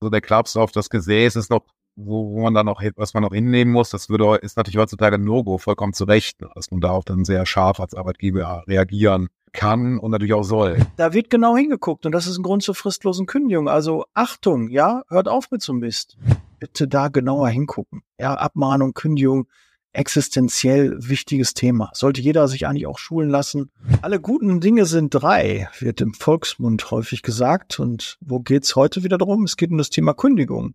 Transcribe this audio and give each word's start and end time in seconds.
so 0.00 0.10
der 0.10 0.20
Klaps 0.20 0.56
auf 0.56 0.72
das 0.72 0.90
Gesäß 0.90 1.36
ist 1.36 1.50
noch, 1.50 1.64
wo, 1.96 2.30
wo 2.32 2.42
man 2.42 2.54
dann 2.54 2.66
noch, 2.66 2.82
was 2.96 3.14
man 3.14 3.22
noch 3.22 3.32
hinnehmen 3.32 3.72
muss. 3.72 3.90
Das 3.90 4.08
würde, 4.08 4.36
ist 4.36 4.56
natürlich 4.56 4.78
heutzutage 4.78 5.16
ein 5.16 5.24
No-Go, 5.24 5.58
vollkommen 5.58 5.92
zu 5.92 6.04
Recht, 6.04 6.38
dass 6.54 6.70
man 6.70 6.80
da 6.80 6.90
auch 6.90 7.04
dann 7.04 7.24
sehr 7.24 7.44
scharf 7.46 7.80
als 7.80 7.94
Arbeitgeber 7.94 8.64
reagieren 8.66 9.28
kann 9.52 9.98
und 9.98 10.10
natürlich 10.10 10.34
auch 10.34 10.44
soll. 10.44 10.78
Da 10.96 11.12
wird 11.12 11.30
genau 11.30 11.56
hingeguckt 11.56 12.06
und 12.06 12.12
das 12.12 12.26
ist 12.26 12.38
ein 12.38 12.42
Grund 12.42 12.62
zur 12.62 12.74
fristlosen 12.74 13.26
Kündigung. 13.26 13.68
Also 13.68 14.04
Achtung, 14.14 14.68
ja, 14.68 15.02
hört 15.08 15.28
auf 15.28 15.50
mit 15.50 15.62
so 15.62 15.72
Mist. 15.72 16.16
Bitte 16.60 16.86
da 16.86 17.08
genauer 17.08 17.48
hingucken. 17.48 18.02
Ja, 18.20 18.34
Abmahnung, 18.34 18.92
Kündigung, 18.94 19.48
existenziell 19.92 20.96
wichtiges 20.98 21.54
Thema. 21.54 21.90
Sollte 21.92 22.20
jeder 22.20 22.46
sich 22.48 22.66
eigentlich 22.66 22.86
auch 22.86 22.98
schulen 22.98 23.30
lassen. 23.30 23.70
Alle 24.02 24.20
guten 24.20 24.60
Dinge 24.60 24.86
sind 24.86 25.10
drei, 25.10 25.68
wird 25.78 26.00
im 26.00 26.14
Volksmund 26.14 26.90
häufig 26.90 27.22
gesagt. 27.22 27.80
Und 27.80 28.18
wo 28.20 28.40
geht's 28.40 28.76
heute 28.76 29.02
wieder 29.02 29.18
drum? 29.18 29.44
Es 29.44 29.56
geht 29.56 29.70
um 29.70 29.78
das 29.78 29.90
Thema 29.90 30.14
Kündigung. 30.14 30.74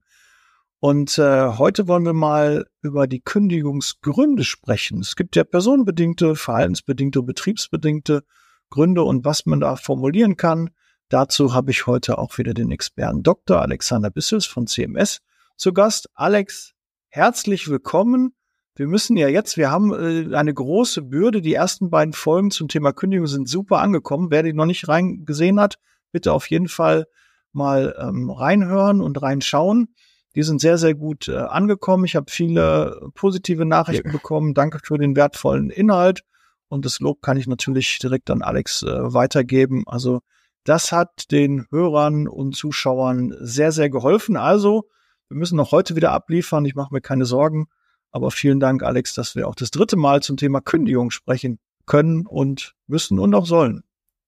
Und 0.80 1.18
äh, 1.18 1.48
heute 1.57 1.88
wollen 1.88 2.04
wir 2.04 2.13
mal 2.13 2.66
über 2.81 3.07
die 3.07 3.21
Kündigungsgründe 3.21 4.44
sprechen. 4.44 4.99
Es 4.99 5.16
gibt 5.16 5.38
ja 5.38 5.45
personenbedingte, 5.45 6.35
verhaltensbedingte, 6.35 7.23
betriebsbedingte 7.23 8.23
Gründe 8.70 9.04
und 9.04 9.23
was 9.23 9.45
man 9.45 9.62
da 9.62 9.77
formulieren 9.77 10.35
kann. 10.35 10.71
Dazu 11.07 11.54
habe 11.54 11.71
ich 11.71 11.88
heute 11.88 12.18
auch 12.18 12.38
wieder 12.38 12.54
den 12.54 12.71
Experten 12.71 13.23
Dr. 13.23 13.62
Alexander 13.62 14.09
Bissels 14.09 14.45
von 14.45 14.68
CMS 14.68 15.20
zu 15.55 15.71
Gast. 15.71 16.09
Alex, 16.16 16.73
herzlich 17.07 17.70
willkommen. 17.70 18.34
Wir 18.76 18.88
müssen 18.88 19.18
ja 19.18 19.27
jetzt, 19.27 19.55
wir 19.58 19.70
haben 19.70 19.94
äh, 19.94 20.36
eine 20.36 20.54
große 20.54 21.04
Bürde. 21.04 21.41
Die 21.41 21.54
ersten 21.54 21.90
beiden 21.90 22.13
Folgen 22.13 22.50
zum 22.50 22.68
Thema 22.68 22.91
Kündigung 22.91 23.27
sind 23.27 23.48
super 23.48 23.80
angekommen. 23.80 24.32
Wer 24.32 24.44
die 24.44 24.54
noch 24.54 24.66
nicht 24.66 24.88
reingesehen 24.88 25.59
hat, 25.59 25.77
bitte 26.12 26.34
auf 26.34 26.49
jeden 26.49 26.68
Fall 26.68 27.05
mal 27.52 27.96
ähm, 27.99 28.32
reinhören 28.32 29.02
und 29.02 29.22
reinschauen. 29.22 29.94
Die 30.36 30.41
sind 30.41 30.59
sehr, 30.59 30.80
sehr 30.80 30.96
gut 30.96 31.27
äh, 31.27 31.38
angekommen. 31.38 32.05
Ich 32.05 32.16
habe 32.16 32.32
viele 32.32 33.09
positive 33.13 33.66
Nachrichten 33.66 34.07
ja. 34.07 34.13
bekommen. 34.13 34.55
Danke 34.55 34.79
für 34.84 34.98
den 34.98 35.16
wertvollen 35.16 35.70
Inhalt. 35.70 36.24
Und 36.68 36.85
das 36.85 36.99
Lob 36.99 37.21
kann 37.21 37.38
ich 37.38 37.46
natürlich 37.46 37.99
direkt 37.99 38.32
an 38.32 38.41
Alex 38.41 38.82
äh, 38.82 39.13
weitergeben. 39.13 39.84
Also 39.85 40.21
das 40.63 40.91
hat 40.91 41.29
den 41.29 41.68
Hörern 41.70 42.27
und 42.27 42.55
Zuschauern 42.55 43.35
sehr, 43.40 43.71
sehr 43.71 43.91
geholfen. 43.91 44.35
Also 44.35 44.90
wir 45.29 45.38
müssen 45.38 45.57
noch 45.57 45.71
heute 45.71 45.96
wieder 45.96 46.12
abliefern. 46.12 46.66
Ich 46.66 46.74
mache 46.74 46.91
mir 46.91 47.01
keine 47.01 47.26
Sorgen. 47.26 47.68
Aber 48.14 48.30
vielen 48.30 48.60
Dank, 48.60 48.84
Alex, 48.84 49.16
dass 49.16 49.36
wir 49.36 49.48
auch 49.48 49.56
das 49.56 49.72
dritte 49.72 49.96
Mal 49.96 50.22
zum 50.22 50.38
Thema 50.38 50.62
Kündigung 50.62 51.10
sprechen 51.10 51.58
können 51.88 52.28
und 52.28 52.76
müssen 52.86 53.18
und 53.18 53.34
auch 53.34 53.48
sollen. 53.48 53.84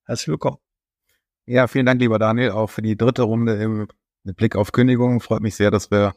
Herzlich 0.05 0.29
willkommen. 0.29 0.57
Ja, 1.45 1.67
vielen 1.67 1.85
Dank, 1.85 2.01
lieber 2.01 2.17
Daniel, 2.17 2.49
auch 2.49 2.71
für 2.71 2.81
die 2.81 2.97
dritte 2.97 3.21
Runde 3.21 3.53
im 3.53 3.87
Blick 4.23 4.55
auf 4.55 4.71
Kündigung. 4.71 5.21
Freut 5.21 5.41
mich 5.41 5.55
sehr, 5.55 5.69
dass 5.69 5.91
wir 5.91 6.15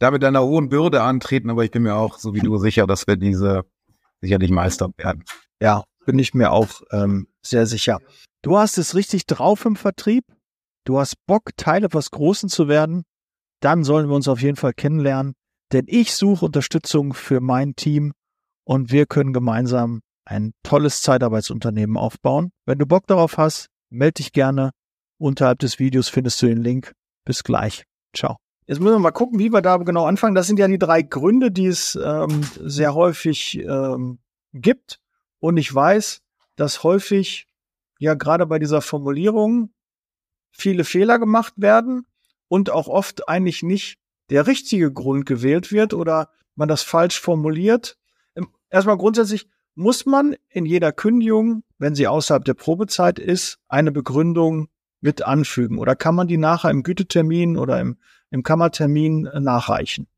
da 0.00 0.10
mit 0.10 0.24
einer 0.24 0.42
hohen 0.42 0.68
Bürde 0.68 1.02
antreten, 1.02 1.48
aber 1.48 1.64
ich 1.64 1.70
bin 1.70 1.84
mir 1.84 1.94
auch, 1.94 2.18
so 2.18 2.34
wie 2.34 2.40
du, 2.40 2.58
sicher, 2.58 2.88
dass 2.88 3.06
wir 3.06 3.14
diese 3.14 3.64
sicherlich 4.20 4.50
meistern 4.50 4.94
werden. 4.96 5.24
Ja, 5.60 5.84
bin 6.06 6.18
ich 6.18 6.34
mir 6.34 6.50
auch 6.50 6.82
ähm, 6.90 7.28
sehr 7.40 7.66
sicher. 7.66 8.00
Du 8.42 8.58
hast 8.58 8.78
es 8.78 8.96
richtig 8.96 9.26
drauf 9.26 9.64
im 9.64 9.76
Vertrieb. 9.76 10.24
Du 10.82 10.98
hast 10.98 11.24
Bock, 11.26 11.50
Teil 11.56 11.84
etwas 11.84 12.10
Großen 12.10 12.48
zu 12.48 12.66
werden. 12.66 13.04
Dann 13.60 13.84
sollen 13.84 14.08
wir 14.08 14.16
uns 14.16 14.26
auf 14.26 14.42
jeden 14.42 14.56
Fall 14.56 14.72
kennenlernen, 14.72 15.34
denn 15.72 15.84
ich 15.88 16.14
suche 16.14 16.44
Unterstützung 16.44 17.14
für 17.14 17.40
mein 17.40 17.76
Team 17.76 18.12
und 18.64 18.92
wir 18.92 19.06
können 19.06 19.32
gemeinsam 19.32 20.00
ein 20.24 20.52
tolles 20.62 21.02
Zeitarbeitsunternehmen 21.02 21.96
aufbauen. 21.96 22.50
Wenn 22.66 22.78
du 22.78 22.86
Bock 22.86 23.06
darauf 23.06 23.36
hast, 23.36 23.68
melde 23.90 24.14
dich 24.14 24.32
gerne. 24.32 24.70
Unterhalb 25.18 25.58
des 25.58 25.78
Videos 25.78 26.08
findest 26.08 26.40
du 26.42 26.46
den 26.46 26.62
Link. 26.62 26.92
Bis 27.24 27.44
gleich. 27.44 27.84
Ciao. 28.14 28.36
Jetzt 28.66 28.80
müssen 28.80 28.94
wir 28.94 28.98
mal 28.98 29.10
gucken, 29.10 29.38
wie 29.38 29.50
wir 29.50 29.60
da 29.60 29.76
genau 29.76 30.06
anfangen. 30.06 30.34
Das 30.34 30.46
sind 30.46 30.58
ja 30.58 30.66
die 30.66 30.78
drei 30.78 31.02
Gründe, 31.02 31.50
die 31.50 31.66
es 31.66 31.98
ähm, 32.02 32.42
sehr 32.60 32.94
häufig 32.94 33.58
ähm, 33.58 34.18
gibt. 34.52 35.00
Und 35.40 35.58
ich 35.58 35.72
weiß, 35.74 36.20
dass 36.56 36.82
häufig 36.82 37.46
ja 37.98 38.14
gerade 38.14 38.46
bei 38.46 38.58
dieser 38.58 38.80
Formulierung 38.80 39.70
viele 40.50 40.84
Fehler 40.84 41.18
gemacht 41.18 41.54
werden 41.56 42.06
und 42.48 42.70
auch 42.70 42.88
oft 42.88 43.28
eigentlich 43.28 43.62
nicht 43.62 43.98
der 44.30 44.46
richtige 44.46 44.92
Grund 44.92 45.26
gewählt 45.26 45.72
wird 45.72 45.94
oder 45.94 46.30
man 46.54 46.68
das 46.68 46.82
falsch 46.82 47.20
formuliert. 47.20 47.98
Ähm, 48.34 48.48
erstmal 48.70 48.96
grundsätzlich 48.96 49.48
muss 49.74 50.06
man 50.06 50.36
in 50.48 50.66
jeder 50.66 50.92
Kündigung, 50.92 51.64
wenn 51.78 51.94
sie 51.94 52.06
außerhalb 52.06 52.44
der 52.44 52.54
Probezeit 52.54 53.18
ist, 53.18 53.58
eine 53.68 53.92
Begründung 53.92 54.68
mit 55.00 55.22
anfügen? 55.22 55.78
Oder 55.78 55.96
kann 55.96 56.14
man 56.14 56.28
die 56.28 56.36
nachher 56.36 56.70
im 56.70 56.82
Gütetermin 56.82 57.58
oder 57.58 57.80
im 57.80 57.96
im 58.34 58.42
Kammertermin 58.42 59.26
äh, 59.26 59.40
nachreichen. 59.40 60.08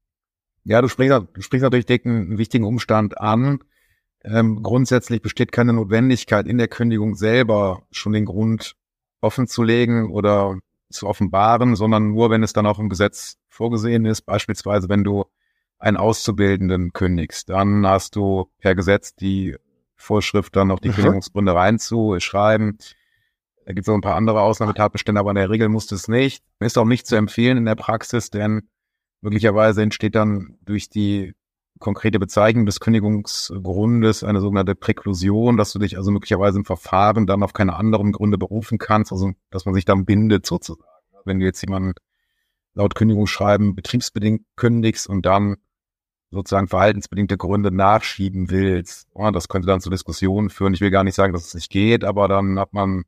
Ja, 0.64 0.80
du 0.80 0.88
sprichst, 0.88 1.22
du 1.34 1.42
sprichst 1.42 1.62
natürlich 1.62 1.88
einen 2.04 2.38
wichtigen 2.38 2.64
Umstand 2.64 3.18
an. 3.20 3.60
Ähm, 4.24 4.62
grundsätzlich 4.62 5.22
besteht 5.22 5.52
keine 5.52 5.74
Notwendigkeit 5.74 6.48
in 6.48 6.58
der 6.58 6.66
Kündigung 6.66 7.14
selber 7.14 7.82
schon 7.92 8.12
den 8.12 8.24
Grund 8.24 8.74
offen 9.20 9.46
zu 9.46 9.62
legen 9.62 10.10
oder 10.10 10.58
zu 10.90 11.06
offenbaren, 11.06 11.76
sondern 11.76 12.12
nur, 12.12 12.30
wenn 12.30 12.42
es 12.42 12.52
dann 12.52 12.66
auch 12.66 12.78
im 12.78 12.88
Gesetz 12.88 13.36
vorgesehen 13.56 14.04
ist. 14.04 14.22
Beispielsweise, 14.22 14.88
wenn 14.88 15.04
du 15.04 15.24
einen 15.78 15.96
Auszubildenden 15.96 16.92
kündigst, 16.92 17.48
dann 17.48 17.86
hast 17.86 18.16
du 18.16 18.46
per 18.60 18.74
Gesetz 18.74 19.14
die 19.14 19.56
Vorschrift, 19.94 20.54
dann 20.56 20.68
noch 20.68 20.80
die 20.80 20.88
mhm. 20.88 20.94
Kündigungsgründe 20.94 21.54
reinzuschreiben. 21.54 22.78
Da 23.64 23.72
gibt 23.72 23.84
es 23.84 23.88
noch 23.88 23.96
ein 23.96 24.02
paar 24.02 24.14
andere 24.14 24.42
Ausnahmetatbestände, 24.42 25.18
aber 25.18 25.30
in 25.30 25.36
der 25.36 25.50
Regel 25.50 25.68
muss 25.68 25.90
es 25.90 26.06
nicht. 26.06 26.44
Ist 26.60 26.78
auch 26.78 26.84
nicht 26.84 27.06
zu 27.06 27.16
empfehlen 27.16 27.56
in 27.56 27.64
der 27.64 27.74
Praxis, 27.74 28.30
denn 28.30 28.68
möglicherweise 29.20 29.82
entsteht 29.82 30.14
dann 30.14 30.56
durch 30.62 30.88
die 30.88 31.34
konkrete 31.78 32.18
Bezeichnung 32.18 32.64
des 32.64 32.80
Kündigungsgrundes 32.80 34.24
eine 34.24 34.40
sogenannte 34.40 34.74
Präklusion, 34.74 35.56
dass 35.56 35.72
du 35.72 35.78
dich 35.78 35.96
also 35.96 36.10
möglicherweise 36.10 36.58
im 36.58 36.64
Verfahren 36.64 37.26
dann 37.26 37.42
auf 37.42 37.52
keine 37.52 37.76
anderen 37.76 38.12
Gründe 38.12 38.38
berufen 38.38 38.78
kannst, 38.78 39.12
also 39.12 39.32
dass 39.50 39.66
man 39.66 39.74
sich 39.74 39.84
dann 39.84 40.04
bindet 40.04 40.46
sozusagen. 40.46 40.88
Wenn 41.24 41.40
du 41.40 41.44
jetzt 41.44 41.60
jemanden 41.60 41.94
laut 42.76 42.94
Kündigungsschreiben 42.94 43.74
betriebsbedingt 43.74 44.42
kündigst 44.54 45.08
und 45.08 45.26
dann 45.26 45.56
sozusagen 46.30 46.68
verhaltensbedingte 46.68 47.38
Gründe 47.38 47.70
nachschieben 47.70 48.50
willst, 48.50 49.08
das 49.32 49.48
könnte 49.48 49.66
dann 49.66 49.80
zu 49.80 49.90
Diskussionen 49.90 50.50
führen. 50.50 50.74
Ich 50.74 50.80
will 50.80 50.90
gar 50.90 51.02
nicht 51.02 51.14
sagen, 51.14 51.32
dass 51.32 51.46
es 51.46 51.54
nicht 51.54 51.70
geht, 51.70 52.04
aber 52.04 52.28
dann 52.28 52.58
hat 52.58 52.72
man 52.74 53.04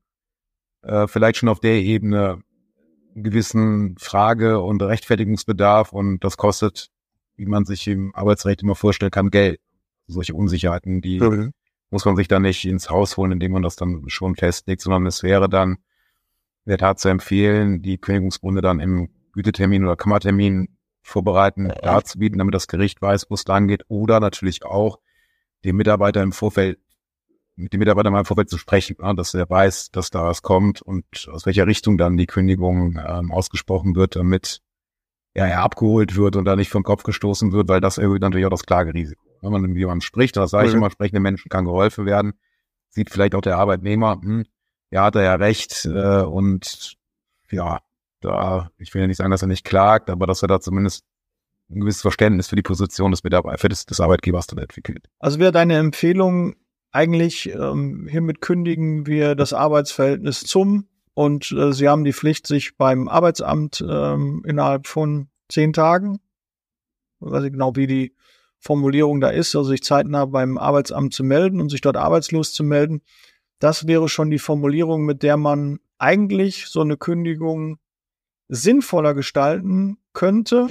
äh, 0.83 1.07
vielleicht 1.07 1.37
schon 1.37 1.51
auf 1.51 1.61
der 1.61 1.75
Ebene 1.75 2.43
einen 3.15 3.25
gewissen 3.25 3.97
Frage- 3.99 4.61
und 4.61 4.83
Rechtfertigungsbedarf 4.83 5.93
und 5.93 6.25
das 6.25 6.39
kostet, 6.39 6.89
wie 7.37 7.47
man 7.47 7.67
sich 7.67 7.87
im 7.89 8.15
Arbeitsrecht 8.15 8.63
immer 8.63 8.75
vorstellen 8.75 9.11
kann, 9.11 9.31
Geld. 9.31 9.61
Solche 10.07 10.35
Unsicherheiten, 10.35 11.03
die 11.03 11.21
mhm. 11.21 11.53
muss 11.91 12.07
man 12.07 12.17
sich 12.17 12.29
da 12.29 12.41
nicht 12.41 12.65
ins 12.65 12.89
Haus 12.89 13.19
holen, 13.19 13.33
indem 13.33 13.53
man 13.53 13.63
das 13.63 13.77
dann 13.77 14.05
schon 14.09 14.37
festlegt, 14.37 14.81
sondern 14.81 15.05
es 15.05 15.23
wäre 15.23 15.51
dann 15.51 15.73
in 16.65 16.71
der 16.71 16.79
Tat 16.79 17.01
zu 17.01 17.11
empfehlen, 17.11 17.83
die 17.83 17.99
Kündigungsgründe 17.99 18.63
dann 18.63 18.81
im 18.81 19.11
Gütetermin 19.39 19.85
oder 19.85 19.97
Kammertermin 19.97 20.77
vorbereiten, 21.03 21.73
darzubieten, 21.83 22.39
damit 22.39 22.55
das 22.55 22.67
Gericht 22.67 23.01
weiß, 23.01 23.27
wo 23.31 23.35
es 23.35 23.47
lang 23.47 23.69
geht, 23.69 23.85
oder 23.89 24.21
natürlich 24.21 24.65
auch 24.65 24.99
dem 25.65 25.77
Mitarbeiter 25.77 26.23
im 26.23 26.33
Vorfeld 26.33 26.79
mit 27.57 27.73
dem 27.73 27.81
Mitarbeiter 27.81 28.11
mal 28.11 28.21
im 28.21 28.25
Vorfeld 28.25 28.49
zu 28.49 28.59
sprechen, 28.59 28.97
ja, 29.01 29.13
dass 29.15 29.35
er 29.35 29.51
weiß, 29.51 29.91
dass 29.91 30.11
da 30.11 30.25
was 30.25 30.43
kommt 30.43 30.81
und 30.81 31.05
aus 31.33 31.45
welcher 31.45 31.67
Richtung 31.67 31.99
dann 31.99 32.17
die 32.17 32.27
Kündigung 32.27 33.01
ähm, 33.05 33.33
ausgesprochen 33.33 33.97
wird, 33.97 34.15
damit 34.15 34.61
ja, 35.35 35.47
er 35.47 35.63
abgeholt 35.63 36.15
wird 36.15 36.37
und 36.37 36.45
da 36.45 36.55
nicht 36.55 36.71
vom 36.71 36.85
Kopf 36.85 37.03
gestoßen 37.03 37.51
wird, 37.53 37.69
weil 37.69 37.81
das 37.81 37.99
erhöht 37.99 38.23
natürlich 38.23 38.47
auch 38.47 38.51
das 38.51 38.65
Klagerisiko. 38.65 39.21
Wenn 39.41 39.53
man 39.53 39.63
mit 39.63 39.77
jemandem 39.77 40.03
spricht, 40.03 40.37
das 40.37 40.51
sage 40.51 40.69
ich 40.69 40.73
mhm. 40.73 40.79
immer, 40.79 40.91
sprechende 40.91 41.21
Menschen 41.21 41.49
kann 41.49 41.65
geholfen 41.65 42.07
werden, 42.07 42.35
sieht 42.91 43.11
vielleicht 43.11 43.35
auch 43.35 43.41
der 43.41 43.59
Arbeitnehmer, 43.59 44.21
hm, 44.23 44.45
ja, 44.91 45.05
hat 45.05 45.17
er 45.17 45.23
ja 45.23 45.35
recht 45.35 45.85
äh, 45.85 46.23
und 46.23 46.97
ja, 47.51 47.81
da, 48.21 48.71
ich 48.79 48.93
will 48.95 49.03
ja 49.03 49.07
nicht 49.07 49.17
sagen, 49.17 49.31
dass 49.31 49.43
er 49.43 49.49
nicht 49.49 49.65
klagt, 49.65 50.11
aber 50.11 50.27
dass 50.27 50.43
er 50.43 50.49
da 50.49 50.61
zumindest 50.61 51.05
ein 51.71 51.81
gewisses 51.81 52.03
Verständnis 52.03 52.49
für 52.49 52.57
die 52.57 52.63
Position 52.63 53.11
des 53.11 53.25
Mitarbeiters, 53.25 53.87
des, 53.87 54.01
Arbeitgebers 54.01 54.47
dann 54.47 54.59
entwickelt. 54.59 55.07
Also 55.19 55.39
wäre 55.39 55.53
deine 55.53 55.77
Empfehlung, 55.77 56.57
eigentlich 56.91 57.51
ähm, 57.51 58.09
hiermit 58.11 58.41
kündigen 58.41 59.07
wir 59.07 59.35
das 59.35 59.53
Arbeitsverhältnis 59.53 60.41
zum 60.41 60.89
und 61.13 61.53
äh, 61.53 61.73
Sie 61.73 61.89
haben 61.89 62.05
die 62.05 62.13
Pflicht, 62.13 62.47
sich 62.47 62.77
beim 62.77 63.09
Arbeitsamt 63.09 63.85
ähm, 63.87 64.43
innerhalb 64.47 64.87
von 64.87 65.29
zehn 65.49 65.73
Tagen, 65.73 66.21
weiß 67.21 67.45
ich 67.45 67.53
genau, 67.53 67.77
wie 67.77 67.87
die 67.87 68.15
Formulierung 68.59 69.21
da 69.21 69.29
ist, 69.29 69.55
also 69.55 69.71
sich 69.71 69.83
zeitnah 69.83 70.25
beim 70.27 70.59
Arbeitsamt 70.59 71.13
zu 71.13 71.25
melden 71.25 71.61
und 71.61 71.71
sich 71.71 71.81
dort 71.81 71.97
arbeitslos 71.97 72.53
zu 72.53 72.65
melden. 72.65 73.03
Das 73.59 73.87
wäre 73.87 74.09
schon 74.09 74.31
die 74.31 74.39
Formulierung, 74.39 75.05
mit 75.05 75.23
der 75.23 75.37
man 75.37 75.81
eigentlich 75.99 76.67
so 76.67 76.81
eine 76.81 76.97
Kündigung 76.97 77.79
sinnvoller 78.49 79.15
gestalten 79.15 79.99
könnte, 80.13 80.69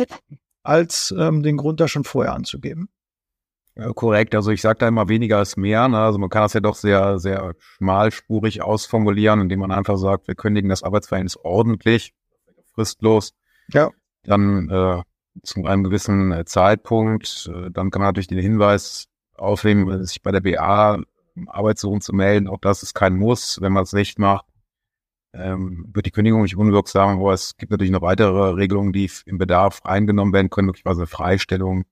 als 0.64 1.14
ähm, 1.18 1.44
den 1.44 1.58
Grund 1.58 1.80
da 1.80 1.88
schon 1.88 2.04
vorher 2.04 2.34
anzugeben. 2.34 2.90
Ja, 3.76 3.94
korrekt. 3.94 4.34
Also 4.34 4.52
ich 4.52 4.62
sage 4.62 4.80
da 4.80 4.88
immer 4.88 5.08
weniger 5.08 5.42
ist 5.42 5.56
mehr. 5.56 5.88
Ne? 5.88 6.00
Also 6.00 6.18
man 6.18 6.30
kann 6.30 6.42
das 6.42 6.54
ja 6.54 6.60
doch 6.60 6.76
sehr, 6.76 7.20
sehr 7.20 7.54
schmalspurig 7.60 8.64
ausformulieren, 8.64 9.42
indem 9.42 9.60
man 9.60 9.72
einfach 9.72 9.98
sagt, 9.98 10.28
wir 10.28 10.36
kündigen 10.36 10.70
das 10.70 10.82
Arbeitsverhältnis 10.82 11.38
ordentlich, 11.38 12.14
fristlos. 12.74 13.34
Ja. 13.72 13.92
Dann 14.24 14.70
äh, 14.70 15.04
zu 15.44 15.64
einem 15.66 15.84
gewissen 15.84 16.32
äh, 16.32 16.46
Zeitpunkt, 16.46 17.52
äh, 17.54 17.70
dann 17.70 17.92
kann 17.92 18.02
man 18.02 18.10
natürlich 18.10 18.28
den 18.28 18.40
Hinweis 18.40 19.08
aufnehmen, 19.36 20.04
sich 20.04 20.24
bei 20.24 20.32
der 20.32 20.42
BA 20.42 21.00
Arbeitssuchen 21.46 22.02
zu 22.02 22.14
melden. 22.14 22.48
Auch 22.48 22.60
das 22.60 22.82
ist 22.82 22.96
kein 22.96 23.16
Muss. 23.16 23.62
Wenn 23.62 23.74
man 23.74 23.84
es 23.84 23.94
nicht 23.94 24.18
macht, 24.18 24.46
ähm, 25.38 25.86
wird 25.94 26.06
die 26.06 26.12
Kündigung 26.12 26.42
nicht 26.44 26.58
unwirksam. 26.58 27.20
Aber 27.20 27.34
es 27.34 27.58
gibt 27.58 27.72
natürlich 27.72 27.92
noch 27.92 28.02
weitere 28.02 28.52
Regelungen, 28.52 28.94
die 28.94 29.10
im 29.26 29.38
Bedarf 29.38 29.82
eingenommen 29.84 30.34
werden 30.34 30.50
können, 30.50 30.68
möglicherweise 30.68 31.08
Freistellung, 31.08 31.86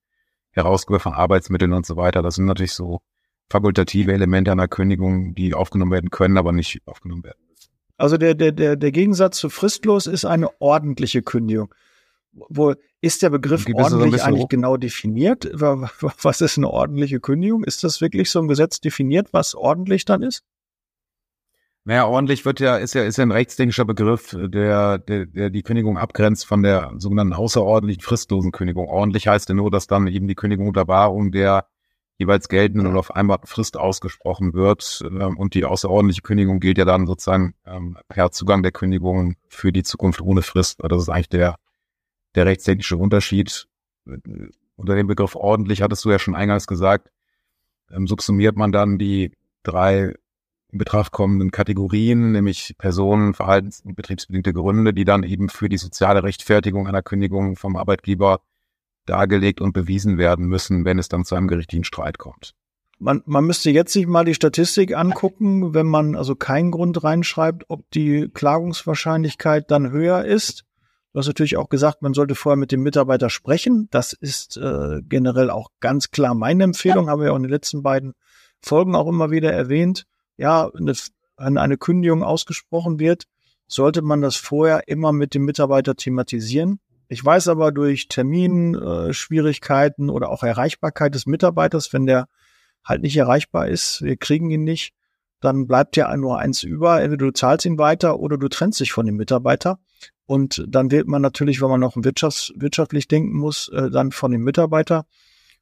Herausgabe 0.52 1.00
von 1.00 1.14
Arbeitsmitteln 1.14 1.74
und 1.74 1.86
so 1.86 1.98
weiter. 1.98 2.22
Das 2.22 2.36
sind 2.36 2.46
natürlich 2.46 2.74
so 2.74 3.02
fakultative 3.50 4.14
Elemente 4.14 4.52
einer 4.52 4.68
Kündigung, 4.68 5.36
die 5.36 5.54
aufgenommen 5.54 5.92
werden 5.92 6.10
können, 6.10 6.38
aber 6.38 6.52
nicht 6.52 6.82
aufgenommen 6.86 7.24
werden 7.24 7.40
müssen. 7.50 7.70
Also 7.98 8.18
der, 8.18 8.34
der, 8.34 8.52
der, 8.52 8.76
der 8.76 8.92
Gegensatz 8.92 9.38
zu 9.38 9.50
fristlos 9.50 10.08
ist 10.08 10.26
eine 10.26 10.50
ordentliche 10.60 11.22
Kündigung. 11.22 11.74
Wo 12.34 12.74
ist 13.00 13.22
der 13.22 13.30
Begriff 13.30 13.66
ordentlich 13.74 14.22
so 14.22 14.28
eigentlich 14.28 14.44
hoch? 14.44 14.50
genau 14.50 14.78
definiert? 14.78 15.50
Was 15.54 16.42
ist 16.42 16.58
eine 16.58 16.70
ordentliche 16.70 17.22
Kündigung? 17.22 17.64
Ist 17.64 17.84
das 17.84 18.02
wirklich 18.02 18.30
so 18.30 18.40
im 18.40 18.48
Gesetz 18.48 18.82
definiert, 18.82 19.30
was 19.32 19.56
ordentlich 19.56 20.04
dann 20.04 20.22
ist? 20.22 20.44
Naja, 21.88 22.08
ordentlich 22.08 22.46
wird 22.46 22.60
ja, 22.60 22.78
ist 22.78 22.96
ja, 22.96 23.04
ist 23.04 23.18
ja 23.18 23.24
ein 23.24 23.32
rechtsdenklicher 23.32 23.86
Begriff, 23.86 24.36
der, 24.36 24.98
der, 24.98 25.28
der 25.28 25.52
die 25.52 25.62
Kündigung 25.62 26.00
abgrenzt 26.00 26.48
von 26.48 26.64
der 26.64 26.92
sogenannten 26.98 27.34
außerordentlichen 27.34 28.02
fristlosen 28.02 28.52
Kündigung. 28.52 28.88
Ordentlich 28.88 29.28
heißt 29.28 29.50
ja 29.50 29.56
nur, 29.56 29.70
dass 29.70 29.86
dann 29.86 30.08
eben 30.08 30.28
die 30.28 30.34
Kündigung 30.34 30.68
unter 30.68 30.88
Wahrung 30.88 31.32
der 31.32 31.68
jeweils 32.18 32.50
geltenden 32.50 32.88
oder 32.88 33.04
vereinbarten 33.04 33.48
Frist 33.48 33.78
ausgesprochen 33.78 34.56
wird. 34.56 35.04
Ähm, 35.06 35.38
und 35.38 35.54
die 35.54 35.64
außerordentliche 35.64 36.24
Kündigung 36.24 36.60
gilt 36.60 36.80
ja 36.80 36.86
dann 36.86 37.06
sozusagen 37.06 37.54
ähm, 37.66 37.98
per 38.08 38.32
Zugang 38.32 38.64
der 38.64 38.72
Kündigung 38.72 39.36
für 39.48 39.72
die 39.72 39.84
Zukunft 39.84 40.22
ohne 40.22 40.42
Frist. 40.42 40.80
Das 40.80 41.02
ist 41.04 41.10
eigentlich 41.10 41.30
der, 41.30 41.56
der 42.34 42.48
rechtstechnische 42.48 42.98
Unterschied. 42.98 43.68
Unter 44.76 44.96
dem 44.96 45.06
Begriff 45.06 45.36
ordentlich 45.36 45.84
hattest 45.84 46.04
du 46.04 46.10
ja 46.10 46.18
schon 46.18 46.36
eingangs 46.36 46.66
gesagt, 46.66 47.12
ähm, 47.92 48.08
subsumiert 48.08 48.56
man 48.56 48.72
dann 48.72 48.98
die 48.98 49.34
drei 49.62 50.16
in 50.76 50.80
Betracht 50.80 51.14
kommenden 51.14 51.52
Kategorien, 51.52 52.34
nämlich 52.34 52.76
Personen, 52.78 53.34
Verhaltens- 53.34 53.82
und 53.86 53.96
betriebsbedingte 53.96 54.52
Gründe, 54.52 54.94
die 54.94 55.06
dann 55.06 55.24
eben 55.24 55.48
für 55.48 55.70
die 55.70 55.78
soziale 55.78 56.24
Rechtfertigung 56.24 56.86
einer 56.86 57.02
Kündigung 57.02 57.56
vom 57.56 57.78
Arbeitgeber 57.78 58.42
dargelegt 59.06 59.62
und 59.62 59.72
bewiesen 59.72 60.18
werden 60.18 60.48
müssen, 60.48 60.84
wenn 60.84 61.00
es 61.00 61.08
dann 61.08 61.24
zu 61.24 61.36
einem 61.36 61.48
gerichtlichen 61.48 61.86
Streit 61.86 62.18
kommt. 62.18 62.56
Man, 63.00 63.22
man 63.26 63.46
müsste 63.46 63.72
jetzt 63.72 63.94
sich 63.94 64.06
mal 64.06 64.26
die 64.26 64.34
Statistik 64.34 64.96
angucken, 64.98 65.74
wenn 65.74 65.86
man 65.86 66.16
also 66.16 66.36
keinen 66.36 66.72
Grund 66.72 67.02
reinschreibt, 67.04 67.64
ob 67.70 67.90
die 67.92 68.30
Klagungswahrscheinlichkeit 68.34 69.72
dann 69.72 69.92
höher 69.92 70.26
ist. 70.26 70.66
Du 71.14 71.20
hast 71.20 71.28
natürlich 71.28 71.56
auch 71.56 71.70
gesagt, 71.70 72.02
man 72.02 72.14
sollte 72.14 72.36
vorher 72.36 72.58
mit 72.58 72.74
dem 72.74 72.84
Mitarbeiter 72.84 73.30
sprechen. 73.30 73.88
Das 73.92 74.12
ist 74.12 74.58
äh, 74.58 75.02
generell 75.08 75.50
auch 75.50 75.70
ganz 75.80 76.12
klar 76.12 76.36
meine 76.36 76.66
Empfehlung, 76.66 77.10
haben 77.10 77.22
wir 77.22 77.32
auch 77.32 77.38
in 77.38 77.44
den 77.44 77.52
letzten 77.52 77.82
beiden 77.82 78.14
Folgen 78.62 78.96
auch 78.96 79.08
immer 79.08 79.32
wieder 79.32 79.54
erwähnt. 79.54 80.06
Ja, 80.38 80.70
wenn 80.74 81.58
eine 81.58 81.78
Kündigung 81.78 82.24
ausgesprochen 82.24 83.00
wird, 83.00 83.26
sollte 83.68 84.02
man 84.02 84.22
das 84.22 84.36
vorher 84.36 84.88
immer 84.88 85.12
mit 85.12 85.34
dem 85.34 85.46
Mitarbeiter 85.46 85.96
thematisieren. 85.96 86.80
Ich 87.08 87.24
weiß 87.24 87.50
aber 87.50 87.72
durch 87.72 88.08
Terminschwierigkeiten 88.08 90.10
äh, 90.10 90.12
oder 90.12 90.30
auch 90.30 90.44
Erreichbarkeit 90.44 91.16
des 91.16 91.26
Mitarbeiters, 91.26 91.94
wenn 91.94 92.06
der 92.06 92.28
halt 92.84 93.02
nicht 93.02 93.18
erreichbar 93.18 93.68
ist, 93.68 94.04
wir 94.04 94.18
kriegen 94.18 94.52
ihn 94.52 94.64
nicht, 94.64 94.94
dann 95.42 95.68
bleibt 95.68 95.98
ja 95.98 96.16
nur 96.18 96.40
eins 96.40 96.64
über. 96.64 97.02
Entweder 97.02 97.26
du 97.26 97.32
zahlst 97.32 97.66
ihn 97.66 97.78
weiter 97.78 98.20
oder 98.20 98.38
du 98.38 98.48
trennst 98.48 98.80
dich 98.80 98.92
von 98.92 99.06
dem 99.06 99.16
Mitarbeiter. 99.16 99.80
Und 100.26 100.64
dann 100.68 100.92
wählt 100.92 101.08
man 101.08 101.22
natürlich, 101.22 101.62
wenn 101.62 101.70
man 101.70 101.80
noch 101.80 101.96
wirtschafts 101.96 102.52
wirtschaftlich 102.56 103.08
denken 103.08 103.38
muss, 103.38 103.70
äh, 103.70 103.92
dann 103.92 104.12
von 104.12 104.32
dem 104.32 104.42
Mitarbeiter. 104.42 105.06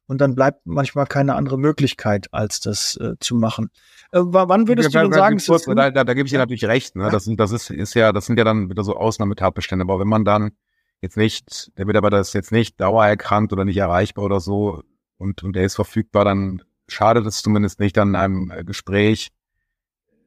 Und 0.06 0.20
dann 0.20 0.34
bleibt 0.34 0.66
manchmal 0.66 1.06
keine 1.06 1.34
andere 1.34 1.58
Möglichkeit, 1.58 2.28
als 2.32 2.60
das 2.60 2.96
äh, 2.96 3.14
zu 3.20 3.34
machen. 3.36 3.70
Äh, 4.12 4.20
wann 4.22 4.68
würdest 4.68 4.92
ja, 4.92 5.02
du 5.02 5.08
denn 5.08 5.18
sagen, 5.18 5.38
kurz, 5.38 5.64
da, 5.64 5.90
da, 5.90 6.04
da 6.04 6.14
gebe 6.14 6.26
ich 6.26 6.32
dir 6.32 6.38
natürlich 6.38 6.66
recht. 6.66 6.94
Ne? 6.94 7.04
Ja. 7.04 7.10
Das, 7.10 7.24
sind, 7.24 7.40
das 7.40 7.52
ist, 7.52 7.70
ist 7.70 7.94
ja, 7.94 8.12
das 8.12 8.26
sind 8.26 8.38
ja 8.38 8.44
dann 8.44 8.68
wieder 8.68 8.84
so 8.84 8.96
Ausnahmetatbestände. 8.96 9.82
Aber 9.82 9.98
wenn 9.98 10.08
man 10.08 10.24
dann 10.24 10.52
jetzt 11.00 11.16
nicht, 11.16 11.72
der 11.78 11.86
Mitarbeiter 11.86 12.20
ist 12.20 12.34
jetzt 12.34 12.52
nicht 12.52 12.80
dauererkrankt 12.80 13.52
oder 13.52 13.64
nicht 13.64 13.78
erreichbar 13.78 14.24
oder 14.24 14.40
so 14.40 14.82
und, 15.16 15.42
und 15.42 15.56
der 15.56 15.64
ist 15.64 15.74
verfügbar, 15.74 16.24
dann 16.24 16.62
schadet 16.86 17.26
es 17.26 17.42
zumindest 17.42 17.80
nicht 17.80 17.96
an 17.98 18.14
einem 18.14 18.50
äh, 18.50 18.62
Gespräch 18.62 19.30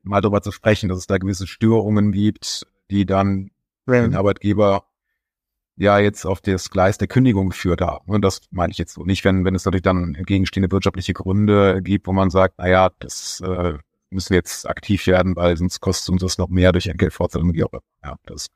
mal 0.04 0.22
darüber 0.22 0.42
zu 0.42 0.52
sprechen, 0.52 0.90
dass 0.90 1.00
es 1.00 1.08
da 1.08 1.18
gewisse 1.18 1.48
Störungen 1.48 2.12
gibt, 2.12 2.66
die 2.90 3.06
dann 3.06 3.52
ja. 3.88 4.02
den 4.02 4.16
Arbeitgeber 4.16 4.86
ja 5.78 6.00
jetzt 6.00 6.26
auf 6.26 6.42
das 6.42 6.70
Gleis 6.70 6.98
der 6.98 7.08
Kündigung 7.08 7.50
geführt 7.50 7.82
haben. 7.82 8.12
Und 8.12 8.24
das 8.24 8.42
meine 8.52 8.72
ich 8.72 8.78
jetzt 8.78 8.94
so 8.94 9.04
nicht, 9.04 9.24
wenn, 9.24 9.46
wenn 9.46 9.56
es 9.56 9.66
natürlich 9.66 9.84
dann 9.84 10.16
entgegenstehende 10.16 10.72
wirtschaftliche 10.72 11.14
Gründe 11.14 11.82
gibt, 11.82 12.08
wo 12.08 12.14
man 12.14 12.30
sagt, 12.30 12.56
na 12.58 12.68
ja, 12.68 12.90
das 13.00 13.42
äh, 13.46 13.74
müssen 14.10 14.30
wir 14.32 14.38
jetzt 14.38 14.68
aktiv 14.68 15.06
werden, 15.08 15.36
weil 15.36 15.56
sonst 15.58 15.80
kostet 15.80 16.10
uns 16.10 16.22
das 16.22 16.38
noch 16.38 16.50
mehr 16.50 16.72
durch 16.72 16.88
Entgeltfortzahlung, 16.88 17.54
wie 17.54 17.64
auch. 17.64 17.72
Ja, 18.04 18.16
das 18.26 18.48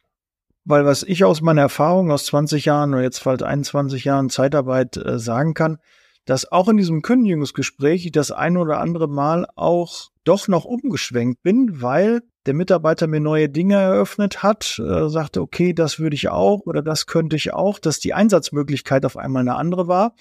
weil 0.63 0.85
was 0.85 1.03
ich 1.03 1.23
aus 1.23 1.41
meiner 1.41 1.61
Erfahrung 1.61 2.11
aus 2.11 2.25
20 2.25 2.65
Jahren 2.65 2.93
oder 2.93 3.03
jetzt 3.03 3.23
bald 3.23 3.41
21 3.43 4.03
Jahren 4.03 4.29
Zeitarbeit 4.29 4.97
äh, 4.97 5.17
sagen 5.17 5.53
kann, 5.53 5.79
dass 6.25 6.51
auch 6.51 6.67
in 6.67 6.77
diesem 6.77 7.01
Kündigungsgespräch 7.01 8.05
ich 8.05 8.11
das 8.11 8.31
ein 8.31 8.57
oder 8.57 8.79
andere 8.79 9.07
Mal 9.07 9.47
auch 9.55 10.10
doch 10.23 10.47
noch 10.47 10.65
umgeschwenkt 10.65 11.41
bin, 11.43 11.81
weil 11.81 12.21
der 12.45 12.53
Mitarbeiter 12.53 13.07
mir 13.07 13.19
neue 13.19 13.49
Dinge 13.49 13.75
eröffnet 13.75 14.43
hat, 14.43 14.79
äh, 14.79 15.09
sagte, 15.09 15.41
okay, 15.41 15.73
das 15.73 15.99
würde 15.99 16.15
ich 16.15 16.29
auch 16.29 16.61
oder 16.65 16.81
das 16.81 17.05
könnte 17.05 17.35
ich 17.35 17.53
auch, 17.53 17.79
dass 17.79 17.99
die 17.99 18.13
Einsatzmöglichkeit 18.13 19.05
auf 19.05 19.17
einmal 19.17 19.41
eine 19.41 19.55
andere 19.55 19.87
war 19.87 20.15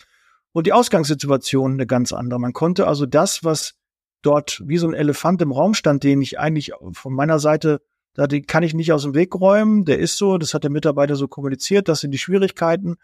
und 0.53 0.67
die 0.67 0.73
Ausgangssituation 0.73 1.75
eine 1.75 1.87
ganz 1.87 2.13
andere. 2.13 2.41
Man 2.41 2.53
konnte 2.53 2.87
also 2.87 3.07
das, 3.07 3.45
was 3.45 3.75
dort 4.23 4.63
wie 4.67 4.79
so 4.79 4.89
ein 4.89 4.95
Elefant 4.95 5.41
im 5.43 5.53
Raum 5.53 5.75
stand, 5.75 6.05
den 6.05 6.21
ich 6.21 6.39
eigentlich 6.39 6.73
von 6.93 7.15
meiner 7.15 7.39
Seite 7.39 7.81
da 8.15 8.27
die 8.27 8.43
kann 8.43 8.63
ich 8.63 8.75
nicht 8.75 8.93
aus 8.93 9.03
dem 9.03 9.15
Weg 9.15 9.35
räumen. 9.35 9.85
Der 9.85 9.99
ist 9.99 10.17
so, 10.17 10.39
das 10.39 10.55
hat 10.55 10.65
der 10.65 10.71
Mitarbeiter 10.71 11.17
so 11.17 11.29
kommuniziert, 11.29 11.89
das 11.89 12.01
sind 12.01 12.11
die 12.11 12.19
Schwierigkeiten. 12.19 12.97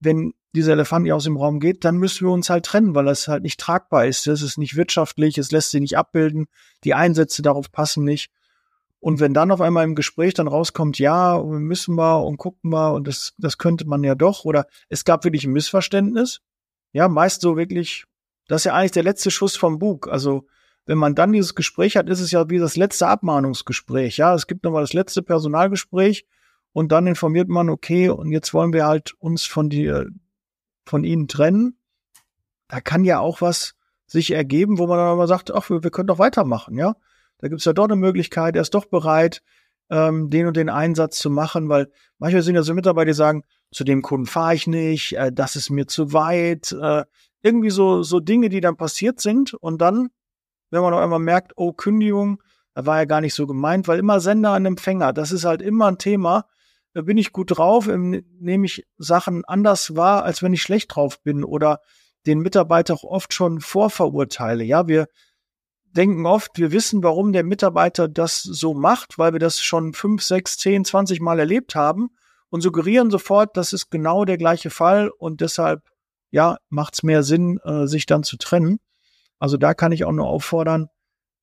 Wenn 0.00 0.34
dieser 0.56 0.72
Elefant 0.72 1.04
nicht 1.04 1.12
aus 1.12 1.24
dem 1.24 1.36
Raum 1.36 1.60
geht, 1.60 1.84
dann 1.84 1.96
müssen 1.96 2.26
wir 2.26 2.32
uns 2.32 2.50
halt 2.50 2.64
trennen, 2.64 2.94
weil 2.94 3.04
das 3.04 3.28
halt 3.28 3.42
nicht 3.42 3.60
tragbar 3.60 4.06
ist. 4.06 4.26
Das 4.26 4.42
ist 4.42 4.58
nicht 4.58 4.76
wirtschaftlich, 4.76 5.38
es 5.38 5.52
lässt 5.52 5.70
sich 5.70 5.80
nicht 5.80 5.96
abbilden, 5.96 6.46
die 6.84 6.94
Einsätze 6.94 7.42
darauf 7.42 7.70
passen 7.70 8.04
nicht. 8.04 8.30
Und 8.98 9.20
wenn 9.20 9.34
dann 9.34 9.52
auf 9.52 9.60
einmal 9.60 9.84
im 9.84 9.94
Gespräch 9.94 10.34
dann 10.34 10.48
rauskommt, 10.48 10.98
ja, 10.98 11.40
müssen 11.42 11.94
wir 11.94 12.24
und 12.24 12.38
gucken 12.38 12.70
wir 12.70 12.92
und 12.92 13.06
das, 13.06 13.34
das 13.38 13.58
könnte 13.58 13.86
man 13.86 14.02
ja 14.02 14.14
doch, 14.14 14.44
oder 14.44 14.66
es 14.88 15.04
gab 15.04 15.24
wirklich 15.24 15.44
ein 15.44 15.52
Missverständnis, 15.52 16.40
ja, 16.92 17.08
meist 17.08 17.42
so 17.42 17.56
wirklich, 17.56 18.04
das 18.48 18.62
ist 18.62 18.64
ja 18.64 18.74
eigentlich 18.74 18.92
der 18.92 19.04
letzte 19.04 19.30
Schuss 19.30 19.56
vom 19.56 19.78
Bug. 19.78 20.08
Also 20.08 20.46
wenn 20.86 20.98
man 20.98 21.14
dann 21.14 21.32
dieses 21.32 21.54
Gespräch 21.54 21.96
hat, 21.96 22.08
ist 22.08 22.20
es 22.20 22.30
ja 22.30 22.48
wie 22.48 22.58
das 22.58 22.76
letzte 22.76 23.08
Abmahnungsgespräch. 23.08 24.16
Ja, 24.16 24.34
es 24.34 24.46
gibt 24.46 24.64
nochmal 24.64 24.82
das 24.82 24.92
letzte 24.92 25.22
Personalgespräch 25.22 26.26
und 26.72 26.92
dann 26.92 27.06
informiert 27.06 27.48
man, 27.48 27.70
okay, 27.70 28.08
und 28.08 28.30
jetzt 28.32 28.54
wollen 28.54 28.72
wir 28.72 28.86
halt 28.86 29.14
uns 29.18 29.44
von 29.44 29.68
dir, 29.68 30.08
von 30.86 31.04
ihnen 31.04 31.28
trennen. 31.28 31.78
Da 32.68 32.80
kann 32.80 33.04
ja 33.04 33.20
auch 33.20 33.40
was 33.40 33.74
sich 34.06 34.30
ergeben, 34.30 34.78
wo 34.78 34.86
man 34.86 34.98
dann 34.98 35.08
aber 35.08 35.26
sagt, 35.26 35.52
ach, 35.52 35.68
wir, 35.68 35.82
wir 35.82 35.90
können 35.90 36.06
doch 36.06 36.18
weitermachen, 36.18 36.78
ja. 36.78 36.96
Da 37.38 37.48
gibt's 37.48 37.66
ja 37.66 37.74
doch 37.74 37.84
eine 37.84 37.96
Möglichkeit, 37.96 38.56
er 38.56 38.62
ist 38.62 38.74
doch 38.74 38.86
bereit, 38.86 39.42
ähm, 39.90 40.30
den 40.30 40.46
und 40.46 40.56
den 40.56 40.70
Einsatz 40.70 41.18
zu 41.18 41.28
machen, 41.28 41.68
weil 41.68 41.90
manchmal 42.18 42.42
sind 42.42 42.54
ja 42.54 42.62
so 42.62 42.72
Mitarbeiter, 42.72 43.06
die 43.06 43.14
sagen, 43.14 43.42
zu 43.70 43.84
dem 43.84 44.00
Kunden 44.00 44.26
fahre 44.26 44.54
ich 44.54 44.66
nicht, 44.66 45.12
äh, 45.12 45.30
das 45.30 45.54
ist 45.54 45.68
mir 45.68 45.86
zu 45.86 46.14
weit, 46.14 46.72
äh, 46.72 47.04
irgendwie 47.42 47.70
so, 47.70 48.02
so 48.02 48.20
Dinge, 48.20 48.48
die 48.48 48.60
dann 48.60 48.76
passiert 48.76 49.20
sind 49.20 49.52
und 49.52 49.80
dann 49.82 50.08
wenn 50.70 50.82
man 50.82 50.94
auf 50.94 51.00
einmal 51.00 51.18
merkt, 51.18 51.52
oh, 51.56 51.72
Kündigung, 51.72 52.42
da 52.74 52.86
war 52.86 52.98
ja 52.98 53.04
gar 53.04 53.20
nicht 53.20 53.34
so 53.34 53.46
gemeint, 53.46 53.88
weil 53.88 53.98
immer 53.98 54.20
Sender 54.20 54.50
an 54.50 54.66
Empfänger, 54.66 55.12
das 55.12 55.32
ist 55.32 55.44
halt 55.44 55.62
immer 55.62 55.86
ein 55.86 55.98
Thema. 55.98 56.46
Bin 57.04 57.18
ich 57.18 57.32
gut 57.32 57.58
drauf, 57.58 57.88
nehme 57.88 58.64
ich 58.64 58.86
Sachen 58.96 59.44
anders 59.44 59.96
wahr, 59.96 60.24
als 60.24 60.42
wenn 60.42 60.54
ich 60.54 60.62
schlecht 60.62 60.96
drauf 60.96 61.20
bin 61.22 61.44
oder 61.44 61.82
den 62.24 62.38
Mitarbeiter 62.38 62.94
auch 62.94 63.04
oft 63.04 63.34
schon 63.34 63.60
vorverurteile. 63.60 64.64
Ja, 64.64 64.88
wir 64.88 65.06
denken 65.84 66.24
oft, 66.24 66.52
wir 66.54 66.72
wissen, 66.72 67.02
warum 67.02 67.34
der 67.34 67.44
Mitarbeiter 67.44 68.08
das 68.08 68.42
so 68.42 68.72
macht, 68.72 69.18
weil 69.18 69.32
wir 69.32 69.40
das 69.40 69.60
schon 69.60 69.92
fünf, 69.92 70.22
sechs, 70.22 70.56
zehn, 70.56 70.86
zwanzig 70.86 71.20
Mal 71.20 71.38
erlebt 71.38 71.74
haben 71.74 72.08
und 72.48 72.62
suggerieren 72.62 73.10
sofort, 73.10 73.58
das 73.58 73.74
ist 73.74 73.90
genau 73.90 74.24
der 74.24 74.38
gleiche 74.38 74.70
Fall 74.70 75.10
und 75.10 75.42
deshalb, 75.42 75.82
ja, 76.30 76.56
macht 76.70 76.94
es 76.94 77.02
mehr 77.02 77.22
Sinn, 77.22 77.60
äh, 77.64 77.86
sich 77.86 78.06
dann 78.06 78.22
zu 78.22 78.38
trennen. 78.38 78.80
Also 79.38 79.58
da 79.58 79.74
kann 79.74 79.92
ich 79.92 80.06
auch 80.06 80.12
nur 80.12 80.28
auffordern, 80.28 80.88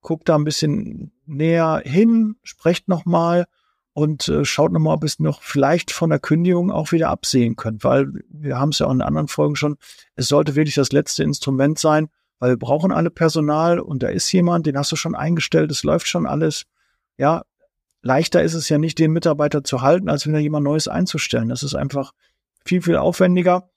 guckt 0.01 0.29
da 0.29 0.35
ein 0.35 0.45
bisschen 0.45 1.11
näher 1.27 1.83
hin, 1.85 2.37
sprecht 2.41 2.87
nochmal 2.87 3.45
und 3.93 4.27
äh, 4.27 4.43
schaut 4.43 4.71
nochmal, 4.71 4.95
ob 4.95 5.03
es 5.03 5.19
noch 5.19 5.41
vielleicht 5.41 5.91
von 5.91 6.09
der 6.09 6.19
Kündigung 6.19 6.71
auch 6.71 6.91
wieder 6.91 7.09
absehen 7.09 7.55
könnt, 7.55 7.83
weil 7.83 8.11
wir 8.29 8.57
haben 8.57 8.69
es 8.69 8.79
ja 8.79 8.87
auch 8.87 8.91
in 8.91 9.01
anderen 9.01 9.27
Folgen 9.27 9.55
schon, 9.55 9.77
es 10.15 10.27
sollte 10.27 10.55
wirklich 10.55 10.75
das 10.75 10.91
letzte 10.91 11.23
Instrument 11.23 11.77
sein, 11.79 12.09
weil 12.39 12.51
wir 12.51 12.57
brauchen 12.57 12.91
alle 12.91 13.11
Personal 13.11 13.79
und 13.79 14.03
da 14.03 14.07
ist 14.07 14.31
jemand, 14.31 14.65
den 14.65 14.77
hast 14.77 14.91
du 14.91 14.95
schon 14.95 15.15
eingestellt, 15.15 15.71
es 15.71 15.83
läuft 15.83 16.07
schon 16.07 16.25
alles. 16.25 16.65
Ja, 17.17 17.43
leichter 18.01 18.43
ist 18.43 18.55
es 18.55 18.67
ja 18.69 18.77
nicht, 18.77 18.99
den 18.99 19.11
Mitarbeiter 19.11 19.63
zu 19.63 19.81
halten, 19.81 20.09
als 20.09 20.25
wenn 20.27 20.33
er 20.33 20.41
jemand 20.41 20.65
Neues 20.65 20.87
einzustellen. 20.87 21.49
Das 21.49 21.63
ist 21.63 21.75
einfach 21.75 22.11
viel, 22.65 22.81
viel 22.81 22.97
aufwendiger 22.97 23.69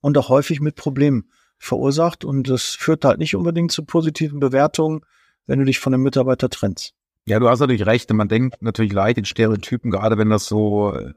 und 0.00 0.16
auch 0.16 0.28
häufig 0.28 0.60
mit 0.60 0.76
Problemen 0.76 1.30
verursacht. 1.58 2.24
Und 2.24 2.48
das 2.48 2.66
führt 2.66 3.04
halt 3.04 3.18
nicht 3.18 3.36
unbedingt 3.36 3.72
zu 3.72 3.84
positiven 3.84 4.40
Bewertungen, 4.40 5.00
wenn 5.46 5.58
du 5.58 5.64
dich 5.64 5.78
von 5.78 5.92
einem 5.92 6.02
Mitarbeiter 6.02 6.48
trennst. 6.48 6.94
Ja, 7.26 7.38
du 7.38 7.48
hast 7.48 7.60
natürlich 7.60 7.86
recht. 7.86 8.12
Man 8.12 8.28
denkt 8.28 8.62
natürlich 8.62 8.92
leicht 8.92 9.18
in 9.18 9.24
Stereotypen, 9.24 9.90
gerade 9.90 10.18
wenn 10.18 10.30
das 10.30 10.46
so 10.46 10.94
äh, 10.94 11.12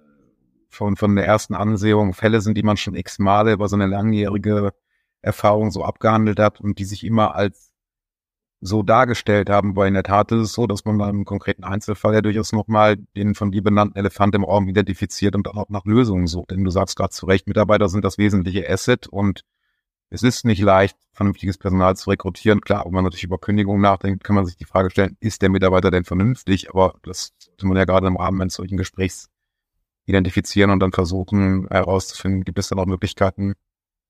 von, 0.69 0.95
von 0.95 1.15
der 1.15 1.25
ersten 1.25 1.55
Ansehung 1.55 2.13
Fälle 2.13 2.41
sind, 2.41 2.57
die 2.57 2.63
man 2.63 2.77
schon 2.77 2.95
x 2.95 3.19
Male 3.19 3.53
über 3.53 3.67
so 3.67 3.75
eine 3.75 3.87
langjährige 3.87 4.73
Erfahrung 5.21 5.71
so 5.71 5.83
abgehandelt 5.83 6.39
hat 6.39 6.59
und 6.59 6.79
die 6.79 6.85
sich 6.85 7.05
immer 7.05 7.35
als 7.35 7.73
so 8.65 8.81
dargestellt 8.81 9.49
haben, 9.49 9.75
weil 9.75 9.89
in 9.89 9.93
der 9.93 10.03
Tat 10.03 10.31
ist 10.31 10.39
es 10.39 10.53
so, 10.53 10.67
dass 10.67 10.85
man 10.85 10.97
beim 10.97 11.25
konkreten 11.25 11.65
Einzelfall 11.65 12.13
ja 12.13 12.21
durchaus 12.21 12.53
nochmal 12.53 12.97
den 12.97 13.35
von 13.35 13.51
dir 13.51 13.61
benannten 13.61 13.97
Elefant 13.97 14.35
im 14.35 14.45
Raum 14.45 14.69
identifiziert 14.69 15.35
und 15.35 15.47
dann 15.47 15.57
auch 15.57 15.69
nach 15.69 15.85
Lösungen 15.85 16.27
sucht. 16.27 16.51
Denn 16.51 16.63
du 16.63 16.71
sagst 16.71 16.95
gerade 16.95 17.09
zu 17.09 17.25
Recht, 17.25 17.47
Mitarbeiter 17.47 17.89
sind 17.89 18.05
das 18.05 18.17
wesentliche 18.17 18.69
Asset 18.69 19.07
und 19.07 19.43
es 20.13 20.21
ist 20.21 20.45
nicht 20.45 20.61
leicht, 20.61 20.95
vernünftiges 21.11 21.57
Personal 21.57 21.95
zu 21.95 22.11
rekrutieren. 22.11 22.61
Klar, 22.61 22.85
wenn 22.85 22.93
man 22.93 23.03
natürlich 23.03 23.23
über 23.23 23.39
Kündigung 23.39 23.81
nachdenkt, 23.81 24.23
kann 24.23 24.35
man 24.35 24.45
sich 24.45 24.55
die 24.55 24.65
Frage 24.65 24.91
stellen, 24.91 25.17
ist 25.19 25.41
der 25.41 25.49
Mitarbeiter 25.49 25.89
denn 25.89 26.03
vernünftig? 26.03 26.69
Aber 26.69 26.93
das 27.01 27.33
sollte 27.39 27.65
man 27.65 27.77
ja 27.77 27.85
gerade 27.85 28.05
im 28.05 28.17
Rahmen 28.17 28.39
eines 28.39 28.53
solchen 28.53 28.77
Gesprächs 28.77 29.29
identifizieren 30.05 30.69
und 30.69 30.81
dann 30.81 30.91
versuchen 30.91 31.67
herauszufinden, 31.67 32.43
gibt 32.43 32.59
es 32.59 32.69
dann 32.69 32.77
auch 32.77 32.85
Möglichkeiten, 32.85 33.55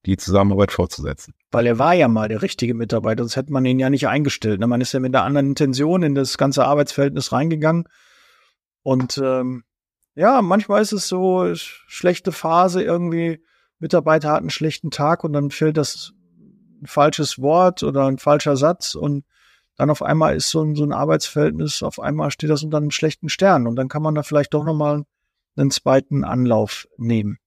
die 0.05 0.17
Zusammenarbeit 0.17 0.73
fortzusetzen. 0.73 1.33
Weil 1.51 1.67
er 1.67 1.79
war 1.79 1.93
ja 1.93 2.09
mal 2.09 2.27
der 2.27 2.41
richtige 2.41 2.73
Mitarbeiter, 2.73 3.23
sonst 3.23 3.37
hätte 3.37 3.53
man 3.53 3.63
ihn 3.63 3.79
ja 3.79 3.89
nicht 3.89 4.09
eingestellt. 4.09 4.59
Ne? 4.59 4.67
Man 4.67 4.81
ist 4.81 4.91
ja 4.91 4.99
mit 4.99 5.15
einer 5.15 5.23
anderen 5.23 5.47
Intention 5.47 6.03
in 6.03 6.15
das 6.15 6.37
ganze 6.37 6.65
Arbeitsverhältnis 6.65 7.31
reingegangen. 7.31 7.87
Und 8.81 9.21
ähm, 9.23 9.63
ja, 10.15 10.41
manchmal 10.41 10.81
ist 10.81 10.91
es 10.91 11.07
so, 11.07 11.55
schlechte 11.55 12.33
Phase 12.33 12.83
irgendwie, 12.83 13.41
Mitarbeiter 13.79 14.31
hat 14.31 14.39
einen 14.39 14.49
schlechten 14.49 14.91
Tag 14.91 15.23
und 15.23 15.33
dann 15.33 15.51
fehlt 15.51 15.77
das 15.77 16.13
ein 16.81 16.87
falsches 16.87 17.39
Wort 17.39 17.83
oder 17.83 18.05
ein 18.05 18.17
falscher 18.17 18.57
Satz 18.57 18.95
und 18.95 19.25
dann 19.75 19.89
auf 19.89 20.03
einmal 20.03 20.35
ist 20.35 20.49
so 20.49 20.61
ein, 20.61 20.75
so 20.75 20.83
ein 20.83 20.93
Arbeitsverhältnis, 20.93 21.81
auf 21.81 21.99
einmal 21.99 22.31
steht 22.31 22.49
das 22.49 22.63
unter 22.63 22.77
einem 22.77 22.91
schlechten 22.91 23.29
Stern 23.29 23.67
und 23.67 23.75
dann 23.75 23.89
kann 23.89 24.03
man 24.03 24.15
da 24.15 24.23
vielleicht 24.23 24.53
doch 24.53 24.63
nochmal 24.63 25.03
einen 25.55 25.71
zweiten 25.71 26.23
Anlauf 26.23 26.87
nehmen. 26.97 27.37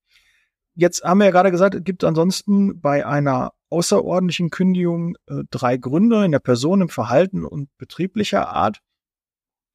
Jetzt 0.74 1.04
haben 1.04 1.18
wir 1.18 1.26
ja 1.26 1.30
gerade 1.30 1.50
gesagt, 1.50 1.74
es 1.74 1.84
gibt 1.84 2.04
ansonsten 2.04 2.80
bei 2.80 3.06
einer 3.06 3.52
außerordentlichen 3.70 4.50
Kündigung 4.50 5.16
äh, 5.26 5.42
drei 5.50 5.76
Gründe 5.76 6.24
in 6.24 6.32
der 6.32 6.38
Person, 6.38 6.82
im 6.82 6.88
Verhalten 6.88 7.44
und 7.44 7.68
betrieblicher 7.78 8.48
Art. 8.48 8.80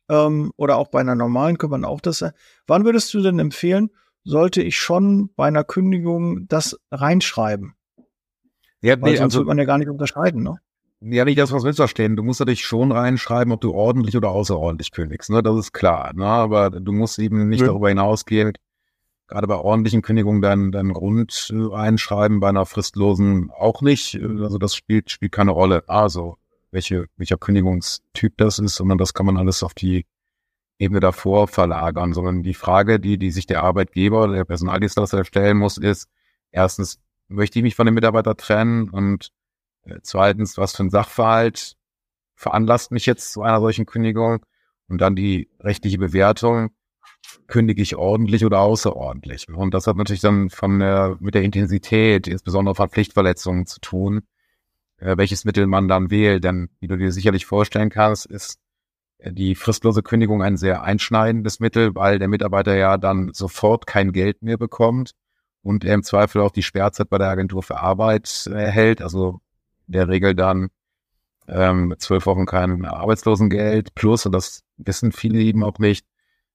Ähm, 0.10 0.52
oder 0.58 0.78
auch 0.78 0.90
bei 0.90 1.00
einer 1.00 1.16
normalen 1.16 1.58
kann 1.58 1.72
man 1.72 1.86
auch 1.86 2.02
das. 2.02 2.24
Wann 2.68 2.86
würdest 2.86 3.14
du 3.14 3.22
denn 3.22 3.40
empfehlen, 3.40 3.90
sollte 4.24 4.62
ich 4.62 4.78
schon 4.78 5.30
bei 5.36 5.48
einer 5.48 5.64
Kündigung 5.64 6.48
das 6.48 6.78
reinschreiben? 6.92 7.76
Ja, 8.82 8.96
nee, 8.96 9.02
Weil 9.02 9.18
sonst 9.18 9.34
also, 9.34 9.40
wird 9.40 9.48
man 9.48 9.58
ja 9.58 9.66
gar 9.66 9.78
nicht 9.78 9.90
unterscheiden, 9.90 10.44
ne? 10.44 10.58
Ja, 11.04 11.26
nicht 11.26 11.40
das, 11.40 11.52
was 11.52 11.64
missverstehen. 11.64 12.16
Du 12.16 12.22
musst 12.22 12.40
natürlich 12.40 12.64
schon 12.64 12.92
reinschreiben, 12.92 13.52
ob 13.52 13.62
du 13.62 13.74
ordentlich 13.74 14.16
oder 14.16 14.30
außerordentlich 14.30 14.92
kündigst, 14.92 15.30
ne? 15.30 15.42
Das 15.42 15.58
ist 15.58 15.74
klar, 15.74 16.14
ne? 16.14 16.26
Aber 16.26 16.70
du 16.70 16.92
musst 16.92 17.18
eben 17.20 17.50
nicht 17.50 17.62
ja. 17.62 17.68
darüber 17.68 17.90
hinausgehen, 17.90 18.54
gerade 19.28 19.48
bei 19.48 19.56
ordentlichen 19.56 20.02
Kündigungen 20.02 20.42
deinen, 20.42 20.72
deinen 20.72 20.94
Grund 20.94 21.52
äh, 21.56 21.74
einschreiben, 21.74 22.40
bei 22.40 22.50
einer 22.50 22.66
fristlosen 22.66 23.50
auch 23.50 23.82
nicht. 23.82 24.20
Also 24.22 24.58
das 24.58 24.76
spielt, 24.76 25.10
spielt 25.10 25.32
keine 25.32 25.52
Rolle. 25.52 25.84
Also 25.88 26.38
welche, 26.70 27.06
welcher 27.18 27.38
Kündigungstyp 27.38 28.38
das 28.38 28.60
ist, 28.60 28.76
sondern 28.76 28.98
das 28.98 29.14
kann 29.14 29.26
man 29.26 29.38
alles 29.38 29.64
auf 29.64 29.74
die 29.74 30.06
Ebene 30.82 31.00
davor 31.00 31.48
verlagern, 31.48 32.14
sondern 32.14 32.42
die 32.42 32.56
Frage, 32.56 33.00
die, 33.00 33.18
die 33.18 33.32
sich 33.32 33.46
der 33.46 33.64
Arbeitgeber, 33.64 34.28
der 34.28 34.46
Personaldienstleister 34.46 35.24
stellen 35.26 35.58
muss, 35.58 35.78
ist, 35.78 36.10
erstens, 36.52 37.00
möchte 37.28 37.60
ich 37.60 37.64
mich 37.64 37.76
von 37.76 37.86
dem 37.86 37.96
Mitarbeiter 37.96 38.36
trennen 38.36 38.90
und 38.90 39.32
äh, 39.84 40.00
zweitens, 40.02 40.58
was 40.58 40.76
für 40.76 40.84
ein 40.84 40.90
Sachverhalt 40.90 41.76
veranlasst 42.36 42.92
mich 42.92 43.06
jetzt 43.06 43.32
zu 43.32 43.44
einer 43.44 43.62
solchen 43.62 43.86
Kündigung 43.86 44.44
und 44.88 45.00
dann 45.00 45.16
die 45.16 45.50
rechtliche 45.60 46.00
Bewertung, 46.00 46.72
kündige 47.48 47.84
ich 47.84 47.96
ordentlich 47.96 48.44
oder 48.44 48.62
außerordentlich. 48.62 49.50
Und 49.50 49.74
das 49.76 49.86
hat 49.86 49.98
natürlich 49.98 50.22
dann 50.22 50.50
von 50.50 50.80
der, 50.80 51.18
mit 51.20 51.36
der 51.36 51.44
Intensität, 51.44 52.28
insbesondere 52.28 52.74
von 52.74 52.90
Pflichtverletzungen 52.90 53.68
zu 53.68 53.80
tun, 53.80 54.24
äh, 54.98 55.16
welches 55.18 55.46
Mittel 55.46 55.68
man 55.68 55.88
dann 55.88 56.10
wählt. 56.10 56.44
Denn 56.44 56.70
wie 56.80 56.88
du 56.88 56.98
dir 56.98 57.12
sicherlich 57.12 57.46
vorstellen 57.46 57.92
kannst, 57.92 58.26
ist 58.26 58.60
die 59.24 59.56
fristlose 59.56 60.02
Kündigung 60.02 60.42
ein 60.42 60.58
sehr 60.58 60.84
einschneidendes 60.84 61.60
Mittel, 61.60 61.96
weil 61.96 62.20
der 62.20 62.28
Mitarbeiter 62.28 62.76
ja 62.76 62.98
dann 62.98 63.32
sofort 63.34 63.86
kein 63.86 64.12
Geld 64.12 64.42
mehr 64.42 64.58
bekommt 64.58 65.12
und 65.62 65.84
er 65.84 65.94
im 65.94 66.04
Zweifel 66.04 66.42
auch 66.42 66.52
die 66.52 66.64
Sperrzeit 66.64 67.10
bei 67.10 67.18
der 67.18 67.30
Agentur 67.30 67.62
für 67.62 67.80
Arbeit 67.80 68.48
erhält. 68.48 69.02
Also 69.02 69.42
in 69.88 69.94
der 69.94 70.08
Regel 70.08 70.34
dann 70.34 70.70
ähm, 71.48 71.94
zwölf 72.00 72.26
Wochen 72.26 72.46
kein 72.46 72.86
Arbeitslosengeld 72.86 73.94
plus, 73.94 74.26
und 74.26 74.32
das 74.32 74.64
wissen 74.78 75.12
viele 75.12 75.40
eben 75.40 75.64
auch 75.64 75.78
nicht, 75.80 76.06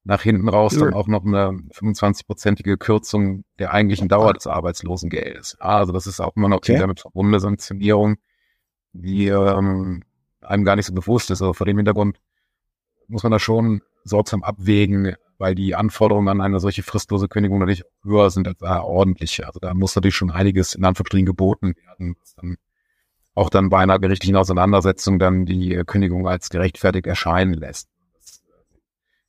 nach 0.04 0.22
hinten 0.22 0.48
raus 0.48 0.76
dann 0.78 0.94
auch 0.94 1.08
noch 1.08 1.24
eine 1.24 1.50
25-prozentige 1.72 2.76
Kürzung 2.76 3.44
der 3.58 3.72
eigentlichen 3.72 4.08
Dauer 4.08 4.34
des 4.34 4.46
Arbeitslosengeldes. 4.46 5.56
Also 5.58 5.92
das 5.92 6.06
ist 6.06 6.20
auch 6.20 6.36
immer 6.36 6.48
noch 6.48 6.58
okay. 6.58 6.74
die 6.74 6.78
damit 6.78 7.00
verbundene 7.00 7.40
Sanktionierung, 7.40 8.16
die 8.92 9.26
ähm, 9.26 10.04
einem 10.42 10.64
gar 10.64 10.76
nicht 10.76 10.86
so 10.86 10.94
bewusst 10.94 11.30
ist. 11.32 11.42
Also 11.42 11.54
vor 11.54 11.66
dem 11.66 11.76
Hintergrund 11.76 12.20
muss 13.08 13.22
man 13.22 13.32
da 13.32 13.38
schon 13.38 13.82
sorgsam 14.04 14.42
abwägen, 14.42 15.14
weil 15.38 15.54
die 15.54 15.74
Anforderungen 15.74 16.28
an 16.28 16.40
eine 16.40 16.60
solche 16.60 16.82
fristlose 16.82 17.28
Kündigung 17.28 17.58
natürlich 17.58 17.84
höher 18.02 18.30
sind 18.30 18.48
als 18.48 18.62
eine 18.62 18.84
ordentliche. 18.84 19.46
Also 19.46 19.60
da 19.60 19.74
muss 19.74 19.94
natürlich 19.94 20.16
schon 20.16 20.30
einiges 20.30 20.74
in 20.74 20.84
Anführungsstrichen 20.84 21.26
geboten 21.26 21.74
werden, 21.76 22.16
was 22.20 22.34
dann 22.34 22.56
auch 23.34 23.50
dann 23.50 23.68
bei 23.68 23.80
einer 23.80 23.98
gerichtlichen 23.98 24.36
Auseinandersetzung 24.36 25.18
dann 25.18 25.44
die 25.44 25.82
Kündigung 25.86 26.26
als 26.26 26.48
gerechtfertigt 26.48 27.06
erscheinen 27.06 27.52
lässt. 27.52 27.88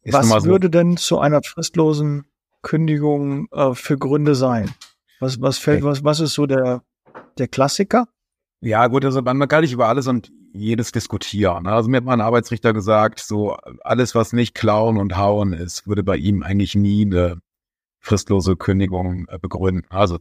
Ist 0.01 0.13
was 0.13 0.29
so. 0.29 0.45
würde 0.45 0.69
denn 0.69 0.95
zu 0.95 1.19
einer 1.19 1.41
fristlosen 1.43 2.25
Kündigung 2.61 3.47
äh, 3.51 3.73
für 3.73 3.97
Gründe 3.97 4.35
sein? 4.35 4.71
Was, 5.19 5.41
was 5.41 5.57
fällt, 5.57 5.83
was, 5.83 6.05
was 6.05 6.21
ist 6.21 6.33
so 6.33 6.45
der, 6.45 6.83
der 7.37 7.49
Klassiker? 7.49 8.07
Ja, 8.61 8.87
gut, 8.87 9.03
also 9.03 9.21
man 9.21 9.47
kann 9.47 9.61
nicht 9.61 9.73
über 9.73 9.87
alles 9.87 10.07
und 10.07 10.31
jedes 10.57 10.91
diskutieren. 10.91 11.63
Ne? 11.63 11.71
Also 11.71 11.89
mir 11.89 11.97
hat 11.97 12.03
mal 12.03 12.13
ein 12.13 12.21
Arbeitsrichter 12.21 12.73
gesagt, 12.73 13.19
so 13.19 13.55
alles, 13.81 14.15
was 14.15 14.33
nicht 14.33 14.55
klauen 14.55 14.97
und 14.97 15.17
hauen 15.17 15.53
ist, 15.53 15.87
würde 15.87 16.03
bei 16.03 16.17
ihm 16.17 16.43
eigentlich 16.43 16.75
nie 16.75 17.05
eine 17.05 17.39
fristlose 17.99 18.55
Kündigung 18.55 19.27
äh, 19.29 19.39
begründen. 19.39 19.85
Also 19.89 20.19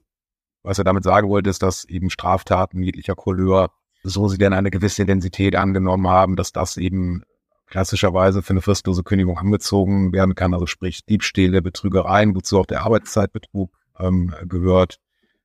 was 0.62 0.78
er 0.78 0.84
damit 0.84 1.04
sagen 1.04 1.28
wollte, 1.28 1.50
ist, 1.50 1.62
dass 1.62 1.84
eben 1.84 2.10
Straftaten 2.10 2.82
jeglicher 2.82 3.14
Couleur, 3.14 3.70
so 4.02 4.28
sie 4.28 4.38
denn 4.38 4.52
eine 4.52 4.70
gewisse 4.70 5.02
Intensität 5.02 5.54
angenommen 5.54 6.08
haben, 6.08 6.36
dass 6.36 6.52
das 6.52 6.76
eben 6.76 7.22
klassischerweise 7.66 8.42
für 8.42 8.50
eine 8.50 8.62
fristlose 8.62 9.02
Kündigung 9.02 9.38
angezogen 9.38 10.12
werden 10.12 10.34
kann, 10.34 10.54
also 10.54 10.66
sprich 10.66 11.04
Diebstähle, 11.04 11.62
Betrügereien, 11.62 12.34
wozu 12.34 12.58
auch 12.58 12.66
der 12.66 12.82
Arbeitszeitbetrug 12.82 13.72
ähm, 13.98 14.34
gehört, 14.44 14.98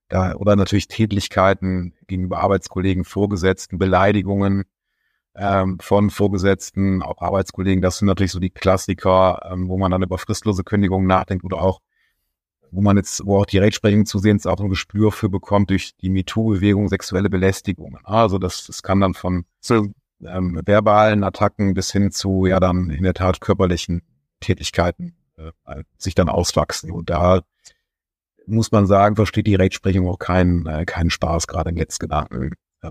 da, 0.10 0.36
oder 0.36 0.56
natürlich 0.56 0.88
Tätlichkeiten 0.88 1.94
gegenüber 2.08 2.40
Arbeitskollegen, 2.40 3.06
Vorgesetzten, 3.06 3.78
Beleidigungen 3.78 4.66
ähm, 5.36 5.80
von 5.80 6.10
Vorgesetzten, 6.10 7.02
auch 7.02 7.22
Arbeitskollegen, 7.22 7.82
das 7.82 7.98
sind 7.98 8.08
natürlich 8.08 8.32
so 8.32 8.40
die 8.40 8.50
Klassiker, 8.50 9.50
ähm, 9.52 9.70
wo 9.70 9.78
man 9.78 9.92
dann 9.92 10.04
über 10.04 10.18
fristlose 10.18 10.64
Kündigungen 10.64 11.08
nachdenkt 11.08 11.44
oder 11.44 11.62
auch 11.62 11.80
wo 12.72 12.82
man 12.82 12.96
jetzt, 12.98 13.26
wo 13.26 13.38
auch 13.38 13.46
die 13.46 13.58
Rechtsprechung 13.58 14.06
zusehends 14.06 14.48
auch 14.48 14.60
ein 14.60 14.70
Gespür 14.70 15.12
für 15.12 15.30
bekommt 15.30 15.70
durch 15.70 15.96
die 15.98 16.10
MeToo-Bewegung 16.10 16.88
sexuelle 16.88 17.30
Belästigungen. 17.30 18.00
Also 18.06 18.38
das, 18.38 18.66
das 18.66 18.82
kann 18.82 19.02
dann 19.02 19.14
von 19.14 19.46
ähm, 20.26 20.62
verbalen 20.66 21.24
Attacken 21.24 21.74
bis 21.74 21.92
hin 21.92 22.12
zu 22.12 22.46
ja 22.46 22.60
dann 22.60 22.90
in 22.90 23.04
der 23.04 23.14
Tat 23.14 23.42
körperlichen 23.42 24.04
Tätigkeiten 24.40 25.16
äh, 25.38 25.84
sich 25.98 26.16
dann 26.16 26.30
auswachsen. 26.30 26.92
Und 26.92 27.10
da 27.10 27.42
muss 28.46 28.72
man 28.72 28.88
sagen, 28.88 29.16
versteht 29.16 29.48
die 29.48 29.56
Rechtsprechung 29.56 30.08
auch 30.08 30.20
keinen, 30.20 30.66
äh, 30.66 30.86
keinen 30.86 31.10
Spaß, 31.10 31.48
gerade 31.48 31.70
im 31.70 31.78
letztgenannten 31.78 32.44
äh, 32.44 32.50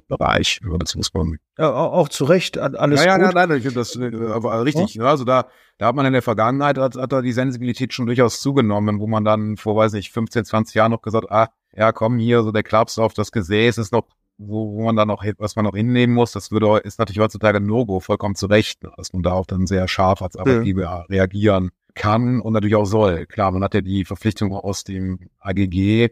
Bereich. 0.09 0.61
Das 0.79 0.95
muss 0.95 1.13
man. 1.13 1.39
Ja, 1.59 1.73
auch 1.73 2.09
zu 2.09 2.25
Recht, 2.25 2.59
alles 2.59 3.01
ja, 3.01 3.07
ja, 3.07 3.19
gut. 3.19 3.35
Nein, 3.35 3.49
nein, 3.49 3.59
ich 3.59 3.65
finde 3.65 3.81
das 3.81 3.97
äh, 3.97 4.33
aber 4.33 4.65
richtig. 4.65 4.95
Ja? 4.95 5.05
Also 5.05 5.25
da, 5.25 5.49
da 5.79 5.89
hat 5.89 5.97
man 5.97 6.07
in 6.07 6.13
der 6.13 6.23
Vergangenheit, 6.23 6.79
hat, 6.79 6.97
hat 6.97 7.13
da 7.13 7.23
die 7.23 7.33
Sensibilität 7.33 7.93
schon 7.93 8.07
durchaus 8.07 8.41
zugenommen, 8.41 9.01
wo 9.01 9.07
man 9.07 9.25
dann 9.25 9.57
vor, 9.57 9.77
weiß 9.77 9.95
ich, 9.95 10.13
15, 10.13 10.45
20 10.45 10.75
Jahren 10.75 10.93
noch 10.93 11.03
gesagt, 11.03 11.31
ah, 11.31 11.49
ja, 11.75 11.93
komm 11.93 12.19
hier, 12.19 12.43
so 12.43 12.53
der 12.53 12.63
Klaps 12.63 12.99
auf 12.99 13.15
das 13.15 13.33
Gesäß 13.33 13.79
ist 13.79 13.93
noch 13.93 14.07
wo, 14.41 14.73
wo 14.73 14.85
man 14.85 14.97
dann 14.97 15.09
noch, 15.09 15.23
was 15.39 15.55
man 15.55 15.67
noch 15.67 15.75
hinnehmen 15.75 16.15
muss, 16.15 16.33
das 16.33 16.51
würde, 16.51 16.79
ist 16.79 16.99
natürlich 16.99 17.21
heutzutage 17.21 17.59
ein 17.59 17.67
No-Go, 17.67 18.01
vollkommen 18.01 18.35
zu 18.35 18.47
Recht, 18.47 18.83
ne, 18.83 18.91
dass 18.97 19.13
man 19.13 19.23
da 19.23 19.33
auch 19.33 19.47
dann 19.47 19.67
sehr 19.67 19.87
scharf 19.87 20.23
als 20.23 20.37
Arbeitgeber 20.37 20.83
ja. 20.83 21.01
reagieren 21.03 21.71
kann 21.95 22.41
und 22.41 22.55
natürlich 22.55 22.77
auch 22.77 22.87
soll. 22.87 23.27
Klar, 23.27 23.51
man 23.51 23.63
hat 23.63 23.75
ja 23.75 23.83
die 23.83 24.05
Verpflichtung 24.05 24.53
aus 24.53 24.85
dem 24.85 25.29
AGG, 25.41 26.11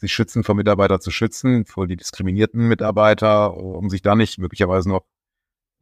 sich 0.00 0.12
schützen 0.12 0.44
vor 0.44 0.54
Mitarbeiter 0.54 1.00
zu 1.00 1.10
schützen, 1.10 1.66
vor 1.66 1.86
die 1.86 1.96
diskriminierten 1.96 2.66
Mitarbeiter, 2.66 3.56
um 3.56 3.90
sich 3.90 4.02
da 4.02 4.14
nicht 4.14 4.38
möglicherweise 4.38 4.88
noch 4.88 5.04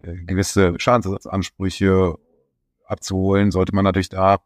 äh, 0.03 0.15
gewisse 0.25 0.75
Schadensersatzansprüche 0.79 2.17
abzuholen, 2.85 3.51
sollte 3.51 3.75
man 3.75 3.85
natürlich 3.85 4.09
da 4.09 4.39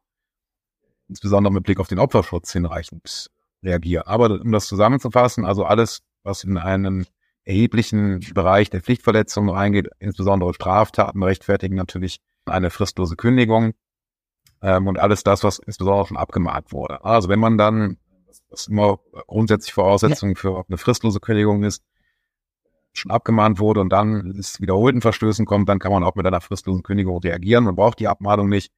insbesondere 1.09 1.53
mit 1.53 1.65
Blick 1.65 1.81
auf 1.81 1.89
den 1.89 1.99
Opferschutz 1.99 2.53
hinreichend 2.53 3.31
reagieren. 3.63 4.07
Aber 4.07 4.31
um 4.41 4.53
das 4.53 4.67
zusammenzufassen, 4.67 5.45
also 5.45 5.65
alles, 5.65 6.03
was 6.23 6.45
in 6.45 6.59
einen 6.59 7.07
erheblichen 7.45 8.21
Bereich 8.35 8.71
der 8.71 8.83
Pflichtverletzung 8.83 9.49
reingeht, 9.49 9.89
insbesondere 9.99 10.55
Straftaten, 10.55 11.23
rechtfertigen 11.23 11.77
natürlich 11.77 12.21
eine 12.45 12.71
fristlose 12.71 13.17
Kündigung 13.17 13.75
ähm, 14.63 14.87
und 14.87 14.99
alles 14.99 15.25
das, 15.25 15.45
was 15.45 15.59
insbesondere 15.59 16.07
schon 16.07 16.17
abgemahnt 16.17 16.73
wurde. 16.73 17.05
Also 17.05 17.29
wenn 17.29 17.41
man 17.41 17.59
dann, 17.59 17.99
was 18.53 18.69
immer 18.69 19.01
grundsätzlich 19.27 19.73
Voraussetzung 19.73 20.31
ja. 20.31 20.35
für 20.37 20.65
eine 20.69 20.79
fristlose 20.79 21.21
Kündigung 21.21 21.65
ist, 21.65 21.83
schon 22.93 23.11
abgemahnt 23.11 23.59
wurde 23.59 23.81
und 23.81 23.89
dann 23.91 24.35
es 24.39 24.61
wiederholten 24.61 25.01
Verstößen 25.01 25.47
kommt, 25.47 25.69
dann 25.69 25.79
kann 25.79 25.93
man 25.93 26.05
auch 26.05 26.15
mit 26.15 26.27
einer 26.27 26.41
fristlosen 26.41 26.83
Kündigung 26.83 27.19
reagieren. 27.19 27.65
Man 27.65 27.75
braucht 27.75 27.99
die 27.99 28.09
Abmahnung 28.09 28.49
nicht. 28.49 28.73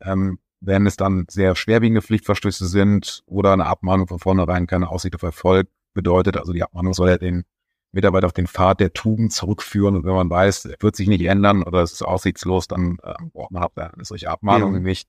Ähm, 0.00 0.38
wenn 0.60 0.86
es 0.86 0.96
dann 0.96 1.26
sehr 1.28 1.56
schwerwiegende 1.56 2.02
Pflichtverstöße 2.02 2.66
sind 2.66 3.22
oder 3.26 3.52
eine 3.52 3.66
Abmahnung 3.66 4.06
von 4.06 4.18
vornherein 4.18 4.66
keine 4.66 4.90
Aussicht 4.90 5.14
auf 5.14 5.22
Erfolg 5.22 5.68
bedeutet, 5.94 6.36
also 6.36 6.52
die 6.52 6.62
Abmahnung 6.62 6.92
soll 6.92 7.08
ja 7.08 7.18
den 7.18 7.44
Mitarbeiter 7.92 8.26
auf 8.26 8.32
den 8.32 8.46
Pfad 8.46 8.80
der 8.80 8.92
Tugend 8.92 9.32
zurückführen 9.32 9.96
und 9.96 10.04
wenn 10.04 10.14
man 10.14 10.30
weiß, 10.30 10.66
er 10.66 10.76
wird 10.80 10.96
sich 10.96 11.08
nicht 11.08 11.24
ändern 11.24 11.62
oder 11.62 11.82
es 11.82 11.92
ist 11.92 12.02
aussichtslos, 12.02 12.68
dann 12.68 12.98
äh, 13.02 13.14
braucht 13.32 13.50
man 13.50 13.62
auch 13.64 13.70
solche 14.02 14.30
Abmahnungen 14.30 14.82
ja. 14.82 14.88
nicht. 14.88 15.08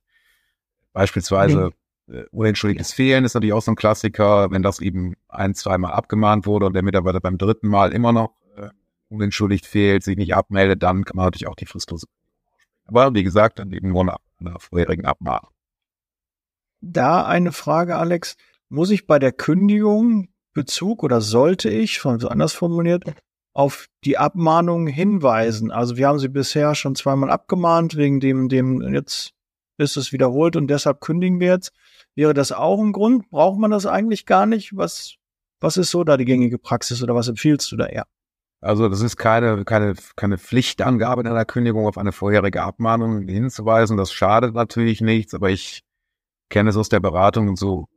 Beispielsweise 0.92 1.66
äh, 1.66 1.70
unentschuldigtes 2.30 2.90
ja. 2.90 2.96
Fehlen 2.96 3.24
ist 3.24 3.34
natürlich 3.34 3.52
auch 3.52 3.62
so 3.62 3.72
ein 3.72 3.76
Klassiker, 3.76 4.50
wenn 4.50 4.62
das 4.62 4.80
eben 4.80 5.14
ein, 5.28 5.54
zweimal 5.54 5.92
abgemahnt 5.92 6.46
wurde 6.46 6.66
und 6.66 6.72
der 6.74 6.82
Mitarbeiter 6.82 7.20
beim 7.20 7.38
dritten 7.38 7.68
Mal 7.68 7.92
immer 7.92 8.12
noch 8.12 8.34
äh, 8.56 8.68
unentschuldigt 9.08 9.66
fehlt, 9.66 10.02
sich 10.02 10.16
nicht 10.16 10.34
abmeldet, 10.34 10.82
dann 10.82 11.04
kann 11.04 11.16
man 11.16 11.26
natürlich 11.26 11.46
auch 11.46 11.56
die 11.56 11.66
fristlose. 11.66 12.06
Aber 12.86 13.14
wie 13.14 13.22
gesagt, 13.22 13.58
dann 13.58 13.72
eben 13.72 13.88
nur 13.88 14.04
nach 14.04 14.18
einer 14.40 14.58
vorherigen 14.58 15.04
Abmahnung. 15.04 15.50
Da 16.80 17.24
eine 17.24 17.52
Frage, 17.52 17.96
Alex. 17.96 18.36
Muss 18.68 18.90
ich 18.90 19.06
bei 19.06 19.18
der 19.18 19.32
Kündigung 19.32 20.28
Bezug 20.54 21.02
oder 21.02 21.20
sollte 21.20 21.70
ich, 21.70 22.00
so 22.00 22.28
anders 22.28 22.52
formuliert, 22.52 23.04
auf 23.54 23.86
die 24.04 24.18
Abmahnung 24.18 24.86
hinweisen? 24.86 25.70
Also 25.70 25.96
wir 25.96 26.08
haben 26.08 26.18
sie 26.18 26.28
bisher 26.28 26.74
schon 26.74 26.94
zweimal 26.94 27.30
abgemahnt, 27.30 27.96
wegen 27.96 28.18
dem, 28.18 28.48
dem, 28.48 28.94
jetzt 28.94 29.32
ist 29.78 29.96
es 29.96 30.12
wiederholt 30.12 30.56
und 30.56 30.68
deshalb 30.68 31.00
kündigen 31.00 31.40
wir 31.40 31.48
jetzt. 31.48 31.72
Wäre 32.14 32.34
das 32.34 32.52
auch 32.52 32.80
ein 32.80 32.92
Grund? 32.92 33.30
Braucht 33.30 33.58
man 33.58 33.70
das 33.70 33.86
eigentlich 33.86 34.26
gar 34.26 34.46
nicht? 34.46 34.76
Was, 34.76 35.16
was 35.60 35.76
ist 35.76 35.90
so 35.90 36.04
da 36.04 36.16
die 36.16 36.24
gängige 36.24 36.58
Praxis 36.58 37.02
oder 37.02 37.14
was 37.14 37.28
empfiehlst 37.28 37.70
du 37.72 37.76
da 37.76 37.86
eher? 37.86 38.06
Also 38.60 38.88
das 38.88 39.00
ist 39.00 39.16
keine, 39.16 39.64
keine, 39.64 39.94
keine 40.14 40.38
Pflichtangabe 40.38 41.22
in 41.22 41.26
einer 41.26 41.44
Kündigung 41.44 41.86
auf 41.86 41.98
eine 41.98 42.12
vorherige 42.12 42.62
Abmahnung 42.62 43.26
hinzuweisen. 43.26 43.96
Das 43.96 44.12
schadet 44.12 44.54
natürlich 44.54 45.00
nichts, 45.00 45.34
aber 45.34 45.50
ich 45.50 45.82
kenne 46.48 46.70
es 46.70 46.76
aus 46.76 46.88
der 46.88 47.00
Beratung 47.00 47.48
und 47.48 47.58
so, 47.58 47.88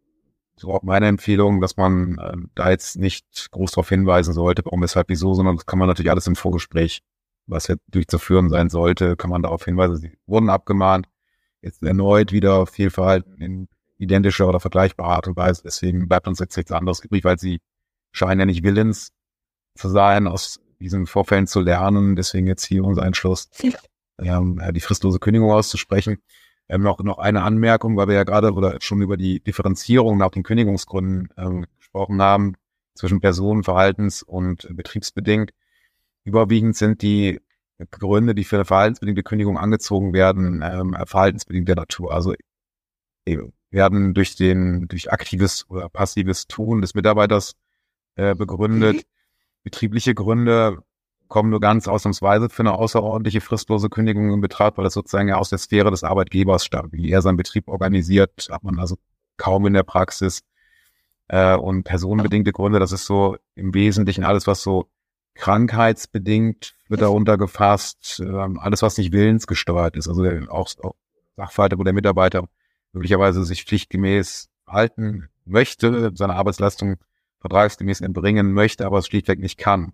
so 0.56 0.72
auch 0.72 0.82
meine 0.82 1.08
Empfehlung, 1.08 1.62
dass 1.62 1.78
man 1.78 2.18
äh, 2.18 2.38
da 2.56 2.72
jetzt 2.72 2.96
nicht 2.96 3.52
groß 3.52 3.72
darauf 3.72 3.90
hinweisen 3.90 4.34
sollte, 4.34 4.66
warum, 4.66 4.82
weshalb, 4.82 5.10
wieso, 5.10 5.36
sondern 5.36 5.58
das 5.58 5.68
kann 5.68 5.78
man 5.78 5.88
natürlich 5.88 6.10
alles 6.10 6.26
im 6.26 6.36
Vorgespräch, 6.36 7.02
was 7.46 7.68
ja 7.68 7.76
durchzuführen 7.90 8.50
sein 8.50 8.70
sollte, 8.70 9.18
kann 9.18 9.30
man 9.30 9.44
darauf 9.44 9.66
hinweisen, 9.66 9.98
sie 9.98 10.18
wurden 10.26 10.50
abgemahnt, 10.50 11.08
jetzt 11.62 11.84
erneut 11.84 12.32
wieder 12.32 12.66
Fehlverhalten 12.66 13.36
in 13.36 13.68
identischer 13.98 14.48
oder 14.48 14.60
vergleichbarer 14.60 15.16
Art 15.16 15.28
und 15.28 15.38
Weise. 15.38 15.64
Deswegen 15.64 16.08
bleibt 16.08 16.28
uns 16.28 16.40
jetzt 16.40 16.58
nichts 16.58 16.72
anderes 16.72 17.00
übrig, 17.04 17.24
weil 17.24 17.40
sie 17.40 17.60
scheinen 18.12 18.40
ja 18.40 18.46
nicht 18.46 18.64
willens 18.64 19.12
zu 19.76 19.90
sein, 19.90 20.28
aus 20.28 20.60
diesen 20.80 21.08
Vorfällen 21.08 21.48
zu 21.48 21.62
lernen. 21.62 22.16
Deswegen 22.16 22.48
jetzt 22.48 22.66
hier 22.66 22.84
unser 22.84 23.06
Entschluss, 23.06 23.50
ähm, 24.20 24.62
die 24.74 24.82
fristlose 24.82 25.20
Kündigung 25.20 25.52
auszusprechen. 25.52 26.18
Ähm, 26.68 26.82
noch, 26.82 27.00
noch 27.00 27.20
eine 27.20 27.44
Anmerkung, 27.44 27.96
weil 27.96 28.08
wir 28.08 28.16
ja 28.16 28.24
gerade 28.24 28.54
oder 28.54 28.78
schon 28.82 29.02
über 29.02 29.18
die 29.18 29.40
Differenzierung 29.40 30.18
nach 30.18 30.32
den 30.32 30.44
Kündigungsgründen 30.44 31.30
ähm, 31.38 31.66
gesprochen 31.78 32.22
haben 32.22 32.56
zwischen 32.96 33.20
Personenverhaltens- 33.20 34.24
und 34.24 34.68
betriebsbedingt. 34.76 35.52
Überwiegend 36.24 36.76
sind 36.76 37.02
die 37.02 37.40
Gründe, 37.92 38.34
die 38.34 38.46
für 38.46 38.56
eine 38.56 38.66
verhaltensbedingte 38.66 39.22
Kündigung 39.22 39.58
angezogen 39.58 40.14
werden, 40.14 40.64
ähm, 40.64 40.96
verhaltensbedingter 41.06 41.76
Natur. 41.76 42.14
Also 42.14 42.34
äh, 43.26 43.38
werden 43.76 44.16
durch 44.16 44.36
den 44.36 44.88
durch 44.88 45.12
aktives 45.12 45.70
oder 45.70 45.90
passives 45.90 46.48
Tun 46.48 46.82
des 46.82 46.96
Mitarbeiters 46.96 47.54
äh, 48.16 48.34
begründet. 48.34 48.96
Mhm. 48.96 49.02
Betriebliche 49.64 50.16
Gründe 50.16 50.80
kommen 51.28 51.50
nur 51.50 51.60
ganz 51.60 51.88
ausnahmsweise 51.88 52.50
für 52.50 52.64
eine 52.64 52.74
außerordentliche 52.74 53.42
fristlose 53.42 53.90
Kündigung 53.90 54.32
in 54.32 54.42
Betracht, 54.42 54.78
weil 54.78 54.84
das 54.86 54.94
sozusagen 54.94 55.28
ja 55.28 55.36
aus 55.36 55.50
der 55.50 55.60
Sphäre 55.60 55.92
des 55.92 56.04
Arbeitgebers 56.04 56.66
stammt. 56.66 56.94
Wie 56.94 57.12
er 57.12 57.22
seinen 57.22 57.38
Betrieb 57.38 57.68
organisiert, 57.68 58.48
hat 58.50 58.64
man 58.64 58.80
also 58.80 58.96
kaum 59.38 59.66
in 59.68 59.74
der 59.74 59.84
Praxis. 59.84 60.42
Äh, 61.28 61.56
und 61.56 61.84
personenbedingte 61.84 62.52
Gründe, 62.52 62.80
das 62.80 62.92
ist 62.92 63.06
so 63.06 63.38
im 63.56 63.74
Wesentlichen 63.74 64.24
alles, 64.24 64.48
was 64.48 64.62
so 64.62 64.90
krankheitsbedingt 65.34 66.76
wird 66.88 67.02
darunter 67.02 67.38
gefasst, 67.38 68.22
äh, 68.24 68.30
alles, 68.60 68.82
was 68.84 68.98
nicht 68.98 69.12
willensgesteuert 69.12 69.98
ist. 69.98 70.08
Also 70.08 70.24
der, 70.24 70.52
auch, 70.52 70.70
auch 70.84 70.96
Sachverhalte, 71.36 71.78
wo 71.78 71.84
der 71.84 71.94
Mitarbeiter 71.94 72.48
möglicherweise 72.96 73.44
sich 73.46 73.66
pflichtgemäß 73.66 74.50
halten 74.66 75.30
möchte, 75.46 76.12
seine 76.16 76.34
Arbeitsleistung 76.34 76.96
vertragsgemäß 77.40 78.02
erbringen 78.02 78.54
möchte, 78.54 78.86
aber 78.88 78.98
es 78.98 79.06
schlichtweg 79.06 79.40
nicht 79.40 79.60
kann 79.60 79.94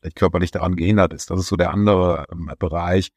vielleicht 0.00 0.16
körperlich 0.16 0.50
daran 0.50 0.76
gehindert 0.76 1.12
ist. 1.12 1.30
Das 1.30 1.40
ist 1.40 1.48
so 1.48 1.56
der 1.56 1.70
andere 1.70 2.26
ähm, 2.32 2.50
Bereich. 2.58 3.12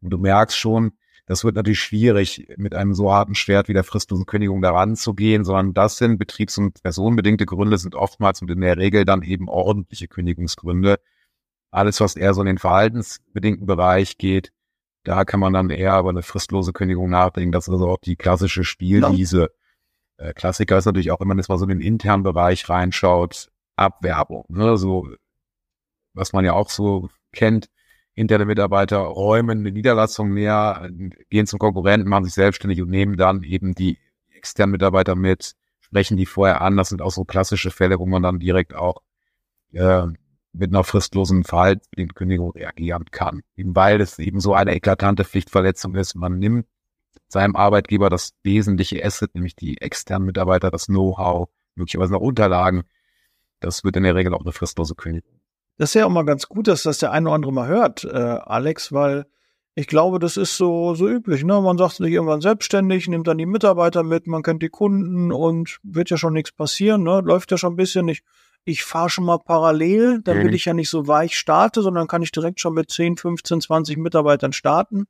Und 0.00 0.10
du 0.10 0.18
merkst 0.18 0.56
schon, 0.56 0.92
das 1.26 1.44
wird 1.44 1.54
natürlich 1.54 1.80
schwierig, 1.80 2.48
mit 2.56 2.74
einem 2.74 2.94
so 2.94 3.12
harten 3.12 3.34
Schwert 3.34 3.68
wie 3.68 3.72
der 3.72 3.84
fristlosen 3.84 4.26
Kündigung 4.26 4.62
daran 4.62 4.96
zu 4.96 5.14
gehen, 5.14 5.44
sondern 5.44 5.74
das 5.74 5.96
sind 5.96 6.18
betriebs- 6.18 6.58
und 6.58 6.82
personenbedingte 6.82 7.46
Gründe, 7.46 7.78
sind 7.78 7.94
oftmals 7.94 8.42
und 8.42 8.50
in 8.50 8.60
der 8.60 8.78
Regel 8.78 9.04
dann 9.04 9.22
eben 9.22 9.48
ordentliche 9.48 10.08
Kündigungsgründe. 10.08 10.98
Alles, 11.70 12.00
was 12.00 12.16
eher 12.16 12.34
so 12.34 12.40
in 12.40 12.48
den 12.48 12.58
verhaltensbedingten 12.58 13.66
Bereich 13.66 14.18
geht, 14.18 14.52
da 15.04 15.24
kann 15.24 15.40
man 15.40 15.52
dann 15.52 15.70
eher 15.70 15.98
über 15.98 16.10
eine 16.10 16.22
fristlose 16.22 16.72
Kündigung 16.72 17.10
nachdenken. 17.10 17.52
Das 17.52 17.68
ist 17.68 17.72
also 17.72 17.88
auch 17.88 17.98
die 17.98 18.16
klassische 18.16 18.64
Spielwiese. 18.64 19.50
Ja. 20.18 20.26
Äh, 20.26 20.34
Klassiker 20.34 20.78
ist 20.78 20.86
natürlich 20.86 21.10
auch, 21.10 21.20
wenn 21.20 21.28
man 21.28 21.38
jetzt 21.38 21.48
mal 21.48 21.58
so 21.58 21.64
in 21.64 21.70
den 21.70 21.80
internen 21.80 22.22
Bereich 22.22 22.68
reinschaut, 22.68 23.50
Abwerbung. 23.76 24.44
Ne? 24.48 24.76
So 24.76 25.08
was 26.14 26.32
man 26.32 26.44
ja 26.44 26.52
auch 26.52 26.70
so 26.70 27.08
kennt, 27.32 27.68
interne 28.14 28.44
Mitarbeiter 28.44 28.98
räumen 28.98 29.60
eine 29.60 29.72
Niederlassung 29.72 30.34
näher, 30.34 30.88
gehen 31.30 31.46
zum 31.46 31.58
Konkurrenten, 31.58 32.08
machen 32.08 32.24
sich 32.24 32.34
selbstständig 32.34 32.82
und 32.82 32.90
nehmen 32.90 33.16
dann 33.16 33.42
eben 33.42 33.74
die 33.74 33.98
externen 34.34 34.72
Mitarbeiter 34.72 35.14
mit, 35.14 35.54
sprechen 35.80 36.16
die 36.16 36.26
vorher 36.26 36.60
an. 36.60 36.76
Das 36.76 36.88
sind 36.88 37.02
auch 37.02 37.10
so 37.10 37.24
klassische 37.24 37.70
Fälle, 37.70 37.98
wo 37.98 38.06
man 38.06 38.22
dann 38.22 38.38
direkt 38.38 38.74
auch 38.74 39.02
äh, 39.72 40.06
mit 40.52 40.70
einer 40.70 40.84
fristlosen 40.84 41.44
Verhaltenskündigung 41.44 42.50
reagieren 42.50 43.06
kann. 43.10 43.42
Eben 43.56 43.74
weil 43.76 44.00
es 44.00 44.18
eben 44.18 44.40
so 44.40 44.54
eine 44.54 44.74
eklatante 44.74 45.24
Pflichtverletzung 45.24 45.94
ist. 45.94 46.14
Man 46.14 46.38
nimmt 46.38 46.66
seinem 47.28 47.56
Arbeitgeber 47.56 48.10
das 48.10 48.32
wesentliche 48.42 49.04
Asset, 49.04 49.34
nämlich 49.34 49.54
die 49.54 49.80
externen 49.80 50.26
Mitarbeiter, 50.26 50.70
das 50.70 50.86
Know-how, 50.86 51.48
möglicherweise 51.76 52.12
noch 52.12 52.20
Unterlagen. 52.20 52.82
Das 53.60 53.84
wird 53.84 53.96
in 53.96 54.02
der 54.02 54.14
Regel 54.14 54.34
auch 54.34 54.40
eine 54.40 54.52
fristlose 54.52 54.94
Kündigung. 54.94 55.40
Das 55.78 55.90
ist 55.90 55.94
ja 55.94 56.06
auch 56.06 56.10
mal 56.10 56.24
ganz 56.24 56.48
gut, 56.48 56.68
dass 56.68 56.82
das 56.82 56.98
der 56.98 57.12
eine 57.12 57.28
oder 57.28 57.36
andere 57.36 57.52
mal 57.52 57.68
hört, 57.68 58.04
äh, 58.04 58.08
Alex, 58.08 58.92
weil 58.92 59.26
ich 59.74 59.86
glaube, 59.86 60.18
das 60.18 60.36
ist 60.36 60.56
so, 60.56 60.94
so 60.94 61.08
üblich. 61.08 61.44
Ne? 61.44 61.60
Man 61.60 61.78
sagt 61.78 61.94
sich 61.94 62.12
irgendwann 62.12 62.40
selbstständig, 62.40 63.08
nimmt 63.08 63.28
dann 63.28 63.38
die 63.38 63.46
Mitarbeiter 63.46 64.02
mit, 64.02 64.26
man 64.26 64.42
kennt 64.42 64.62
die 64.62 64.68
Kunden 64.68 65.32
und 65.32 65.78
wird 65.82 66.10
ja 66.10 66.16
schon 66.16 66.34
nichts 66.34 66.52
passieren, 66.52 67.04
ne? 67.04 67.20
läuft 67.24 67.50
ja 67.50 67.56
schon 67.56 67.74
ein 67.74 67.76
bisschen. 67.76 68.08
Ich, 68.08 68.22
ich 68.64 68.84
fahre 68.84 69.10
schon 69.10 69.24
mal 69.24 69.38
parallel, 69.38 70.20
damit 70.22 70.48
mhm. 70.48 70.52
ich 70.52 70.64
ja 70.64 70.74
nicht 70.74 70.90
so 70.90 71.06
weich 71.06 71.36
starte, 71.36 71.82
sondern 71.82 72.06
kann 72.06 72.22
ich 72.22 72.32
direkt 72.32 72.60
schon 72.60 72.74
mit 72.74 72.90
10, 72.90 73.16
15, 73.16 73.60
20 73.62 73.96
Mitarbeitern 73.96 74.52
starten. 74.52 75.06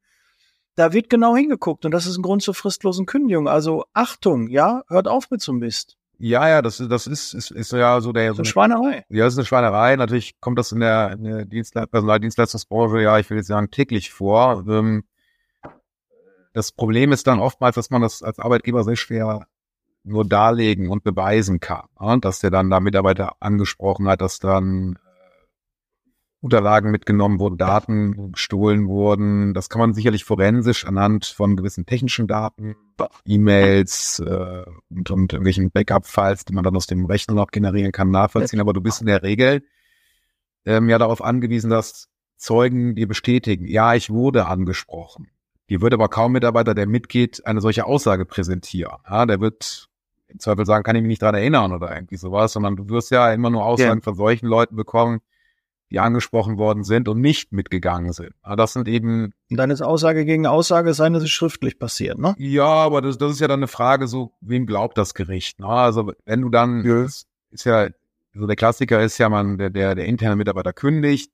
Da 0.76 0.92
wird 0.92 1.10
genau 1.10 1.36
hingeguckt 1.36 1.84
und 1.84 1.90
das 1.90 2.06
ist 2.06 2.16
ein 2.16 2.22
Grund 2.22 2.42
zur 2.42 2.54
fristlosen 2.54 3.06
Kündigung. 3.06 3.48
Also 3.48 3.84
Achtung, 3.92 4.48
ja, 4.48 4.82
hört 4.88 5.08
auf 5.08 5.30
mit 5.30 5.42
so 5.42 5.52
Mist. 5.52 5.96
Ja, 6.22 6.48
ja, 6.48 6.60
das, 6.60 6.76
das 6.76 7.06
ist, 7.06 7.32
ist, 7.32 7.50
ist 7.50 7.72
ja 7.72 8.00
so 8.02 8.12
der. 8.12 8.34
So 8.34 8.42
eine 8.42 8.44
Schweinerei. 8.44 9.04
Ja, 9.08 9.24
das 9.24 9.34
ist 9.34 9.38
eine 9.38 9.46
Schweinerei. 9.46 9.96
Natürlich 9.96 10.38
kommt 10.38 10.58
das 10.58 10.70
in 10.70 10.80
der, 10.80 11.12
in 11.12 11.24
der 11.24 11.44
Dienstle 11.46 11.86
Personaldienstleistungsbranche, 11.86 13.00
ja, 13.00 13.18
ich 13.18 13.28
will 13.30 13.38
jetzt 13.38 13.46
sagen, 13.46 13.70
täglich 13.70 14.10
vor. 14.10 14.64
Ähm, 14.68 15.04
das 16.52 16.72
Problem 16.72 17.12
ist 17.12 17.26
dann 17.26 17.40
oftmals, 17.40 17.76
dass 17.76 17.88
man 17.88 18.02
das 18.02 18.22
als 18.22 18.38
Arbeitgeber 18.38 18.84
sehr 18.84 18.96
schwer 18.96 19.46
nur 20.02 20.26
darlegen 20.26 20.88
und 20.88 21.04
beweisen 21.04 21.60
kann. 21.60 21.86
Dass 22.20 22.40
der 22.40 22.50
dann 22.50 22.70
da 22.70 22.80
Mitarbeiter 22.80 23.34
angesprochen 23.40 24.08
hat, 24.08 24.20
dass 24.20 24.38
dann 24.38 24.98
Unterlagen 26.42 26.90
mitgenommen 26.90 27.38
wurden, 27.38 27.58
Daten 27.58 28.32
gestohlen 28.32 28.88
wurden. 28.88 29.52
Das 29.52 29.68
kann 29.68 29.78
man 29.78 29.92
sicherlich 29.92 30.24
forensisch 30.24 30.86
anhand 30.86 31.26
von 31.26 31.54
gewissen 31.54 31.84
technischen 31.84 32.26
Daten, 32.26 32.76
E-Mails 33.26 34.20
äh, 34.20 34.64
und, 34.88 35.10
und 35.10 35.32
irgendwelchen 35.34 35.70
Backup-Files, 35.70 36.46
die 36.46 36.54
man 36.54 36.64
dann 36.64 36.76
aus 36.76 36.86
dem 36.86 37.04
Rechner 37.04 37.34
noch 37.34 37.50
generieren 37.50 37.92
kann, 37.92 38.10
nachvollziehen. 38.10 38.60
Aber 38.60 38.72
du 38.72 38.80
bist 38.80 39.02
in 39.02 39.06
der 39.06 39.22
Regel 39.22 39.62
ähm, 40.64 40.88
ja 40.88 40.98
darauf 40.98 41.22
angewiesen, 41.22 41.68
dass 41.68 42.08
Zeugen 42.38 42.94
dir 42.94 43.06
bestätigen, 43.06 43.66
ja, 43.66 43.94
ich 43.94 44.08
wurde 44.08 44.46
angesprochen. 44.46 45.28
Die 45.68 45.82
wird 45.82 45.92
aber 45.92 46.08
kaum 46.08 46.32
Mitarbeiter, 46.32 46.74
der 46.74 46.86
mitgeht, 46.86 47.44
eine 47.44 47.60
solche 47.60 47.84
Aussage 47.84 48.24
präsentieren. 48.24 48.96
Ja, 49.06 49.26
der 49.26 49.42
wird 49.42 49.89
im 50.30 50.38
Zweifel 50.38 50.66
sagen, 50.66 50.84
kann 50.84 50.96
ich 50.96 51.02
mich 51.02 51.08
nicht 51.08 51.22
dran 51.22 51.34
erinnern 51.34 51.72
oder 51.72 51.94
irgendwie 51.94 52.16
sowas, 52.16 52.52
sondern 52.52 52.76
du 52.76 52.88
wirst 52.88 53.10
ja 53.10 53.32
immer 53.32 53.50
nur 53.50 53.64
Aussagen 53.64 54.00
ja. 54.00 54.04
von 54.04 54.14
solchen 54.14 54.46
Leuten 54.46 54.76
bekommen, 54.76 55.20
die 55.90 55.98
angesprochen 55.98 56.56
worden 56.56 56.84
sind 56.84 57.08
und 57.08 57.20
nicht 57.20 57.52
mitgegangen 57.52 58.12
sind. 58.12 58.32
Ja, 58.46 58.54
das 58.54 58.72
sind 58.72 58.86
eben. 58.86 59.32
Und 59.50 59.56
dann 59.56 59.70
ist 59.70 59.82
Aussage 59.82 60.24
gegen 60.24 60.46
Aussage 60.46 60.94
sein, 60.94 61.12
dass 61.12 61.22
es 61.22 61.30
schriftlich 61.30 61.78
passiert, 61.78 62.18
ne? 62.18 62.34
Ja, 62.38 62.66
aber 62.66 63.02
das, 63.02 63.18
das 63.18 63.32
ist 63.32 63.40
ja 63.40 63.48
dann 63.48 63.60
eine 63.60 63.68
Frage, 63.68 64.06
so, 64.06 64.32
wem 64.40 64.66
glaubt 64.66 64.96
das 64.96 65.14
Gericht? 65.14 65.58
Ne? 65.58 65.66
Also, 65.66 66.12
wenn 66.24 66.42
du 66.42 66.48
dann, 66.48 66.84
ja. 66.84 67.04
ist, 67.04 67.26
ist 67.50 67.64
ja, 67.64 67.88
so 68.32 68.46
der 68.46 68.56
Klassiker 68.56 69.02
ist 69.02 69.18
ja, 69.18 69.28
man, 69.28 69.58
der, 69.58 69.70
der, 69.70 69.96
der 69.96 70.04
interne 70.04 70.36
Mitarbeiter 70.36 70.72
kündigt, 70.72 71.32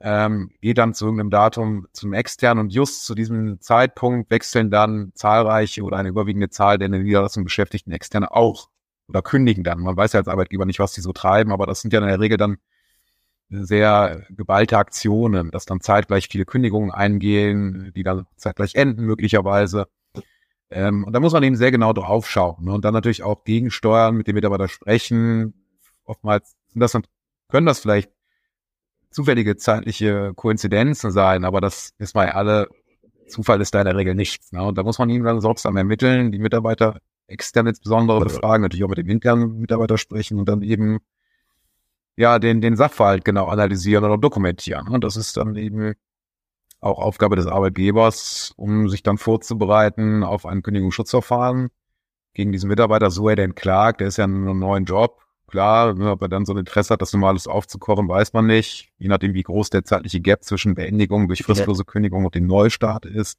ähm, 0.00 0.50
geht 0.60 0.78
dann 0.78 0.94
zu 0.94 1.06
irgendeinem 1.06 1.30
Datum 1.30 1.86
zum 1.92 2.12
externen 2.12 2.64
und 2.64 2.72
just 2.72 3.06
zu 3.06 3.14
diesem 3.14 3.60
Zeitpunkt 3.60 4.30
wechseln 4.30 4.70
dann 4.70 5.12
zahlreiche 5.14 5.82
oder 5.82 5.96
eine 5.96 6.10
überwiegende 6.10 6.50
Zahl 6.50 6.78
der 6.78 6.86
in 6.86 6.92
der 6.92 7.02
Niederlassung 7.02 7.44
beschäftigten 7.44 7.92
Externe 7.92 8.30
auch 8.32 8.68
oder 9.08 9.22
kündigen 9.22 9.64
dann. 9.64 9.80
Man 9.80 9.96
weiß 9.96 10.12
ja 10.12 10.20
als 10.20 10.28
Arbeitgeber 10.28 10.66
nicht, 10.66 10.80
was 10.80 10.92
die 10.92 11.00
so 11.00 11.12
treiben, 11.12 11.52
aber 11.52 11.66
das 11.66 11.80
sind 11.80 11.92
ja 11.92 12.00
in 12.00 12.06
der 12.06 12.20
Regel 12.20 12.36
dann 12.36 12.58
sehr 13.48 14.26
geballte 14.30 14.76
Aktionen, 14.76 15.50
dass 15.50 15.66
dann 15.66 15.80
zeitgleich 15.80 16.28
viele 16.28 16.44
Kündigungen 16.44 16.90
eingehen, 16.90 17.92
die 17.94 18.02
dann 18.02 18.26
zeitgleich 18.36 18.74
enden 18.74 19.04
möglicherweise. 19.04 19.86
Ähm, 20.68 21.04
und 21.04 21.12
da 21.12 21.20
muss 21.20 21.32
man 21.32 21.44
eben 21.44 21.56
sehr 21.56 21.70
genau 21.70 21.92
drauf 21.92 22.28
schauen 22.28 22.64
ne? 22.64 22.72
und 22.72 22.84
dann 22.84 22.92
natürlich 22.92 23.22
auch 23.22 23.44
gegensteuern, 23.44 24.16
mit 24.16 24.26
dem 24.26 24.34
Mitarbeiter 24.34 24.68
sprechen. 24.68 25.54
Oftmals 26.04 26.56
sind 26.68 26.80
das 26.80 26.92
dann, 26.92 27.04
können 27.48 27.66
das 27.66 27.78
vielleicht 27.78 28.10
zufällige 29.16 29.56
zeitliche 29.56 30.34
Koinzidenzen 30.36 31.10
sein, 31.10 31.46
aber 31.46 31.62
das 31.62 31.94
ist 31.96 32.14
mal 32.14 32.28
alle, 32.28 32.68
Zufall 33.28 33.62
ist 33.62 33.74
da 33.74 33.80
in 33.80 33.86
der 33.86 33.96
Regel 33.96 34.14
nichts. 34.14 34.52
Ne? 34.52 34.62
Und 34.62 34.76
da 34.76 34.82
muss 34.82 34.98
man 34.98 35.08
ihm 35.08 35.24
dann 35.24 35.40
sorgsam 35.40 35.74
ermitteln, 35.78 36.32
die 36.32 36.38
Mitarbeiter 36.38 37.00
extern 37.26 37.66
insbesondere 37.66 38.20
befragen, 38.20 38.60
natürlich 38.60 38.84
auch 38.84 38.90
mit 38.90 38.98
dem 38.98 39.08
internen 39.08 39.58
Mitarbeiter 39.58 39.96
sprechen 39.96 40.38
und 40.38 40.50
dann 40.50 40.60
eben 40.60 40.98
ja 42.16 42.38
den, 42.38 42.60
den 42.60 42.76
Sachverhalt 42.76 43.24
genau 43.24 43.46
analysieren 43.46 44.04
oder 44.04 44.18
dokumentieren. 44.18 44.86
Und 44.88 45.02
das 45.02 45.16
ist 45.16 45.38
dann 45.38 45.56
eben 45.56 45.94
auch 46.80 46.98
Aufgabe 46.98 47.36
des 47.36 47.46
Arbeitgebers, 47.46 48.52
um 48.56 48.90
sich 48.90 49.02
dann 49.02 49.16
vorzubereiten 49.16 50.24
auf 50.24 50.44
ein 50.44 50.62
Kündigungsschutzverfahren 50.62 51.70
gegen 52.34 52.52
diesen 52.52 52.68
Mitarbeiter, 52.68 53.10
so 53.10 53.30
er 53.30 53.36
denn 53.36 53.54
klagt, 53.54 54.02
der 54.02 54.08
ist 54.08 54.18
ja 54.18 54.26
in 54.26 54.34
einem 54.34 54.58
neuen 54.58 54.84
Job, 54.84 55.25
Klar, 55.48 55.96
ob 55.98 56.22
er 56.22 56.28
dann 56.28 56.44
so 56.44 56.52
ein 56.52 56.58
Interesse 56.58 56.94
hat, 56.94 57.02
das 57.02 57.12
nochmal 57.12 57.30
alles 57.30 57.46
aufzukochen, 57.46 58.08
weiß 58.08 58.32
man 58.32 58.46
nicht. 58.46 58.90
Je 58.98 59.08
nachdem, 59.08 59.34
wie 59.34 59.42
groß 59.42 59.70
der 59.70 59.84
zeitliche 59.84 60.20
Gap 60.20 60.42
zwischen 60.42 60.74
Beendigung 60.74 61.28
durch 61.28 61.42
fristlose 61.44 61.84
Kündigung 61.84 62.24
und 62.24 62.34
dem 62.34 62.46
Neustart 62.46 63.06
ist. 63.06 63.38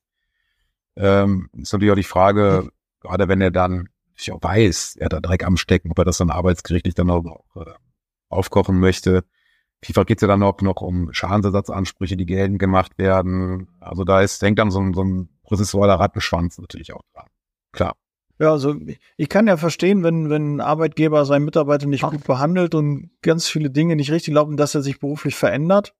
Ähm, 0.95 1.49
ist 1.53 1.73
natürlich 1.73 1.91
auch 1.91 1.97
die 1.97 2.03
Frage, 2.03 2.69
gerade 3.01 3.27
wenn 3.27 3.41
er 3.41 3.51
dann 3.51 3.89
ich 4.19 4.31
auch 4.31 4.41
weiß, 4.41 4.95
er 4.97 5.05
hat 5.05 5.13
da 5.13 5.19
Dreck 5.19 5.45
am 5.45 5.57
Stecken, 5.57 5.91
ob 5.91 5.99
er 5.99 6.05
das 6.05 6.17
dann 6.17 6.31
arbeitsgerichtlich 6.31 6.95
dann 6.95 7.09
auch 7.09 7.23
äh, 7.55 7.65
aufkochen 8.29 8.79
möchte. 8.79 9.23
Vielfach 9.81 10.05
geht 10.05 10.17
es 10.17 10.21
ja 10.21 10.27
dann 10.27 10.41
auch 10.41 10.59
noch 10.61 10.81
um 10.81 11.13
Schadensersatzansprüche, 11.13 12.17
die 12.17 12.25
geltend 12.25 12.57
gemacht 12.57 12.97
werden. 12.97 13.67
Also 13.79 14.03
da 14.03 14.21
ist, 14.21 14.41
denkt 14.41 14.59
dann 14.59 14.71
so 14.71 14.79
ein, 14.79 14.93
so 14.93 15.03
ein 15.03 15.29
prozessualer 15.43 15.99
Rattenschwanz 15.99 16.57
natürlich 16.57 16.93
auch 16.93 17.03
dran. 17.13 17.27
Klar. 17.71 17.95
Ja, 18.39 18.51
also 18.51 18.75
ich 19.15 19.29
kann 19.29 19.47
ja 19.47 19.57
verstehen, 19.57 20.03
wenn, 20.03 20.29
wenn 20.29 20.57
ein 20.57 20.61
Arbeitgeber 20.61 21.25
seinen 21.25 21.45
Mitarbeiter 21.45 21.87
nicht 21.87 22.03
gut 22.03 22.23
behandelt 22.23 22.75
und 22.75 23.09
ganz 23.21 23.47
viele 23.47 23.71
Dinge 23.71 23.95
nicht 23.95 24.11
richtig 24.11 24.33
laufen, 24.33 24.57
dass 24.57 24.75
er 24.75 24.81
sich 24.81 24.99
beruflich 24.99 25.35
verändert. 25.35 25.95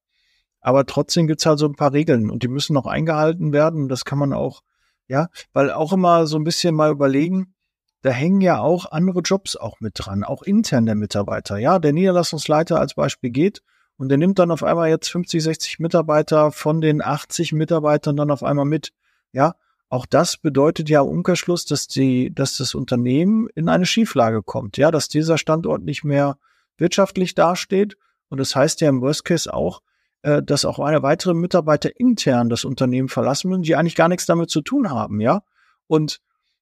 Aber 0.62 0.86
trotzdem 0.86 1.28
gibt's 1.28 1.46
halt 1.46 1.60
so 1.60 1.66
ein 1.66 1.76
paar 1.76 1.94
Regeln 1.94 2.30
und 2.30 2.44
die 2.44 2.48
müssen 2.48 2.74
noch 2.74 2.86
eingehalten 2.86 3.54
werden. 3.54 3.90
Das 3.90 4.06
kann 4.06 4.20
man 4.20 4.34
auch, 4.34 4.62
ja, 5.08 5.30
weil 5.54 5.72
auch 5.72 5.94
immer 5.94 6.28
so 6.28 6.38
ein 6.38 6.44
bisschen 6.44 6.76
mal 6.76 6.92
überlegen, 6.92 7.56
da 8.02 8.12
hängen 8.12 8.42
ja 8.42 8.60
auch 8.60 8.92
andere 8.92 9.22
Jobs 9.22 9.56
auch 9.56 9.80
mit 9.80 9.94
dran, 9.96 10.24
auch 10.24 10.44
intern 10.44 10.86
der 10.86 10.96
Mitarbeiter. 10.96 11.58
Ja, 11.58 11.80
der 11.80 11.94
Niederlassungsleiter 11.94 12.80
als 12.80 12.94
Beispiel 12.94 13.32
geht 13.32 13.64
und 13.98 14.10
der 14.10 14.18
nimmt 14.18 14.38
dann 14.40 14.52
auf 14.52 14.64
einmal 14.64 14.90
jetzt 14.90 15.10
50, 15.10 15.42
60 15.42 15.80
Mitarbeiter 15.80 16.52
von 16.52 16.82
den 16.82 17.02
80 17.02 17.54
Mitarbeitern 17.54 18.16
dann 18.16 18.30
auf 18.30 18.44
einmal 18.44 18.66
mit. 18.66 18.94
Ja, 19.32 19.56
auch 19.90 20.06
das 20.06 20.38
bedeutet 20.38 20.90
ja 20.90 21.02
Umkehrschluss, 21.02 21.66
dass 21.66 21.88
die, 21.88 22.34
dass 22.34 22.58
das 22.58 22.76
Unternehmen 22.76 23.48
in 23.56 23.70
eine 23.70 23.86
Schieflage 23.86 24.44
kommt, 24.44 24.78
ja, 24.78 24.92
dass 24.92 25.08
dieser 25.08 25.38
Standort 25.38 25.84
nicht 25.84 26.04
mehr 26.04 26.38
wirtschaftlich 26.78 27.36
dasteht. 27.36 27.98
Und 28.30 28.40
das 28.40 28.56
heißt 28.56 28.82
ja 28.82 28.90
im 28.90 29.02
Worst 29.02 29.24
Case 29.24 29.54
auch, 29.54 29.82
äh, 30.24 30.44
dass 30.44 30.66
auch 30.66 30.80
eine 30.80 31.04
weitere 31.04 31.34
Mitarbeiter 31.34 31.98
intern 31.98 32.50
das 32.50 32.66
Unternehmen 32.66 33.08
verlassen 33.08 33.50
müssen, 33.50 33.64
die 33.64 33.76
eigentlich 33.76 33.96
gar 33.96 34.10
nichts 34.10 34.26
damit 34.26 34.50
zu 34.50 34.62
tun 34.62 34.90
haben, 34.90 35.22
ja. 35.22 35.44
Und 35.88 36.20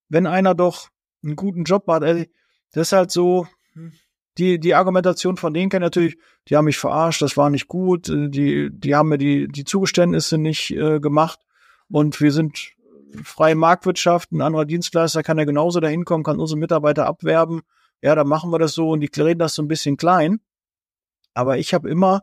wenn 0.08 0.28
einer 0.28 0.54
doch 0.54 0.90
einen 1.24 1.36
guten 1.36 1.64
Job 1.64 1.88
hat, 1.88 2.04
ey, 2.04 2.30
das 2.74 2.90
ist 2.90 2.94
halt 2.94 3.10
so, 3.10 3.48
die, 4.38 4.60
die 4.60 4.76
Argumentation 4.76 5.38
von 5.38 5.54
denen 5.54 5.70
kann 5.70 5.82
natürlich, 5.82 6.18
die 6.48 6.58
haben 6.58 6.66
mich 6.66 6.78
verarscht, 6.78 7.22
das 7.22 7.38
war 7.38 7.50
nicht 7.50 7.68
gut, 7.68 8.10
äh, 8.10 8.30
die, 8.30 8.70
die 8.72 8.96
haben 8.96 9.10
mir 9.10 9.18
die, 9.18 9.48
die 9.48 9.64
Zugeständnisse 9.64 10.38
nicht 10.38 10.72
äh, 10.72 11.00
gemacht 11.00 11.40
und 11.90 12.22
wir 12.22 12.32
sind 12.32 12.76
freie 13.24 13.56
Marktwirtschaft, 13.56 14.32
ein 14.32 14.42
anderer 14.42 14.66
Dienstleister 14.66 15.24
kann 15.24 15.38
ja 15.38 15.46
genauso 15.46 15.80
dahin 15.80 16.06
kommen, 16.06 16.24
kann 16.24 16.40
unsere 16.40 16.60
Mitarbeiter 16.60 17.06
abwerben. 17.06 17.62
Ja, 18.02 18.16
dann 18.16 18.28
machen 18.28 18.52
wir 18.52 18.60
das 18.60 18.74
so 18.74 18.90
und 18.90 19.00
die 19.00 19.22
reden 19.22 19.40
das 19.40 19.56
so 19.56 19.62
ein 19.62 19.68
bisschen 19.68 19.98
klein. 19.98 20.40
Aber 21.34 21.58
ich 21.58 21.74
habe 21.74 21.90
immer, 21.90 22.22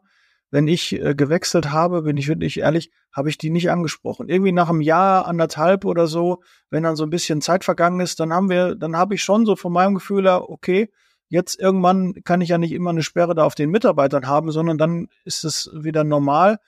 wenn 0.50 0.68
ich 0.68 0.92
äh, 0.92 1.14
gewechselt 1.14 1.70
habe, 1.70 2.02
bin 2.02 2.16
ich 2.16 2.28
wirklich 2.28 2.60
ehrlich, 2.60 2.90
habe 3.12 3.28
ich 3.28 3.38
die 3.38 3.50
nicht 3.50 3.70
angesprochen. 3.70 4.28
Irgendwie 4.28 4.52
nach 4.52 4.68
einem 4.68 4.80
Jahr, 4.80 5.26
anderthalb 5.26 5.84
oder 5.84 6.06
so, 6.06 6.42
wenn 6.70 6.82
dann 6.82 6.96
so 6.96 7.04
ein 7.04 7.10
bisschen 7.10 7.40
Zeit 7.40 7.64
vergangen 7.64 8.00
ist, 8.00 8.20
dann 8.20 8.32
haben 8.32 8.50
wir, 8.50 8.74
dann 8.74 8.96
habe 8.96 9.14
ich 9.14 9.22
schon 9.22 9.46
so 9.46 9.56
von 9.56 9.72
meinem 9.72 9.94
Gefühl 9.94 10.24
her, 10.24 10.48
okay, 10.48 10.90
jetzt 11.28 11.58
irgendwann 11.58 12.14
kann 12.24 12.42
ich 12.42 12.50
ja 12.50 12.58
nicht 12.58 12.72
immer 12.72 12.90
eine 12.90 13.02
Sperre 13.02 13.34
da 13.34 13.44
auf 13.44 13.54
den 13.54 13.70
Mitarbeitern 13.70 14.26
haben, 14.26 14.50
sondern 14.50 14.76
dann 14.76 15.08
ist 15.24 15.44
es 15.44 15.70
wieder 15.72 16.04
normal. 16.04 16.58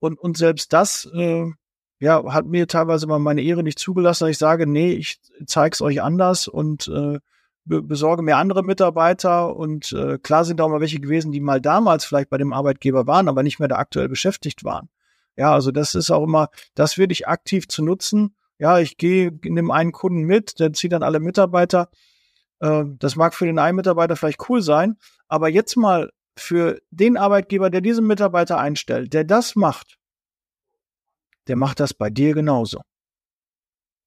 Und, 0.00 0.18
und 0.18 0.36
selbst 0.36 0.72
das 0.72 1.08
äh, 1.14 1.46
ja, 2.00 2.32
hat 2.32 2.46
mir 2.46 2.66
teilweise 2.66 3.06
mal 3.06 3.18
meine 3.18 3.42
Ehre 3.42 3.62
nicht 3.62 3.78
zugelassen, 3.78 4.24
dass 4.24 4.30
ich 4.30 4.38
sage, 4.38 4.66
nee, 4.66 4.92
ich 4.92 5.20
zeig's 5.46 5.82
euch 5.82 6.02
anders 6.02 6.48
und 6.48 6.88
äh, 6.88 7.18
be 7.66 7.82
besorge 7.82 8.22
mir 8.22 8.38
andere 8.38 8.64
Mitarbeiter 8.64 9.54
und 9.54 9.92
äh, 9.92 10.18
klar 10.18 10.46
sind 10.46 10.58
da 10.58 10.64
auch 10.64 10.70
mal 10.70 10.80
welche 10.80 10.98
gewesen, 10.98 11.30
die 11.30 11.40
mal 11.40 11.60
damals 11.60 12.06
vielleicht 12.06 12.30
bei 12.30 12.38
dem 12.38 12.54
Arbeitgeber 12.54 13.06
waren, 13.06 13.28
aber 13.28 13.42
nicht 13.42 13.58
mehr 13.58 13.68
da 13.68 13.76
aktuell 13.76 14.08
beschäftigt 14.08 14.64
waren. 14.64 14.88
Ja, 15.36 15.52
also 15.52 15.70
das 15.70 15.94
ist 15.94 16.10
auch 16.10 16.24
immer, 16.24 16.48
das 16.74 16.96
würde 16.96 17.12
ich 17.12 17.28
aktiv 17.28 17.68
zu 17.68 17.84
nutzen. 17.84 18.34
Ja, 18.58 18.78
ich 18.78 18.96
gehe, 18.96 19.30
nehme 19.44 19.72
einen 19.72 19.92
Kunden 19.92 20.22
mit, 20.22 20.58
der 20.58 20.72
zieht 20.72 20.92
dann 20.92 21.02
alle 21.02 21.20
Mitarbeiter. 21.20 21.90
Äh, 22.60 22.84
das 22.98 23.14
mag 23.14 23.34
für 23.34 23.46
den 23.46 23.58
einen 23.58 23.76
Mitarbeiter 23.76 24.16
vielleicht 24.16 24.48
cool 24.48 24.62
sein, 24.62 24.96
aber 25.28 25.50
jetzt 25.50 25.76
mal 25.76 26.10
für 26.34 26.80
den 26.90 27.18
Arbeitgeber, 27.18 27.68
der 27.68 27.82
diesen 27.82 28.06
Mitarbeiter 28.06 28.58
einstellt, 28.58 29.12
der 29.12 29.24
das 29.24 29.54
macht, 29.54 29.98
der 31.48 31.56
macht 31.56 31.80
das 31.80 31.94
bei 31.94 32.10
dir 32.10 32.34
genauso. 32.34 32.80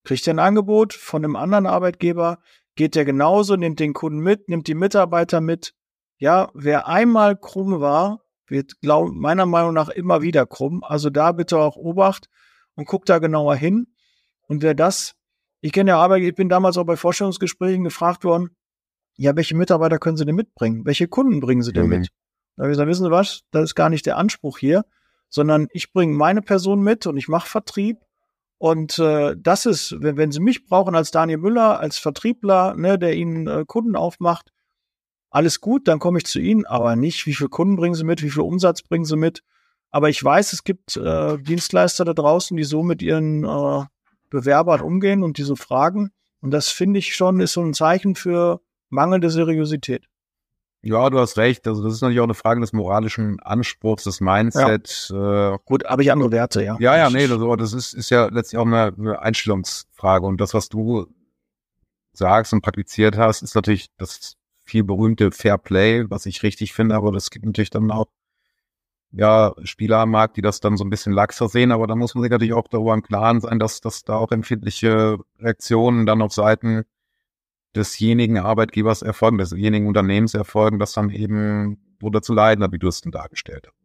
Kriegt 0.04 0.28
er 0.28 0.34
ein 0.34 0.40
Angebot 0.40 0.94
von 0.94 1.24
einem 1.24 1.36
anderen 1.36 1.66
Arbeitgeber, 1.66 2.40
geht 2.76 2.96
der 2.96 3.06
genauso, 3.06 3.56
nimmt 3.56 3.80
den 3.80 3.94
Kunden 3.94 4.20
mit, 4.20 4.50
nimmt 4.50 4.68
die 4.68 4.76
Mitarbeiter 4.76 5.42
mit. 5.42 5.74
Ja, 6.18 6.52
wer 6.54 6.88
einmal 6.88 7.38
krumm 7.38 7.80
war, 7.80 8.22
wird 8.48 8.80
glaub, 8.82 9.12
meiner 9.12 9.46
Meinung 9.46 9.74
nach 9.74 9.90
immer 9.90 10.22
wieder 10.22 10.46
krumm. 10.46 10.84
Also 10.84 11.10
da 11.10 11.32
bitte 11.32 11.58
auch 11.58 11.76
Obacht 11.76 12.30
und 12.76 12.88
guckt 12.88 13.10
da 13.10 13.20
genauer 13.20 13.56
hin. 13.56 13.88
Und 14.42 14.62
wer 14.62 14.74
das, 14.74 15.16
ich 15.62 15.72
kenne 15.72 15.92
ja 15.92 16.00
Arbeit, 16.00 16.24
ich 16.24 16.36
bin 16.36 16.50
damals 16.50 16.78
auch 16.78 16.86
bei 16.86 16.98
Vorstellungsgesprächen 16.98 17.84
gefragt 17.84 18.24
worden, 18.24 18.50
ja, 19.16 19.36
welche 19.36 19.56
Mitarbeiter 19.56 20.00
können 20.00 20.18
Sie 20.18 20.26
denn 20.26 20.36
mitbringen? 20.36 20.86
Welche 20.86 21.08
Kunden 21.08 21.40
bringen 21.40 21.62
Sie 21.62 21.72
denn 21.72 21.84
mhm. 21.84 21.90
mit? 21.90 22.10
Da 22.56 22.64
habe 22.64 22.72
ich 22.72 22.74
gesagt, 22.74 22.90
wissen 22.90 23.06
Sie 23.06 23.12
was, 23.12 23.42
das 23.52 23.64
ist 23.64 23.76
gar 23.76 23.90
nicht 23.90 24.06
der 24.06 24.18
Anspruch 24.18 24.58
hier 24.58 24.86
sondern 25.34 25.68
ich 25.72 25.92
bringe 25.92 26.16
meine 26.16 26.44
Person 26.44 26.84
mit 26.84 27.08
und 27.08 27.18
ich 27.18 27.28
mache 27.28 27.50
Vertrieb. 27.50 27.98
Und 28.60 29.00
äh, 29.00 29.36
das 29.36 29.66
ist, 29.66 29.96
wenn, 30.00 30.16
wenn 30.16 30.32
Sie 30.32 30.40
mich 30.40 30.66
brauchen 30.66 30.96
als 30.96 31.10
Daniel 31.10 31.40
Müller, 31.40 31.80
als 31.80 31.98
Vertriebler, 31.98 32.76
ne, 32.76 33.00
der 33.00 33.16
Ihnen 33.16 33.48
äh, 33.48 33.66
Kunden 33.66 33.96
aufmacht, 33.96 34.54
alles 35.32 35.60
gut, 35.60 35.88
dann 35.88 35.98
komme 35.98 36.20
ich 36.20 36.26
zu 36.26 36.40
Ihnen, 36.40 36.68
aber 36.68 36.96
nicht, 36.96 37.26
wie 37.26 37.34
viel 37.34 37.50
Kunden 37.50 37.78
bringen 37.78 37.96
Sie 37.96 38.04
mit, 38.04 38.22
wie 38.22 38.30
viel 38.30 38.44
Umsatz 38.44 38.84
bringen 38.84 39.06
Sie 39.06 39.16
mit. 39.16 39.42
Aber 39.90 40.08
ich 40.08 40.24
weiß, 40.24 40.54
es 40.54 40.64
gibt 40.64 40.98
äh, 40.98 41.40
Dienstleister 41.40 42.06
da 42.06 42.14
draußen, 42.14 42.56
die 42.56 42.64
so 42.64 42.84
mit 42.84 43.02
ihren 43.02 43.44
äh, 43.44 43.86
Bewerbern 44.30 44.82
umgehen 44.82 45.24
und 45.24 45.40
die 45.40 45.44
so 45.44 45.56
fragen. 45.56 46.12
Und 46.42 46.52
das 46.52 46.70
finde 46.70 47.00
ich 47.00 47.16
schon, 47.16 47.40
ist 47.40 47.54
so 47.54 47.62
ein 47.62 47.74
Zeichen 47.74 48.14
für 48.14 48.62
mangelnde 48.90 49.32
Seriosität. 49.32 50.06
Ja, 50.84 51.10
du 51.10 51.18
hast 51.18 51.38
recht. 51.38 51.66
Also 51.66 51.82
das 51.82 51.94
ist 51.94 52.02
natürlich 52.02 52.20
auch 52.20 52.26
eine 52.26 52.34
Frage 52.34 52.60
des 52.60 52.74
moralischen 52.74 53.40
Anspruchs, 53.40 54.04
des 54.04 54.20
Mindset. 54.20 55.10
Ja. 55.10 55.54
Äh, 55.54 55.58
Gut, 55.66 55.86
habe 55.86 56.04
ich 56.04 56.12
andere 56.12 56.32
Werte, 56.32 56.62
ja. 56.64 56.76
Ja, 56.80 56.98
ja, 56.98 57.10
nee, 57.10 57.26
das, 57.26 57.40
das 57.58 57.74
ist, 57.74 57.94
ist 57.94 58.10
ja 58.10 58.26
letztlich 58.26 58.60
auch 58.60 58.66
eine, 58.66 58.94
eine 58.98 59.20
Einstellungsfrage. 59.20 60.26
Und 60.26 60.42
das, 60.42 60.54
was 60.54 60.68
du 60.68 61.08
sagst 62.12 62.52
und 62.52 62.62
praktiziert 62.62 63.18
hast, 63.18 63.42
ist 63.44 63.56
natürlich 63.56 63.88
das 63.98 64.36
viel 64.66 64.84
berühmte 64.84 65.32
Fair 65.32 65.58
Play, 65.58 66.10
was 66.10 66.26
ich 66.26 66.44
richtig 66.44 66.74
finde, 66.74 66.96
aber 66.96 67.12
das 67.12 67.30
gibt 67.30 67.46
natürlich 67.46 67.70
dann 67.70 67.90
auch 67.92 68.08
ja 69.12 69.54
Spieler 69.64 70.00
am 70.00 70.12
Markt, 70.12 70.38
die 70.38 70.42
das 70.42 70.60
dann 70.60 70.78
so 70.78 70.84
ein 70.84 70.90
bisschen 70.90 71.14
laxer 71.14 71.48
sehen, 71.48 71.72
aber 71.72 71.88
da 71.88 71.96
muss 71.96 72.16
man 72.16 72.24
sich 72.24 72.32
natürlich 72.32 72.54
auch 72.54 72.68
darüber 72.68 72.94
im 72.94 73.04
Klaren 73.04 73.42
sein, 73.42 73.60
dass, 73.60 73.82
dass 73.82 74.04
da 74.04 74.16
auch 74.16 74.32
empfindliche 74.32 75.18
Reaktionen 75.40 76.06
dann 76.06 76.22
auf 76.22 76.34
Seiten 76.34 76.84
desjenigen 77.76 78.38
Arbeitgebers 78.38 79.02
erfolgen, 79.02 79.38
desjenigen 79.38 79.88
Unternehmens 79.88 80.34
erfolgen, 80.34 80.80
das 80.80 80.94
dann 80.94 81.10
eben 81.10 81.78
drunter 82.00 82.22
zu 82.22 82.34
leiden 82.34 82.64
hat, 82.64 82.72
wie 82.72 82.80
du 82.80 82.88
es 82.88 83.02
denn 83.02 83.12
dargestellt 83.12 83.68
hast. 83.68 83.84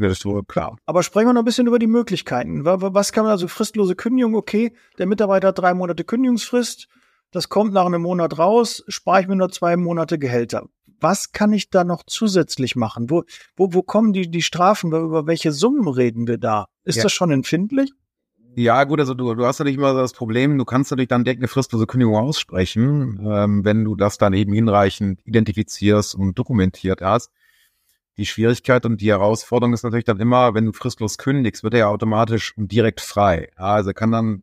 Das 0.00 0.12
ist 0.12 0.22
so 0.22 0.42
klar. 0.42 0.76
Aber 0.86 1.02
sprechen 1.02 1.28
wir 1.28 1.32
noch 1.34 1.42
ein 1.42 1.44
bisschen 1.44 1.68
über 1.68 1.78
die 1.78 1.86
Möglichkeiten. 1.86 2.64
Was 2.64 3.12
kann 3.12 3.24
man 3.24 3.30
also 3.30 3.46
fristlose 3.46 3.94
Kündigung? 3.94 4.34
Okay, 4.34 4.72
der 4.98 5.06
Mitarbeiter 5.06 5.48
hat 5.48 5.58
drei 5.58 5.72
Monate 5.72 6.04
Kündigungsfrist. 6.04 6.88
Das 7.30 7.48
kommt 7.48 7.72
nach 7.72 7.86
einem 7.86 8.02
Monat 8.02 8.38
raus, 8.38 8.82
spare 8.88 9.20
ich 9.20 9.28
mir 9.28 9.36
nur 9.36 9.50
zwei 9.50 9.76
Monate 9.76 10.18
Gehälter. 10.18 10.66
Was 11.00 11.30
kann 11.30 11.52
ich 11.52 11.70
da 11.70 11.84
noch 11.84 12.02
zusätzlich 12.04 12.74
machen? 12.74 13.08
Wo, 13.08 13.22
wo, 13.56 13.72
wo 13.72 13.82
kommen 13.82 14.12
die, 14.12 14.30
die 14.30 14.42
Strafen? 14.42 14.92
Über 14.92 15.26
welche 15.26 15.52
Summen 15.52 15.86
reden 15.86 16.26
wir 16.26 16.38
da? 16.38 16.66
Ist 16.84 16.96
ja. 16.96 17.04
das 17.04 17.12
schon 17.12 17.30
empfindlich? 17.30 17.92
Ja, 18.54 18.84
gut, 18.84 18.98
also 18.98 19.14
du, 19.14 19.34
du 19.34 19.46
hast 19.46 19.58
natürlich 19.60 19.78
immer 19.78 19.94
das 19.94 20.12
Problem, 20.12 20.58
du 20.58 20.64
kannst 20.64 20.90
natürlich 20.90 21.08
dann 21.08 21.24
direkt 21.24 21.40
eine 21.40 21.48
fristlose 21.48 21.86
Kündigung 21.86 22.16
aussprechen, 22.16 23.20
ähm, 23.24 23.64
wenn 23.64 23.84
du 23.84 23.94
das 23.94 24.18
dann 24.18 24.32
eben 24.32 24.52
hinreichend 24.52 25.20
identifizierst 25.24 26.14
und 26.14 26.38
dokumentiert 26.38 27.00
hast. 27.00 27.30
Die 28.16 28.26
Schwierigkeit 28.26 28.84
und 28.84 29.00
die 29.00 29.10
Herausforderung 29.10 29.74
ist 29.74 29.84
natürlich 29.84 30.04
dann 30.04 30.18
immer, 30.18 30.54
wenn 30.54 30.66
du 30.66 30.72
fristlos 30.72 31.18
kündigst, 31.18 31.62
wird 31.62 31.74
er 31.74 31.80
ja 31.80 31.88
automatisch 31.88 32.56
und 32.56 32.72
direkt 32.72 33.00
frei. 33.00 33.50
Also 33.54 33.92
kann 33.92 34.10
dann 34.10 34.42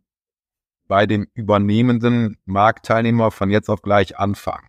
bei 0.88 1.06
dem 1.06 1.28
übernehmenden 1.34 2.38
Marktteilnehmer 2.46 3.32
von 3.32 3.50
jetzt 3.50 3.70
auf 3.70 3.82
gleich 3.82 4.18
anfangen. 4.18 4.68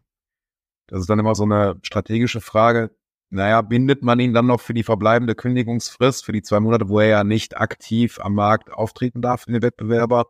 Das 0.88 1.00
ist 1.00 1.10
dann 1.10 1.18
immer 1.18 1.34
so 1.34 1.44
eine 1.44 1.78
strategische 1.82 2.40
Frage. 2.40 2.90
Naja, 3.30 3.60
bindet 3.62 4.02
man 4.02 4.20
ihn 4.20 4.32
dann 4.32 4.46
noch 4.46 4.60
für 4.60 4.74
die 4.74 4.84
verbleibende 4.84 5.34
Kündigungsfrist, 5.34 6.24
für 6.24 6.32
die 6.32 6.42
zwei 6.42 6.60
Monate, 6.60 6.88
wo 6.88 7.00
er 7.00 7.08
ja 7.08 7.24
nicht 7.24 7.56
aktiv 7.56 8.20
am 8.20 8.34
Markt 8.34 8.72
auftreten 8.72 9.20
darf 9.20 9.46
in 9.46 9.54
den 9.54 9.62
Wettbewerber? 9.62 10.26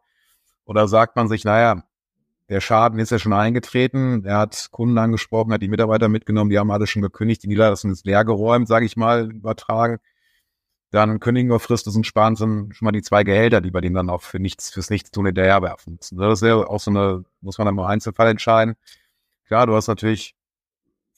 Oder 0.65 0.89
sagt 0.89 1.17
man 1.17 1.29
sich, 1.29 1.45
naja, 1.45 1.85
der 2.49 2.61
Schaden 2.61 2.99
ist 2.99 3.11
ja 3.11 3.19
schon 3.19 3.33
eingetreten, 3.33 4.25
er 4.25 4.39
hat 4.39 4.69
Kunden 4.71 4.99
angesprochen, 4.99 5.53
hat 5.53 5.63
die 5.63 5.69
Mitarbeiter 5.69 6.09
mitgenommen, 6.09 6.51
die 6.51 6.59
haben 6.59 6.71
alle 6.71 6.87
schon 6.87 7.03
gekündigt, 7.03 7.43
die 7.43 7.49
Niederlassung 7.49 7.91
ist 7.91 8.07
leer 8.07 8.25
geräumt, 8.25 8.69
sage 8.69 8.87
ich 8.87 8.97
mal, 8.97 9.31
übertragen. 9.33 9.99
Dann 10.93 11.19
kündigen 11.21 11.51
wir 11.51 11.59
Frist 11.59 11.89
und 11.89 12.07
sparen 12.07 12.37
schon 12.37 12.71
mal 12.81 12.93
die 12.93 13.03
zwei 13.03 13.25
Gehälter, 13.25 13.61
die 13.61 13.75
wir 13.75 13.81
denen 13.81 13.97
dann 13.97 14.11
auch 14.11 14.23
für 14.23 14.39
nichts, 14.39 14.71
fürs 14.71 14.91
Nichtstun 14.91 15.27
hinterherwerfen 15.27 15.97
müssen. 15.97 16.17
Das 16.19 16.41
ist 16.41 16.49
ja 16.49 16.57
auch 16.57 16.81
so 16.81 16.91
eine, 16.91 17.25
muss 17.41 17.59
man 17.59 17.67
dann 17.67 17.75
mal 17.75 17.89
Einzelfall 17.89 18.29
entscheiden. 18.29 18.77
Klar, 19.47 19.67
du 19.67 19.75
hast 19.75 19.89
natürlich 19.89 20.36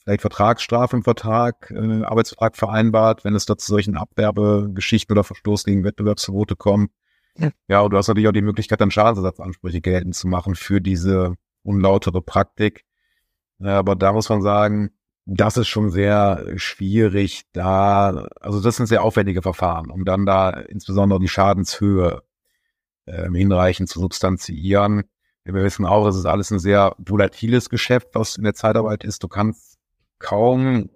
vielleicht 0.09 0.23
Vertragsstrafe 0.23 0.97
im 0.97 1.03
Vertrag, 1.03 1.71
äh, 1.71 2.03
Arbeitsvertrag 2.03 2.57
vereinbart, 2.57 3.25
wenn 3.25 3.35
es 3.35 3.45
da 3.45 3.59
zu 3.59 3.71
solchen 3.71 3.97
Abwerbegeschichten 3.97 5.13
oder 5.13 5.23
Verstoß 5.23 5.65
gegen 5.65 5.85
Wettbewerbsverbote 5.85 6.57
kommt. 6.57 6.91
Ja. 7.37 7.51
ja, 7.69 7.81
und 7.81 7.93
du 7.93 7.99
hast 7.99 8.09
natürlich 8.09 8.29
auch 8.29 8.33
die 8.33 8.43
Möglichkeit, 8.43 8.81
dann 8.81 8.91
Schadensersatzansprüche 8.91 9.81
geltend 9.81 10.15
zu 10.15 10.27
machen 10.27 10.55
für 10.55 10.81
diese 10.81 11.35
unlautere 11.63 12.23
Praktik. 12.23 12.85
Aber 13.61 13.97
da 13.97 14.13
muss 14.13 14.29
man 14.29 14.41
sagen, 14.41 14.91
das 15.27 15.59
ist 15.59 15.69
schon 15.69 15.91
sehr 15.91 16.43
schwierig, 16.57 17.43
da, 17.53 18.29
also 18.41 18.63
das 18.63 18.77
sind 18.77 18.87
sehr 18.87 19.03
aufwendige 19.05 19.43
Verfahren, 19.43 19.91
um 19.91 20.07
dann 20.07 20.25
da 20.25 20.51
insbesondere 20.51 21.21
die 21.21 21.29
Schadenshöhe 21.29 22.23
äh, 23.05 23.31
hinreichend 23.31 23.91
zu 23.91 24.01
substanziieren. 24.01 25.05
Wir 25.45 25.55
wissen 25.55 25.85
auch, 25.85 26.07
es 26.07 26.17
ist 26.17 26.27
alles 26.27 26.51
ein 26.51 26.59
sehr 26.59 26.95
volatiles 26.99 27.69
Geschäft, 27.69 28.09
was 28.15 28.37
in 28.37 28.45
der 28.45 28.55
Zeitarbeit 28.55 29.05
ist. 29.05 29.23
Du 29.23 29.29
kannst 29.29 29.78
kaum 30.19 30.91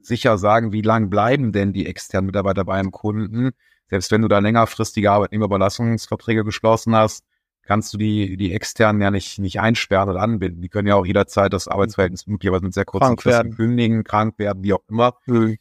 sicher 0.00 0.38
sagen, 0.38 0.72
wie 0.72 0.82
lang 0.82 1.10
bleiben 1.10 1.52
denn 1.52 1.72
die 1.72 1.86
externen 1.86 2.26
Mitarbeiter 2.26 2.64
bei 2.64 2.74
einem 2.74 2.90
Kunden. 2.90 3.50
Selbst 3.88 4.10
wenn 4.10 4.22
du 4.22 4.28
da 4.28 4.38
längerfristige 4.38 5.10
Arbeitnehmerüberlassungsverträge 5.10 6.44
geschlossen 6.44 6.94
hast, 6.94 7.24
kannst 7.62 7.94
du 7.94 7.98
die, 7.98 8.36
die 8.36 8.52
externen 8.52 9.00
ja 9.00 9.10
nicht, 9.10 9.38
nicht 9.38 9.60
einsperren 9.60 10.10
oder 10.10 10.20
anbinden. 10.20 10.60
Die 10.60 10.68
können 10.68 10.88
ja 10.88 10.96
auch 10.96 11.06
jederzeit 11.06 11.52
das 11.52 11.68
Arbeitsverhältnis 11.68 12.26
möglicherweise 12.26 12.64
mit 12.64 12.74
sehr 12.74 12.84
kurzen 12.84 13.16
Fristen 13.16 13.54
kündigen, 13.54 14.04
krank 14.04 14.38
werden, 14.38 14.62
wie 14.62 14.74
auch 14.74 14.82
immer. 14.88 15.14
Mhm. 15.26 15.56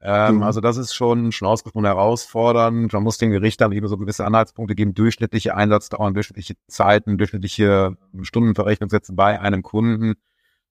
Ähm, 0.00 0.36
mhm. 0.36 0.42
Also 0.44 0.60
das 0.60 0.76
ist 0.76 0.94
schon, 0.94 1.32
schon 1.32 1.48
ausgesprochen 1.48 1.86
herausfordernd. 1.86 2.92
Man 2.92 3.02
muss 3.02 3.18
den 3.18 3.30
Gerichtern 3.30 3.72
eben 3.72 3.88
so 3.88 3.96
gewisse 3.96 4.24
Anhaltspunkte 4.24 4.76
geben, 4.76 4.94
durchschnittliche 4.94 5.56
Einsatzdauern, 5.56 6.14
durchschnittliche 6.14 6.54
Zeiten, 6.68 7.18
durchschnittliche 7.18 7.96
Stundenverrechnungssätze 8.22 9.14
bei 9.14 9.40
einem 9.40 9.62
Kunden 9.62 10.14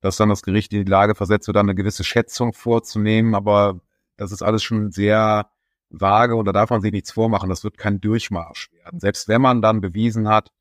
dass 0.01 0.17
dann 0.17 0.29
das 0.29 0.43
Gericht 0.43 0.73
in 0.73 0.85
die 0.85 0.91
Lage 0.91 1.15
versetzt 1.15 1.47
wird, 1.47 1.57
eine 1.57 1.75
gewisse 1.75 2.03
Schätzung 2.03 2.53
vorzunehmen. 2.53 3.35
Aber 3.35 3.81
das 4.17 4.31
ist 4.31 4.41
alles 4.41 4.63
schon 4.63 4.91
sehr 4.91 5.49
vage 5.89 6.35
und 6.35 6.45
da 6.45 6.51
darf 6.51 6.69
man 6.69 6.81
sich 6.81 6.91
nichts 6.91 7.11
vormachen. 7.11 7.49
Das 7.49 7.63
wird 7.63 7.77
kein 7.77 8.01
Durchmarsch 8.01 8.71
werden. 8.73 8.99
Selbst 8.99 9.27
wenn 9.27 9.41
man 9.41 9.61
dann 9.61 9.81
bewiesen 9.81 10.27
hat, 10.27 10.51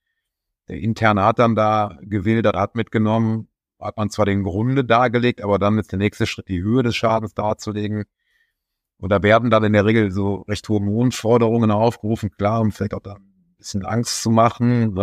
der 0.69 0.79
Interne 0.79 1.25
hat 1.25 1.39
dann 1.39 1.55
da 1.55 1.99
gewildert, 2.03 2.57
hat 2.57 2.75
mitgenommen, 2.75 3.49
hat 3.79 3.97
man 3.97 4.11
zwar 4.11 4.25
den 4.25 4.43
Grunde 4.43 4.85
dargelegt, 4.85 5.43
aber 5.43 5.59
dann 5.59 5.79
ist 5.79 5.93
der 5.93 5.99
nächste 5.99 6.27
Schritt, 6.27 6.49
die 6.49 6.63
Höhe 6.63 6.83
des 6.83 6.97
Schadens 6.97 7.35
darzulegen. 7.35 8.05
Und 8.99 9.11
da 9.13 9.23
werden 9.23 9.51
dann 9.51 9.65
in 9.65 9.75
der 9.75 9.85
Regel 9.85 10.11
so 10.11 10.37
recht 10.49 10.69
hohe 10.69 10.81
Mondforderungen 10.81 11.71
aufgerufen, 11.71 12.31
klar, 12.31 12.61
um 12.63 12.73
vielleicht 12.73 12.95
auch 12.95 13.03
da 13.03 13.15
ein 13.15 13.55
bisschen 13.59 13.85
Angst 13.85 14.23
zu 14.23 14.31
machen. 14.31 14.97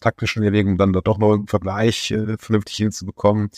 Taktischen 0.00 0.42
Erwägungen 0.42 0.78
dann 0.78 0.92
doch 0.92 1.18
noch 1.18 1.34
einen 1.34 1.46
Vergleich 1.46 2.10
äh, 2.10 2.36
vernünftig 2.38 2.76
hinzubekommen. 2.76 3.50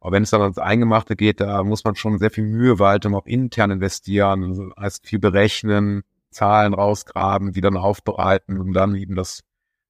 Aber 0.00 0.12
wenn 0.12 0.22
es 0.22 0.30
dann 0.30 0.40
ans 0.40 0.58
Eingemachte 0.58 1.14
geht, 1.14 1.40
da 1.40 1.62
muss 1.62 1.84
man 1.84 1.94
schon 1.94 2.18
sehr 2.18 2.30
viel 2.30 2.44
Mühe 2.44 2.78
walten, 2.78 3.14
auch 3.14 3.26
intern 3.26 3.70
investieren, 3.70 4.44
also 4.44 4.70
heißt 4.78 5.06
viel 5.06 5.18
berechnen, 5.18 6.02
Zahlen 6.30 6.74
rausgraben, 6.74 7.52
die 7.52 7.60
dann 7.60 7.76
aufbereiten, 7.76 8.58
um 8.58 8.72
dann 8.72 8.94
eben 8.94 9.14
das 9.14 9.42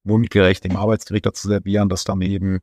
mundgerecht 0.02 0.64
dem 0.64 0.76
Arbeitsgericht 0.76 1.26
dazu 1.26 1.48
servieren, 1.48 1.88
das 1.88 2.04
dann 2.04 2.22
eben 2.22 2.58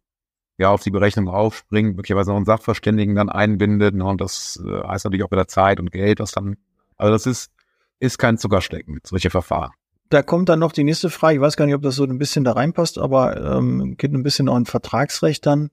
ja 0.58 0.72
auf 0.72 0.84
die 0.84 0.92
Berechnung 0.92 1.30
aufspringt, 1.30 1.96
möglicherweise 1.96 2.32
noch 2.32 2.38
einen 2.38 2.46
Sachverständigen 2.46 3.16
dann 3.16 3.30
einbindet. 3.30 3.96
Ne, 3.96 4.04
und 4.04 4.20
das 4.20 4.62
äh, 4.66 4.84
heißt 4.84 5.06
natürlich 5.06 5.24
auch 5.24 5.32
wieder 5.32 5.48
Zeit 5.48 5.80
und 5.80 5.92
Geld, 5.92 6.20
was 6.20 6.32
dann, 6.32 6.58
also 6.98 7.14
das 7.14 7.26
ist, 7.28 7.52
ist 8.00 8.18
kein 8.18 8.38
Zuckerstecken, 8.38 9.00
solche 9.04 9.30
Verfahren 9.30 9.72
da 10.10 10.22
kommt 10.22 10.50
dann 10.50 10.60
noch 10.60 10.72
die 10.72 10.84
nächste 10.84 11.10
Frage. 11.10 11.36
Ich 11.36 11.42
weiß 11.42 11.58
gar 11.58 11.66
nicht, 11.66 11.76
ob 11.76 11.82
das 11.82 11.96
so 11.96 12.04
ein 12.04 12.18
bisschen 12.18 12.44
da 12.44 12.54
reinpasst, 12.54 12.98
aber 12.98 13.58
ähm, 13.58 13.96
geht 13.98 14.14
ein 14.14 14.24
bisschen 14.24 14.50
auch 14.50 14.58
in 14.58 14.66
Vertragsrecht 14.66 15.46
dann. 15.46 15.70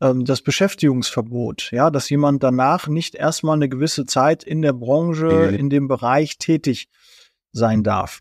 Ähm, 0.00 0.24
das 0.24 0.42
Beschäftigungsverbot, 0.42 1.70
ja, 1.72 1.90
dass 1.90 2.10
jemand 2.10 2.42
danach 2.42 2.86
nicht 2.88 3.14
erstmal 3.14 3.56
eine 3.56 3.68
gewisse 3.68 4.06
Zeit 4.06 4.44
in 4.44 4.62
der 4.62 4.72
Branche, 4.72 5.28
in 5.28 5.70
dem 5.70 5.88
Bereich 5.88 6.38
tätig 6.38 6.88
sein 7.52 7.82
darf. 7.82 8.20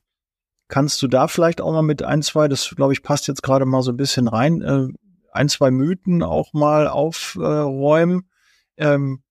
Kannst 0.70 1.02
du 1.02 1.08
da 1.08 1.28
vielleicht 1.28 1.62
auch 1.62 1.72
mal 1.72 1.82
mit 1.82 2.04
ein, 2.04 2.22
zwei, 2.22 2.48
das 2.48 2.74
glaube 2.76 2.94
ich 2.94 3.04
passt 3.04 3.28
jetzt 3.28 3.44
gerade 3.44 3.66
mal 3.66 3.82
so 3.82 3.92
ein 3.92 3.98
bisschen 3.98 4.28
rein, 4.28 4.62
äh, 4.62 4.88
ein, 5.32 5.50
zwei 5.50 5.72
Mythen 5.72 6.24
auch 6.24 6.54
mal 6.54 6.88
aufräumen? 6.88 8.30
Ähm, 8.78 9.22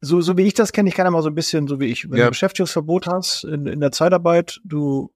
so, 0.00 0.20
so 0.22 0.36
wie 0.38 0.46
ich 0.46 0.54
das 0.54 0.72
kenne, 0.72 0.88
ich 0.88 0.94
kann 0.94 1.06
ja 1.06 1.10
mal 1.10 1.22
so 1.22 1.28
ein 1.28 1.34
bisschen, 1.34 1.68
so 1.68 1.78
wie 1.78 1.86
ich, 1.86 2.10
wenn 2.10 2.18
ja. 2.18 2.24
du 2.24 2.30
Beschäftigungsverbot 2.30 3.06
hast 3.06 3.44
in, 3.44 3.66
in 3.66 3.80
der 3.80 3.92
Zeitarbeit, 3.92 4.60
du 4.64 5.12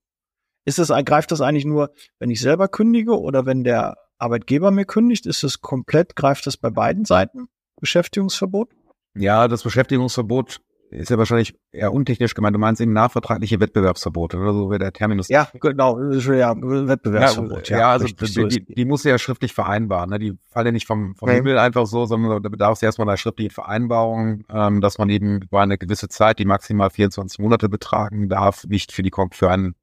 ist 0.64 0.78
es, 0.78 0.88
greift 1.04 1.30
das 1.30 1.40
eigentlich 1.40 1.64
nur, 1.64 1.90
wenn 2.18 2.30
ich 2.30 2.40
selber 2.40 2.68
kündige 2.68 3.18
oder 3.18 3.46
wenn 3.46 3.64
der 3.64 3.96
Arbeitgeber 4.18 4.70
mir 4.70 4.84
kündigt? 4.84 5.26
Ist 5.26 5.44
es 5.44 5.60
komplett, 5.60 6.16
greift 6.16 6.46
das 6.46 6.56
bei 6.56 6.70
beiden 6.70 7.04
Seiten? 7.04 7.48
Beschäftigungsverbot? 7.80 8.70
Ja, 9.14 9.48
das 9.48 9.62
Beschäftigungsverbot 9.62 10.60
ist 10.90 11.10
ja 11.10 11.18
wahrscheinlich 11.18 11.54
eher 11.72 11.92
untechnisch 11.92 12.34
gemeint. 12.34 12.54
Du 12.54 12.60
meinst 12.60 12.80
eben 12.80 12.92
nachvertragliche 12.92 13.58
Wettbewerbsverbote 13.58 14.38
oder 14.38 14.52
so 14.52 14.70
wie 14.70 14.78
der 14.78 14.92
Terminus. 14.92 15.28
Ja, 15.28 15.48
genau, 15.60 16.00
ja, 16.00 16.54
Wettbewerbsverbot. 16.56 17.68
Ja, 17.68 17.78
ja, 17.78 17.90
also 17.90 18.06
die, 18.06 18.26
so 18.26 18.46
die, 18.46 18.64
die 18.64 18.84
muss 18.84 19.02
ja 19.02 19.18
schriftlich 19.18 19.52
vereinbaren. 19.52 20.10
Ne? 20.10 20.18
Die 20.18 20.38
fallen 20.50 20.66
ja 20.66 20.72
nicht 20.72 20.86
vom, 20.86 21.16
vom 21.16 21.28
okay. 21.28 21.38
Himmel 21.38 21.58
einfach 21.58 21.86
so, 21.86 22.06
sondern 22.06 22.42
da 22.42 22.48
bedarf 22.48 22.74
es 22.74 22.82
erstmal 22.82 23.08
einer 23.08 23.16
schriftlichen 23.16 23.50
Vereinbarung, 23.50 24.44
ähm, 24.50 24.80
dass 24.80 24.98
man 24.98 25.10
eben 25.10 25.42
über 25.42 25.60
eine 25.60 25.78
gewisse 25.78 26.08
Zeit, 26.08 26.38
die 26.38 26.44
maximal 26.44 26.90
24 26.90 27.40
Monate 27.40 27.68
betragen 27.68 28.28
darf, 28.28 28.64
nicht 28.64 28.92
für 28.92 29.02
die 29.02 29.12
für 29.32 29.50
einen 29.50 29.74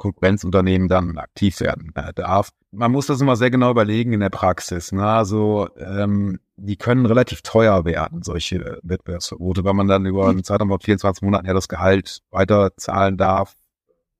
Konkurrenzunternehmen 0.00 0.88
dann 0.88 1.18
aktiv 1.18 1.60
werden 1.60 1.92
äh, 1.94 2.12
darf. 2.14 2.50
Man 2.72 2.90
muss 2.90 3.06
das 3.06 3.20
immer 3.20 3.36
sehr 3.36 3.50
genau 3.50 3.70
überlegen 3.70 4.12
in 4.14 4.20
der 4.20 4.30
Praxis. 4.30 4.92
Ne? 4.92 5.04
Also 5.04 5.68
ähm, 5.76 6.40
die 6.56 6.76
können 6.76 7.04
relativ 7.04 7.42
teuer 7.42 7.84
werden, 7.84 8.22
solche 8.22 8.80
Wettbewerbsverbote, 8.82 9.62
weil 9.62 9.74
man 9.74 9.88
dann 9.88 10.06
über 10.06 10.28
einen 10.28 10.42
Zeitraum 10.42 10.70
von 10.70 10.80
24 10.80 11.22
Monaten 11.22 11.46
ja 11.46 11.52
das 11.52 11.68
Gehalt 11.68 12.22
weiter 12.30 12.74
zahlen 12.76 13.18
darf, 13.18 13.54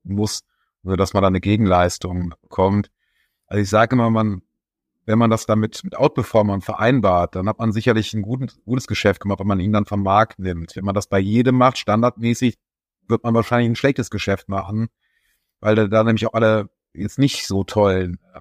muss, 0.04 0.42
dass 0.82 1.14
man 1.14 1.22
dann 1.22 1.32
eine 1.32 1.40
Gegenleistung 1.40 2.34
bekommt. 2.42 2.90
Also 3.46 3.62
ich 3.62 3.70
sage 3.70 3.96
immer, 3.96 4.10
man, 4.10 4.42
wenn 5.06 5.18
man 5.18 5.30
das 5.30 5.46
damit 5.46 5.82
mit 5.82 5.96
Outperformern 5.96 6.60
vereinbart, 6.60 7.34
dann 7.36 7.48
hat 7.48 7.58
man 7.58 7.72
sicherlich 7.72 8.12
ein 8.12 8.22
guten, 8.22 8.48
gutes 8.66 8.86
Geschäft 8.86 9.22
gemacht, 9.22 9.40
wenn 9.40 9.46
man 9.46 9.60
ihn 9.60 9.72
dann 9.72 9.86
vom 9.86 10.02
Markt 10.02 10.38
nimmt. 10.38 10.76
Wenn 10.76 10.84
man 10.84 10.94
das 10.94 11.06
bei 11.06 11.18
jedem 11.18 11.56
macht, 11.56 11.78
standardmäßig, 11.78 12.58
wird 13.08 13.24
man 13.24 13.34
wahrscheinlich 13.34 13.70
ein 13.70 13.76
schlechtes 13.76 14.10
Geschäft 14.10 14.48
machen, 14.50 14.88
weil 15.60 15.74
da, 15.74 15.86
da 15.86 16.04
nämlich 16.04 16.26
auch 16.26 16.34
alle 16.34 16.68
jetzt 16.94 17.18
nicht 17.18 17.46
so 17.46 17.64
tollen 17.64 18.18
äh, 18.34 18.40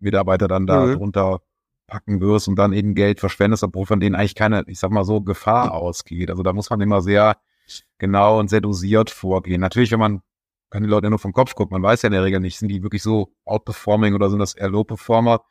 Mitarbeiter 0.00 0.48
dann 0.48 0.66
da 0.66 0.86
mhm. 0.86 0.94
drunter 0.94 1.40
packen 1.86 2.20
wirst 2.20 2.48
und 2.48 2.56
dann 2.56 2.72
eben 2.72 2.94
Geld 2.94 3.20
verschwendest, 3.20 3.62
obwohl 3.62 3.86
von 3.86 4.00
denen 4.00 4.16
eigentlich 4.16 4.34
keine, 4.34 4.64
ich 4.66 4.78
sag 4.78 4.90
mal 4.90 5.04
so, 5.04 5.20
Gefahr 5.20 5.72
ausgeht. 5.72 6.30
Also 6.30 6.42
da 6.42 6.52
muss 6.52 6.70
man 6.70 6.80
immer 6.80 7.00
sehr 7.00 7.36
genau 7.98 8.38
und 8.40 8.48
sehr 8.50 8.60
dosiert 8.60 9.10
vorgehen. 9.10 9.60
Natürlich, 9.60 9.92
wenn 9.92 10.00
man 10.00 10.22
kann 10.70 10.82
die 10.82 10.88
Leute 10.88 11.10
nur 11.10 11.18
vom 11.18 11.32
Kopf 11.32 11.54
gucken, 11.54 11.74
man 11.74 11.82
weiß 11.82 12.02
ja 12.02 12.08
in 12.08 12.12
der 12.12 12.24
Regel 12.24 12.40
nicht, 12.40 12.58
sind 12.58 12.68
die 12.68 12.82
wirklich 12.82 13.02
so 13.02 13.32
outperforming 13.44 14.14
oder 14.14 14.30
sind 14.30 14.40
das 14.40 14.54
eher 14.54 14.68
low-performer? 14.68 15.42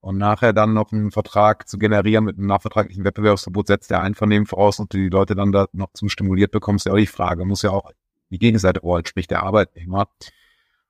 Und 0.00 0.16
nachher 0.16 0.52
dann 0.52 0.74
noch 0.74 0.92
einen 0.92 1.10
Vertrag 1.10 1.68
zu 1.68 1.76
generieren 1.76 2.24
mit 2.24 2.38
einem 2.38 2.46
nachvertraglichen 2.46 3.04
Wettbewerbsverbot 3.04 3.66
setzt 3.66 3.90
der 3.90 4.00
Einvernehmen 4.00 4.46
voraus 4.46 4.78
und 4.78 4.92
die 4.92 5.08
Leute 5.08 5.34
dann 5.34 5.52
da 5.52 5.66
noch 5.72 5.92
zum 5.92 6.08
stimuliert 6.08 6.52
bekommen, 6.52 6.76
ist 6.76 6.86
ja 6.86 6.92
auch 6.92 6.96
die 6.96 7.06
Frage. 7.06 7.44
Muss 7.44 7.62
ja 7.62 7.70
auch 7.70 7.90
die 8.30 8.38
Gegenseite 8.38 8.82
wollen, 8.82 9.04
sprich 9.06 9.26
der 9.26 9.42
Arbeitnehmer. 9.42 10.08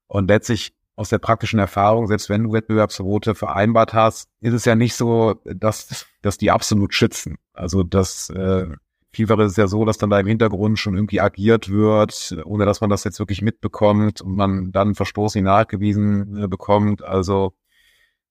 Und 0.09 0.29
letztlich 0.29 0.75
aus 0.97 1.11
der 1.11 1.19
praktischen 1.19 1.61
Erfahrung, 1.61 2.09
selbst 2.09 2.29
wenn 2.29 2.43
du 2.43 2.53
Wettbewerbsverbote 2.53 3.37
vereinbart 3.37 3.95
hast, 3.95 4.29
ist 4.41 4.55
es 4.55 4.65
ja 4.65 4.75
nicht 4.75 4.95
so, 4.95 5.41
dass, 5.45 6.07
dass 6.23 6.39
die 6.39 6.51
absolut 6.51 6.93
schützen. 6.93 7.37
Also 7.53 7.85
das 7.85 8.31
äh, 8.31 8.67
vielfach 9.13 9.39
ist 9.39 9.53
es 9.53 9.57
ja 9.57 9.69
so, 9.69 9.85
dass 9.85 9.99
dann 9.99 10.11
da 10.11 10.21
im 10.21 10.27
Hintergrund 10.27 10.79
schon 10.79 10.95
irgendwie 10.95 11.21
agiert 11.21 11.69
wird, 11.71 12.37
ohne 12.45 12.65
dass 12.65 12.81
man 12.81 12.91
das 12.91 13.05
jetzt 13.05 13.19
wirklich 13.19 13.43
mitbekommt 13.43 14.21
und 14.21 14.35
man 14.35 14.73
dann 14.73 14.95
Verstoß 14.95 15.37
nachgewiesen 15.37 16.45
äh, 16.45 16.49
bekommt. 16.49 17.03
Also 17.03 17.55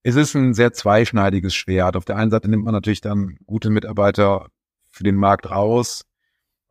es 0.04 0.16
ist 0.16 0.36
ein 0.36 0.54
sehr 0.54 0.74
zweischneidiges 0.74 1.56
Schwert. 1.56 1.96
Auf 1.98 2.06
der 2.06 2.18
einen 2.18 2.32
Seite 2.32 2.50
nimmt 2.50 2.66
man 2.66 2.74
natürlich 2.74 3.02
dann 3.02 3.38
gute 3.46 3.70
Mitarbeiter 3.70 4.48
für 4.90 5.04
den 5.04 5.16
Markt 5.16 5.50
raus. 5.50 6.06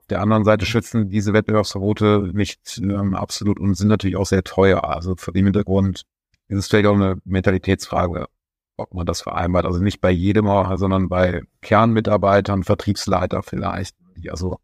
Der 0.08 0.20
anderen 0.20 0.44
Seite 0.44 0.66
schützen 0.66 1.08
diese 1.08 1.32
Wettbewerbsverbote 1.32 2.30
nicht 2.32 2.78
ähm, 2.78 3.14
absolut 3.14 3.58
und 3.58 3.74
sind 3.74 3.88
natürlich 3.88 4.16
auch 4.16 4.26
sehr 4.26 4.44
teuer. 4.44 4.84
Also 4.84 5.16
vor 5.16 5.34
dem 5.34 5.46
Hintergrund 5.46 6.02
ist 6.48 6.58
es 6.58 6.68
vielleicht 6.68 6.86
auch 6.86 6.94
eine 6.94 7.16
Mentalitätsfrage, 7.24 8.26
ob 8.76 8.94
man 8.94 9.06
das 9.06 9.22
vereinbart. 9.22 9.66
Also 9.66 9.80
nicht 9.80 10.00
bei 10.00 10.10
jedem, 10.10 10.46
sondern 10.76 11.08
bei 11.08 11.42
Kernmitarbeitern, 11.60 12.62
Vertriebsleiter 12.62 13.42
vielleicht, 13.42 13.96
die 14.16 14.30
also 14.30 14.58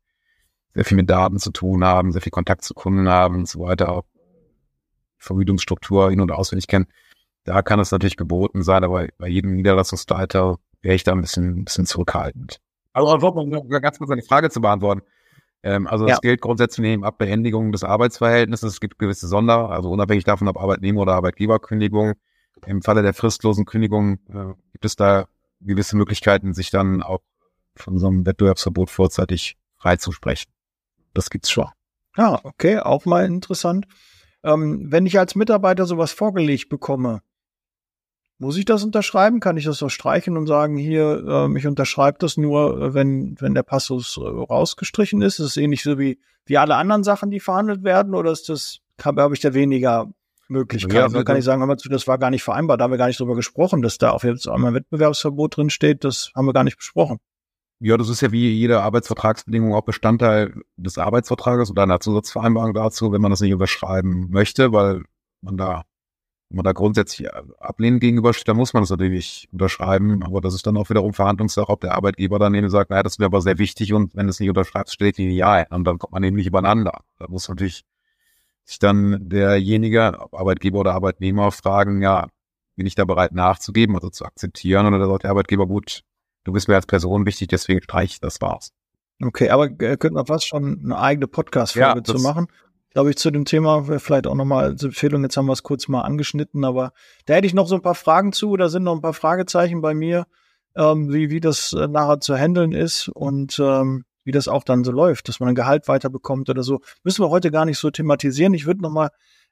sehr 0.75 0.85
viel 0.85 0.97
mit 0.97 1.11
Daten 1.11 1.39
zu 1.39 1.51
tun 1.51 1.85
haben, 1.85 2.13
sehr 2.13 2.23
viel 2.23 2.31
Kontakt 2.31 2.63
zu 2.63 2.75
Kunden 2.75 3.09
haben 3.09 3.37
und 3.37 3.49
so 3.49 3.61
weiter, 3.61 3.91
auch 3.91 4.05
Vergütungsstruktur 5.19 6.11
hin- 6.11 6.21
und 6.21 6.31
auswendig 6.31 6.67
kennen. 6.67 6.87
Da 7.45 7.63
kann 7.63 7.81
es 7.81 7.91
natürlich 7.91 8.17
geboten 8.17 8.63
sein, 8.63 8.85
aber 8.85 9.09
bei 9.19 9.29
jedem 9.29 9.57
Niederlassungsleiter 9.57 10.59
wäre 10.81 10.95
ich 10.95 11.05
da 11.05 11.13
ein 11.13 11.21
bisschen, 11.21 11.59
ein 11.59 11.65
bisschen 11.65 11.87
zurückhaltend. 11.87 12.61
Also, 12.93 13.09
um 13.09 13.51
ganz 13.51 13.99
kurz 13.99 14.11
eine 14.11 14.23
Frage 14.23 14.51
zu 14.51 14.61
beantworten. 14.61 15.03
Ähm, 15.63 15.87
also 15.87 16.05
es 16.07 16.13
ja. 16.13 16.19
gilt 16.21 16.41
grundsätzlich 16.41 17.03
ab 17.03 17.19
Beendigung 17.19 17.73
des 17.73 17.85
Arbeitsverhältnisses. 17.85 18.75
Es 18.75 18.81
gibt 18.81 18.99
gewisse 18.99 19.29
Sonder, 19.29 19.71
also 19.71 19.91
unabhängig 19.91 20.25
davon, 20.25 20.49
ob 20.49 20.59
Arbeitnehmer 20.59 21.03
oder 21.03 21.15
Arbeitgeberkündigung. 21.15 22.15
Im 22.67 22.83
Falle 22.83 23.03
der 23.03 23.15
fristlosen 23.15 23.65
Kündigung 23.65 24.19
äh, 24.29 24.55
gibt 24.73 24.85
es 24.85 24.97
da 24.97 25.27
gewisse 25.61 25.97
Möglichkeiten, 25.97 26.55
sich 26.55 26.71
dann 26.71 27.03
auch 27.03 27.21
von 27.77 27.99
so 27.99 28.07
einem 28.09 28.27
Wettbewerbsverbot 28.27 28.91
vorzeitig 28.91 29.57
freizusprechen. 29.79 30.51
Das 31.15 31.31
gibt's 31.31 31.51
schon. 31.51 31.69
Ja, 32.17 32.41
okay, 32.45 32.79
auch 32.79 33.05
mal 33.05 33.25
interessant. 33.25 33.87
Ähm, 34.45 34.91
wenn 34.91 35.07
ich 35.07 35.19
als 35.19 35.35
Mitarbeiter 35.35 35.87
sowas 35.87 36.13
vorgelegt 36.13 36.69
bekomme, 36.69 37.23
muss 38.43 38.57
ich 38.57 38.65
das 38.65 38.83
unterschreiben? 38.83 39.39
Kann 39.39 39.57
ich 39.57 39.65
das 39.65 39.79
so 39.79 39.89
streichen 39.89 40.37
und 40.37 40.49
sagen, 40.49 40.77
hier, 40.77 41.25
ähm, 41.27 41.57
ich 41.57 41.65
unterschreibe 41.67 42.19
das 42.19 42.37
nur, 42.37 42.83
äh, 42.83 42.93
wenn, 42.93 43.37
wenn 43.41 43.55
der 43.55 43.63
Passus 43.63 44.17
äh, 44.17 44.21
rausgestrichen 44.21 45.23
ist? 45.23 45.39
Ist 45.39 45.47
es 45.47 45.57
ähnlich 45.57 45.85
so 45.85 45.97
wie, 45.97 46.19
wie 46.45 46.59
alle 46.59 46.75
anderen 46.75 47.05
Sachen, 47.05 47.31
die 47.31 47.39
verhandelt 47.39 47.85
werden? 47.85 48.17
Oder 48.17 48.33
ist 48.33 48.49
das, 48.49 48.81
habe 49.05 49.33
ich 49.33 49.41
da 49.41 49.55
weniger 49.55 50.11
Möglichkeiten? 50.49 50.97
Ja, 50.97 51.05
also 51.05 51.23
kann 51.23 51.37
ich 51.37 51.45
sagen, 51.45 51.65
das 51.89 52.09
war 52.09 52.19
gar 52.19 52.31
nicht 52.31 52.43
vereinbart, 52.43 52.81
da 52.81 52.85
haben 52.85 52.91
wir 52.91 52.99
gar 52.99 53.07
nicht 53.07 53.21
drüber 53.21 53.37
gesprochen, 53.37 53.81
dass 53.81 53.97
da 53.99 54.11
auf 54.11 54.25
jetzt 54.25 54.49
einmal 54.49 54.75
Wettbewerbsverbot 54.75 55.57
drin 55.57 55.71
steht, 55.71 56.03
das 56.03 56.33
haben 56.35 56.47
wir 56.47 56.53
gar 56.53 56.65
nicht 56.65 56.77
besprochen. 56.77 57.19
Ja, 57.79 57.97
das 57.97 58.09
ist 58.09 58.23
ja 58.23 58.33
wie 58.33 58.51
jede 58.51 58.83
Arbeitsvertragsbedingung 58.83 59.73
auch 59.73 59.83
Bestandteil 59.83 60.53
des 60.77 60.99
Arbeitsvertrages 60.99 61.71
oder 61.71 61.85
einer 61.85 62.01
Zusatzvereinbarung 62.01 62.75
dazu, 62.75 63.13
wenn 63.13 63.21
man 63.21 63.31
das 63.31 63.41
nicht 63.41 63.53
unterschreiben 63.53 64.31
möchte, 64.31 64.73
weil 64.73 65.05
man 65.43 65.57
da, 65.57 65.83
wenn 66.53 66.57
man 66.57 66.65
da 66.65 66.73
grundsätzlich 66.73 67.33
ablehnend 67.61 68.03
gegenübersteht, 68.03 68.47
dann 68.47 68.59
muss 68.59 68.75
man 68.75 68.83
das 68.83 68.91
natürlich 68.91 69.49
unterschreiben. 69.53 70.23
Aber 70.23 70.43
das 70.43 70.53
ist 70.53 70.67
dann 70.67 70.77
auch 70.77 70.91
wiederum 70.91 71.15
Verhandlungssache, 71.15 71.71
ob 71.71 71.81
der 71.81 71.95
Arbeitgeber 71.95 72.39
dann 72.39 72.55
eben 72.55 72.69
sagt, 72.69 72.91
naja, 72.91 73.03
das 73.03 73.19
wäre 73.19 73.29
aber 73.29 73.41
sehr 73.41 73.57
wichtig 73.57 73.95
und 73.95 74.15
wenn 74.15 74.27
du 74.27 74.31
es 74.31 74.39
nicht 74.39 74.51
unterschreibst, 74.51 74.93
steht 74.93 75.17
die 75.17 75.31
ja 75.35 75.51
ein. 75.51 75.67
Und 75.71 75.85
dann 75.85 75.99
kommt 75.99 76.13
man 76.13 76.23
eben 76.23 76.37
nicht 76.37 76.47
übereinander. 76.47 77.05
Da 77.19 77.27
muss 77.29 77.49
natürlich 77.49 77.85
sich 78.65 78.79
dann 78.79 79.31
derjenige, 79.31 80.21
Arbeitgeber 80.31 80.81
oder 80.81 80.93
Arbeitnehmer, 80.93 81.53
fragen, 81.53 82.03
ja, 82.03 82.29
bin 82.77 82.87
ich 82.87 82.97
da 82.97 83.07
bereit 83.07 83.33
nachzugeben, 83.33 83.95
also 83.95 84.11
zu 84.11 84.27
akzeptieren? 84.27 84.85
Oder 84.85 85.07
sagt 85.07 85.23
der 85.23 85.31
Arbeitgeber, 85.31 85.67
gut, 85.67 86.03
du 86.45 86.53
bist 86.53 86.69
mir 86.69 86.75
als 86.75 86.87
Person 86.87 87.25
wichtig, 87.25 87.49
deswegen 87.49 87.83
streich 87.83 88.13
ich, 88.13 88.21
das 88.21 88.43
war's. 88.43 88.75
Okay, 89.23 89.49
aber 89.49 89.69
äh, 89.69 89.97
könnten 89.97 90.17
wir 90.17 90.27
fast 90.27 90.47
schon 90.47 90.83
eine 90.85 90.99
eigene 90.99 91.29
Podcast-Folge 91.29 91.99
ja, 92.01 92.05
zu 92.05 92.19
machen. 92.19 92.49
Glaube 92.93 93.11
ich, 93.11 93.17
zu 93.17 93.31
dem 93.31 93.45
Thema 93.45 93.85
vielleicht 93.99 94.27
auch 94.27 94.35
nochmal 94.35 94.65
als 94.65 94.83
Empfehlung. 94.83 95.23
Jetzt 95.23 95.37
haben 95.37 95.47
wir 95.47 95.53
es 95.53 95.63
kurz 95.63 95.89
mal 95.89 96.03
angeschnitten, 96.03 96.65
aber 96.65 96.93
da 97.25 97.35
hätte 97.35 97.47
ich 97.47 97.55
noch 97.55 97.67
so 97.67 97.75
ein 97.75 97.83
paar 97.83 97.95
Fragen 97.95 98.33
zu. 98.33 98.57
Da 98.57 98.69
sind 98.69 98.83
noch 98.83 98.95
ein 98.95 99.01
paar 99.01 99.15
Fragezeichen 99.15 99.81
bei 99.81 99.95
mir, 99.95 100.27
ähm, 100.77 101.13
wie, 101.13 101.31
wie 101.31 101.41
das 101.41 101.73
äh, 101.73 101.89
nachher 101.89 102.21
zu 102.21 102.37
handeln 102.37 102.73
ist 102.73 103.09
und 103.09 103.59
ähm, 103.59 104.05
wie 104.25 104.33
das 104.33 104.47
auch 104.49 104.65
dann 104.65 104.85
so 104.85 104.93
läuft, 104.93 105.29
dass 105.29 105.41
man 105.41 105.49
ein 105.49 105.55
Gehalt 105.55 105.89
weiterbekommt 105.89 106.49
oder 106.51 106.63
so. 106.63 106.81
Müssen 107.03 107.25
wir 107.25 107.31
heute 107.31 107.51
gar 107.51 107.65
nicht 107.65 107.79
so 107.79 107.91
thematisieren. 107.91 108.55
Ich 108.55 108.67
würde 108.67 108.83
nochmal 108.83 109.11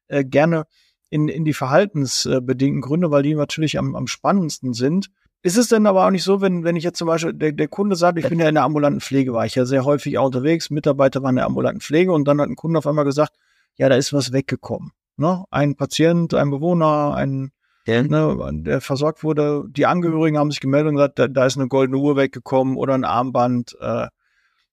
äh, 0.08 0.24
gerne 0.24 0.64
in, 1.08 1.28
in 1.28 1.44
die 1.44 1.54
verhaltensbedingten 1.54 2.80
Gründe, 2.80 3.10
weil 3.10 3.22
die 3.22 3.34
natürlich 3.34 3.78
am, 3.78 3.96
am 3.96 4.06
spannendsten 4.06 4.74
sind. 4.74 5.10
Ist 5.42 5.56
es 5.56 5.68
denn 5.68 5.86
aber 5.86 6.06
auch 6.06 6.10
nicht 6.10 6.22
so, 6.22 6.42
wenn, 6.42 6.64
wenn 6.64 6.76
ich 6.76 6.84
jetzt 6.84 6.98
zum 6.98 7.06
Beispiel, 7.06 7.32
der, 7.32 7.52
der 7.52 7.68
Kunde 7.68 7.96
sagt, 7.96 8.18
ich 8.18 8.28
bin 8.28 8.38
ja 8.38 8.48
in 8.48 8.54
der 8.54 8.64
ambulanten 8.64 9.00
Pflege, 9.00 9.32
war 9.32 9.46
ich 9.46 9.54
ja 9.54 9.64
sehr 9.64 9.84
häufig 9.84 10.18
unterwegs, 10.18 10.68
Mitarbeiter 10.68 11.22
waren 11.22 11.30
in 11.30 11.36
der 11.36 11.46
ambulanten 11.46 11.80
Pflege 11.80 12.12
und 12.12 12.28
dann 12.28 12.40
hat 12.40 12.48
ein 12.48 12.56
Kunde 12.56 12.78
auf 12.78 12.86
einmal 12.86 13.06
gesagt, 13.06 13.36
ja, 13.76 13.88
da 13.88 13.94
ist 13.94 14.12
was 14.12 14.32
weggekommen. 14.32 14.92
Ne? 15.16 15.44
Ein 15.50 15.76
Patient, 15.76 16.34
ein 16.34 16.50
Bewohner, 16.50 17.14
ein, 17.14 17.52
ja. 17.86 18.02
ne, 18.02 18.50
der 18.52 18.82
versorgt 18.82 19.24
wurde, 19.24 19.64
die 19.68 19.86
Angehörigen 19.86 20.36
haben 20.36 20.50
sich 20.50 20.60
gemeldet 20.60 20.90
und 20.90 20.96
gesagt, 20.96 21.18
da, 21.18 21.28
da 21.28 21.46
ist 21.46 21.56
eine 21.56 21.68
goldene 21.68 21.98
Uhr 21.98 22.16
weggekommen 22.16 22.76
oder 22.76 22.92
ein 22.92 23.04
Armband. 23.04 23.78
Äh, 23.80 24.08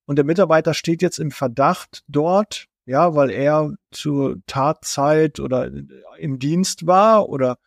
und 0.06 0.18
der 0.18 0.26
Mitarbeiter 0.26 0.74
steht 0.74 1.02
jetzt 1.02 1.20
im 1.20 1.32
Verdacht 1.32 2.04
dort, 2.10 2.68
ja, 2.86 3.16
weil 3.16 3.30
er 3.30 3.74
zur 3.92 4.38
Tatzeit 4.48 5.40
oder 5.40 5.72
im 6.18 6.40
Dienst 6.40 6.88
war 6.88 7.30
oder 7.30 7.58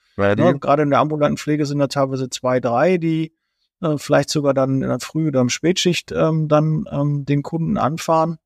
Ne, 0.53 0.59
gerade 0.59 0.83
in 0.83 0.91
der 0.91 1.01
ambulanten 1.01 1.37
Pflege 1.37 1.67
sind 1.67 1.79
da 1.79 1.87
teilweise 1.87 2.31
zwei, 2.31 2.61
drei, 2.61 2.99
die 2.99 3.33
äh, 3.81 3.97
vielleicht 3.97 4.31
sogar 4.31 4.55
dann 4.55 4.83
in 4.83 4.89
der 4.89 5.01
Früh- 5.01 5.29
oder 5.29 5.41
im 5.41 5.49
Spätschicht 5.49 6.13
ähm, 6.13 6.49
dann 6.49 6.85
ähm, 6.91 7.25
den 7.25 7.43
Kunden 7.43 7.77
anfahren. 7.77 8.39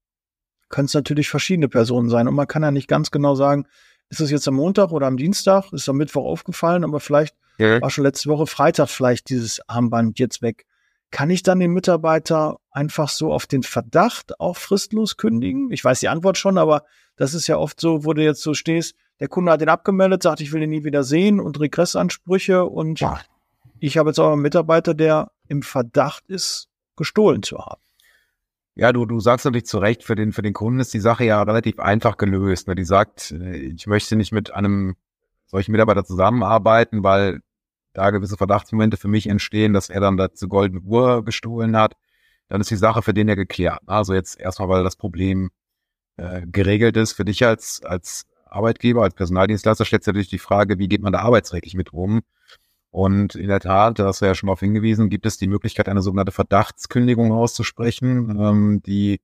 Können 0.69 0.87
es 0.87 0.95
natürlich 0.95 1.29
verschiedene 1.29 1.69
Personen 1.69 2.09
sein. 2.09 2.29
Und 2.29 2.35
man 2.35 2.47
kann 2.47 2.63
ja 2.63 2.71
nicht 2.71 2.89
ganz 2.89 3.11
genau 3.11 3.35
sagen, 3.35 3.67
ist 4.09 4.21
es 4.21 4.31
jetzt 4.31 4.49
am 4.49 4.55
Montag 4.55 4.93
oder 4.93 5.07
am 5.07 5.17
Dienstag, 5.17 5.73
ist 5.73 5.89
am 5.89 5.97
Mittwoch 5.97 6.25
aufgefallen, 6.25 6.85
aber 6.85 7.01
vielleicht 7.01 7.35
ja. 7.59 7.81
war 7.81 7.91
schon 7.91 8.05
letzte 8.05 8.29
Woche 8.29 8.47
Freitag 8.47 8.89
vielleicht 8.89 9.29
dieses 9.31 9.61
Armband 9.69 10.19
jetzt 10.19 10.43
weg. 10.43 10.67
Kann 11.11 11.31
ich 11.31 11.43
dann 11.43 11.61
den 11.61 11.73
Mitarbeiter 11.73 12.59
einfach 12.71 13.09
so 13.09 13.33
auf 13.33 13.47
den 13.47 13.63
Verdacht 13.63 14.41
auch 14.41 14.57
fristlos 14.57 15.17
kündigen? 15.17 15.71
Ich 15.71 15.85
weiß 15.85 16.01
die 16.01 16.09
Antwort 16.09 16.39
schon, 16.39 16.59
aber 16.59 16.85
das 17.17 17.35
ist 17.35 17.47
ja 17.47 17.57
oft 17.57 17.81
so, 17.81 18.05
wo 18.05 18.13
du 18.13 18.23
jetzt 18.23 18.43
so 18.43 18.53
stehst, 18.53 18.97
der 19.21 19.29
Kunde 19.29 19.53
hat 19.53 19.61
den 19.61 19.69
abgemeldet, 19.69 20.23
sagt, 20.23 20.41
ich 20.41 20.53
will 20.53 20.63
ihn 20.63 20.71
nie 20.71 20.85
wieder 20.85 21.05
sehen 21.05 21.41
und 21.41 21.61
Regressansprüche 21.61 22.65
und 22.65 23.01
ja. 23.01 23.21
ich 23.81 23.97
habe 23.97 24.11
jetzt 24.11 24.19
auch 24.19 24.33
einen 24.33 24.43
Mitarbeiter, 24.43 24.95
der 24.95 25.31
im 25.49 25.63
Verdacht 25.63 26.25
ist, 26.29 26.69
gestohlen 26.97 27.43
zu 27.43 27.59
haben. 27.59 27.81
Ja, 28.77 28.93
du, 28.93 29.07
du 29.07 29.21
sagst 29.21 29.45
natürlich 29.45 29.67
zu 29.67 29.79
Recht, 29.79 30.03
für 30.03 30.17
den, 30.17 30.33
für 30.33 30.43
den 30.43 30.53
Kunden 30.53 30.81
ist 30.81 30.93
die 30.93 31.01
Sache 31.01 31.25
ja 31.25 31.41
relativ 31.43 31.79
einfach 31.79 32.17
gelöst. 32.17 32.67
Ne? 32.67 32.75
Die 32.75 32.85
sagt, 32.85 33.31
äh, 33.31 33.57
ich 33.57 33.87
möchte 33.87 34.17
nicht 34.17 34.33
mit 34.33 34.53
einem 34.53 34.97
solchen 35.47 35.73
Mitarbeiter 35.73 36.05
zusammenarbeiten, 36.05 37.05
weil 37.05 37.41
da 37.93 38.11
gewisse 38.11 38.37
Verdachtsmomente 38.37 38.97
für 38.97 39.07
mich 39.07 39.29
entstehen, 39.29 39.73
dass 39.73 39.91
er 39.91 40.01
dann 40.01 40.17
dazu 40.17 40.49
goldene 40.49 40.81
Uhr 40.81 41.25
gestohlen 41.25 41.77
hat. 41.77 41.95
Dann 42.49 42.61
ist 42.61 42.71
die 42.71 42.77
Sache 42.77 43.03
für 43.03 43.15
den 43.15 43.29
ja 43.29 43.37
geklärt. 43.37 43.81
Also 43.87 44.13
jetzt 44.13 44.41
erstmal, 44.41 44.69
weil 44.69 44.83
das 44.83 44.97
Problem 44.97 45.51
äh, 46.17 46.43
geregelt 46.45 46.97
ist. 46.97 47.13
Für 47.13 47.25
dich 47.25 47.45
als, 47.47 47.81
als 47.85 48.27
Arbeitgeber, 48.55 49.03
als 49.03 49.15
Personaldienstleister 49.15 49.85
stellt 49.85 50.05
sich 50.05 50.13
natürlich 50.13 50.29
die 50.29 50.39
Frage, 50.39 50.79
wie 50.79 50.89
geht 50.89 51.03
man 51.03 51.13
da 51.13 51.21
arbeitsrechtlich 51.21 51.75
mit 51.75 51.93
um? 51.93 52.23
Und 52.91 53.35
in 53.35 53.49
der 53.49 53.59
Tat, 53.59 53.99
da 53.99 54.07
hast 54.07 54.23
du 54.23 54.27
ja 54.27 54.35
schon 54.37 54.47
mal 54.47 54.53
auf 54.53 54.61
hingewiesen, 54.61 55.09
gibt 55.09 55.27
es 55.27 55.37
die 55.37 55.49
Möglichkeit, 55.49 55.89
eine 55.89 56.01
sogenannte 56.01 56.31
Verdachtskündigung 56.31 57.33
auszusprechen, 57.33 58.39
ähm, 58.39 58.83
die, 58.87 59.21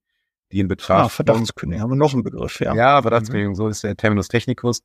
die 0.51 0.59
in 0.59 0.67
Betracht. 0.67 1.05
Ah, 1.05 1.09
Verdachtskündigung, 1.09 1.81
haben 1.81 1.91
wir 1.91 1.97
noch 1.97 2.13
einen 2.13 2.25
Begriff, 2.25 2.59
ja. 2.59 2.75
Ja, 2.75 3.01
Verdachtskündigung, 3.01 3.53
mhm. 3.53 3.57
so 3.57 3.69
ist 3.69 3.85
der 3.85 3.97
Terminus 3.97 4.27
technicus, 4.27 4.83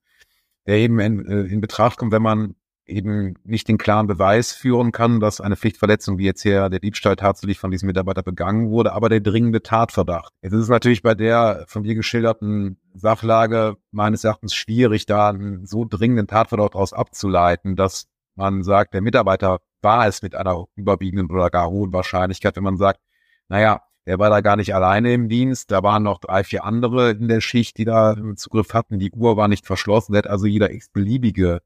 der 0.67 0.75
eben 0.77 0.99
in, 0.99 1.25
äh, 1.25 1.41
in 1.45 1.61
Betracht 1.61 1.97
kommt, 1.97 2.11
wenn 2.11 2.21
man 2.21 2.55
eben 2.87 3.35
nicht 3.43 3.67
den 3.67 3.77
klaren 3.77 4.07
Beweis 4.07 4.53
führen 4.53 4.91
kann, 4.91 5.19
dass 5.19 5.41
eine 5.41 5.55
Pflichtverletzung, 5.55 6.17
wie 6.17 6.25
jetzt 6.25 6.43
hier 6.43 6.69
der 6.69 6.79
Diebstahl 6.79 7.15
tatsächlich 7.15 7.59
von 7.59 7.71
diesem 7.71 7.87
Mitarbeiter 7.87 8.23
begangen 8.23 8.69
wurde, 8.69 8.93
aber 8.93 9.09
der 9.09 9.21
dringende 9.21 9.63
Tatverdacht. 9.63 10.33
Jetzt 10.41 10.53
ist 10.53 10.63
es 10.63 10.69
natürlich 10.69 11.01
bei 11.01 11.15
der 11.15 11.65
von 11.67 11.83
dir 11.83 11.95
geschilderten 11.95 12.77
Sachlage 12.93 13.77
meines 13.91 14.23
Erachtens 14.23 14.53
schwierig, 14.53 15.05
da 15.05 15.29
einen 15.29 15.65
so 15.65 15.85
dringenden 15.89 16.27
Tatverdacht 16.27 16.75
daraus 16.75 16.93
abzuleiten, 16.93 17.75
dass 17.75 18.07
man 18.35 18.63
sagt, 18.63 18.93
der 18.93 19.01
Mitarbeiter 19.01 19.59
war 19.81 20.07
es 20.07 20.21
mit 20.21 20.35
einer 20.35 20.65
überwiegenden 20.75 21.29
oder 21.31 21.49
gar 21.49 21.69
hohen 21.69 21.93
Wahrscheinlichkeit, 21.93 22.55
wenn 22.55 22.63
man 22.63 22.77
sagt, 22.77 22.99
naja, 23.47 23.81
Der 24.05 24.19
war 24.19 24.29
da 24.29 24.41
gar 24.41 24.55
nicht 24.55 24.75
alleine 24.75 25.13
im 25.13 25.29
Dienst. 25.29 25.71
Da 25.71 25.81
waren 25.81 26.03
noch 26.03 26.19
drei, 26.19 26.43
vier 26.43 26.63
andere 26.63 27.11
in 27.11 27.27
der 27.27 27.41
Schicht, 27.41 27.77
die 27.77 27.85
da 27.85 28.15
Zugriff 28.35 28.73
hatten. 28.73 28.99
Die 28.99 29.11
Uhr 29.11 29.35
war 29.35 29.47
nicht 29.47 29.65
verschlossen. 29.65 30.13
Der 30.13 30.19
hat 30.23 30.29
also 30.29 30.45
jeder 30.45 30.71
x-beliebige 30.71 31.61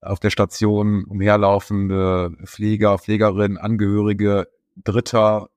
auf 0.00 0.20
der 0.20 0.30
Station 0.30 1.04
umherlaufende 1.04 2.32
Pfleger, 2.44 2.98
Pflegerin, 2.98 3.58
Angehörige, 3.58 4.48
Dritter, 4.76 5.50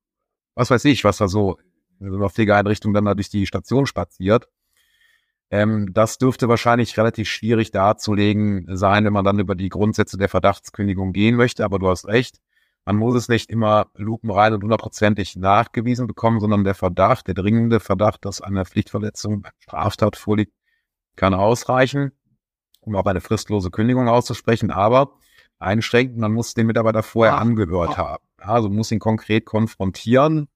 was 0.56 0.70
weiß 0.70 0.86
ich, 0.86 1.04
was 1.04 1.18
da 1.18 1.28
so 1.28 1.58
in 2.00 2.14
einer 2.14 2.30
Pflegeeinrichtung 2.30 2.94
dann 2.94 3.06
da 3.06 3.14
durch 3.14 3.30
die 3.30 3.48
Station 3.48 3.86
spaziert. 3.86 4.50
Ähm, 5.50 5.94
das 5.94 6.18
dürfte 6.18 6.50
wahrscheinlich 6.50 6.98
relativ 6.98 7.30
schwierig 7.30 7.72
darzulegen 7.72 8.66
sein, 8.76 9.06
wenn 9.06 9.14
man 9.14 9.24
dann 9.24 9.40
über 9.40 9.56
die 9.56 9.70
Grundsätze 9.70 10.18
der 10.18 10.30
Verdachtskündigung 10.30 11.14
gehen 11.14 11.36
möchte. 11.36 11.64
Aber 11.64 11.80
du 11.80 11.88
hast 11.90 12.08
recht. 12.08 12.40
Man 12.86 12.98
muss 12.98 13.16
es 13.16 13.30
nicht 13.30 13.50
immer 13.50 13.88
lupenrein 13.96 14.54
und 14.54 14.64
hundertprozentig 14.64 15.38
nachgewiesen 15.38 16.06
bekommen, 16.06 16.42
sondern 16.42 16.66
der 16.66 16.76
Verdacht, 16.76 17.28
der 17.28 17.34
dringende 17.34 17.80
Verdacht, 17.80 18.26
dass 18.26 18.42
eine 18.42 18.66
Pflichtverletzung, 18.66 19.46
Straftat 19.60 20.18
vorliegt, 20.18 20.54
kann 21.16 21.34
ausreichen 21.34 22.12
um 22.86 22.96
auch 22.96 23.06
eine 23.06 23.22
fristlose 23.22 23.72
Kündigung 23.72 24.08
auszusprechen, 24.08 24.72
aber 24.72 25.14
einschränken, 25.60 26.20
man 26.20 26.34
muss 26.34 26.54
den 26.54 26.68
Mitarbeiter 26.68 27.04
vorher 27.04 27.38
angehört 27.38 27.98
haben. 27.98 28.24
Also 28.38 28.70
muss 28.70 28.92
ihn 28.92 29.00
konkret 29.00 29.46
konfrontieren. 29.46 30.48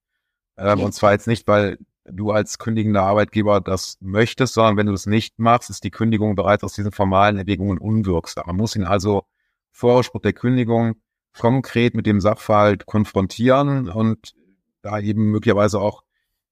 Ähm, 0.58 0.82
und 0.82 0.94
zwar 0.94 1.14
jetzt 1.14 1.28
nicht, 1.28 1.48
weil 1.48 1.78
du 2.06 2.32
als 2.32 2.58
kündigender 2.58 3.04
Arbeitgeber 3.04 3.62
das 3.62 3.98
möchtest, 4.00 4.54
sondern 4.54 4.78
wenn 4.78 4.86
du 4.88 4.92
das 4.92 5.06
nicht 5.06 5.40
machst, 5.40 5.70
ist 5.70 5.84
die 5.84 5.92
Kündigung 5.92 6.36
bereits 6.36 6.64
aus 6.64 6.74
diesen 6.74 6.92
formalen 6.92 7.38
Erwägungen 7.38 7.78
unwirksam. 7.78 8.46
Man 8.48 8.56
muss 8.56 8.76
ihn 8.76 8.84
also 8.84 9.24
vor 9.72 9.96
Ausspruch 9.96 10.22
der 10.22 10.34
Kündigung 10.34 10.96
konkret 11.38 11.94
mit 11.94 12.06
dem 12.06 12.20
Sachverhalt 12.20 12.86
konfrontieren 12.86 13.90
und 13.90 14.34
da 14.82 15.00
eben 15.00 15.32
möglicherweise 15.32 15.80
auch 15.80 16.04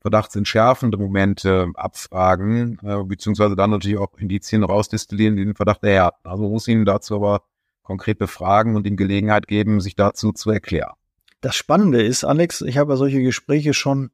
verdachtsentschärfende 0.06 1.00
Momente 1.00 1.72
abfragen, 1.74 2.78
äh, 2.84 3.04
beziehungsweise 3.04 3.56
dann 3.56 3.72
natürlich 3.72 3.98
auch 3.98 4.16
Indizien 4.20 4.64
rausdestillieren, 4.64 5.36
die 5.36 5.44
den 5.44 5.56
Verdacht 5.56 5.84
erhärten. 5.84 6.30
Also 6.30 6.48
muss 6.48 6.68
ihn 6.68 6.86
dazu 6.86 7.16
aber 7.16 7.42
konkret 7.82 8.20
befragen 8.20 8.76
und 8.76 8.86
ihm 8.86 8.98
Gelegenheit 8.98 9.48
geben, 9.48 9.82
sich 9.82 9.96
dazu 9.96 10.32
zu 10.32 10.52
erklären. 10.52 10.94
Das 11.42 11.56
Spannende 11.56 12.04
ist, 12.04 12.24
Alex, 12.24 12.62
ich 12.62 12.78
habe 12.78 12.94
ja 12.94 12.98
solche 12.98 13.20
Gespräche 13.24 13.74
schon 13.74 14.12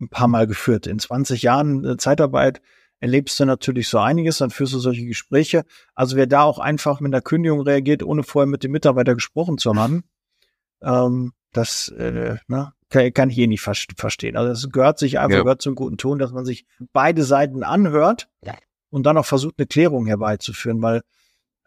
ein 0.00 0.10
paar 0.10 0.28
Mal 0.28 0.46
geführt. 0.46 0.86
In 0.86 1.00
20 1.00 1.42
Jahren 1.42 1.84
äh, 1.84 1.96
Zeitarbeit 1.96 2.62
erlebst 3.00 3.40
du 3.40 3.46
natürlich 3.46 3.88
so 3.88 3.98
einiges, 3.98 4.38
dann 4.38 4.50
führst 4.50 4.74
du 4.74 4.78
solche 4.78 5.06
Gespräche. 5.06 5.64
Also 5.96 6.14
wer 6.14 6.28
da 6.28 6.42
auch 6.42 6.60
einfach 6.60 7.00
mit 7.00 7.12
einer 7.12 7.20
Kündigung 7.20 7.62
reagiert, 7.62 8.04
ohne 8.04 8.22
vorher 8.22 8.48
mit 8.48 8.62
dem 8.62 8.70
Mitarbeiter 8.70 9.14
gesprochen 9.14 9.58
zu 9.58 9.74
haben, 9.74 10.04
ähm, 10.82 11.32
das, 11.52 11.88
äh, 11.88 12.36
ne, 12.46 12.72
kann, 12.94 13.12
kann 13.12 13.30
ich 13.30 13.38
eh 13.38 13.46
nicht 13.46 13.60
verstehen. 13.60 14.36
Also 14.36 14.52
es 14.52 14.72
gehört 14.72 14.98
sich 14.98 15.18
einfach, 15.18 15.38
ja. 15.38 15.42
gehört 15.42 15.62
zum 15.62 15.74
guten 15.74 15.98
Ton, 15.98 16.18
dass 16.18 16.32
man 16.32 16.44
sich 16.44 16.64
beide 16.92 17.24
Seiten 17.24 17.62
anhört 17.64 18.28
und 18.90 19.04
dann 19.04 19.18
auch 19.18 19.26
versucht, 19.26 19.56
eine 19.58 19.66
Klärung 19.66 20.06
herbeizuführen, 20.06 20.80
weil 20.80 21.02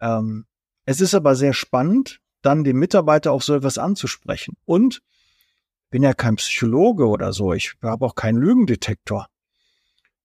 ähm, 0.00 0.46
es 0.86 1.00
ist 1.00 1.14
aber 1.14 1.34
sehr 1.34 1.52
spannend, 1.52 2.20
dann 2.40 2.64
den 2.64 2.78
Mitarbeiter 2.78 3.32
auf 3.32 3.44
so 3.44 3.54
etwas 3.54 3.76
anzusprechen. 3.76 4.56
Und 4.64 5.02
bin 5.90 6.02
ja 6.02 6.14
kein 6.14 6.36
Psychologe 6.36 7.06
oder 7.06 7.32
so, 7.32 7.52
ich 7.52 7.74
habe 7.82 8.04
auch 8.04 8.14
keinen 8.14 8.38
Lügendetektor. 8.38 9.26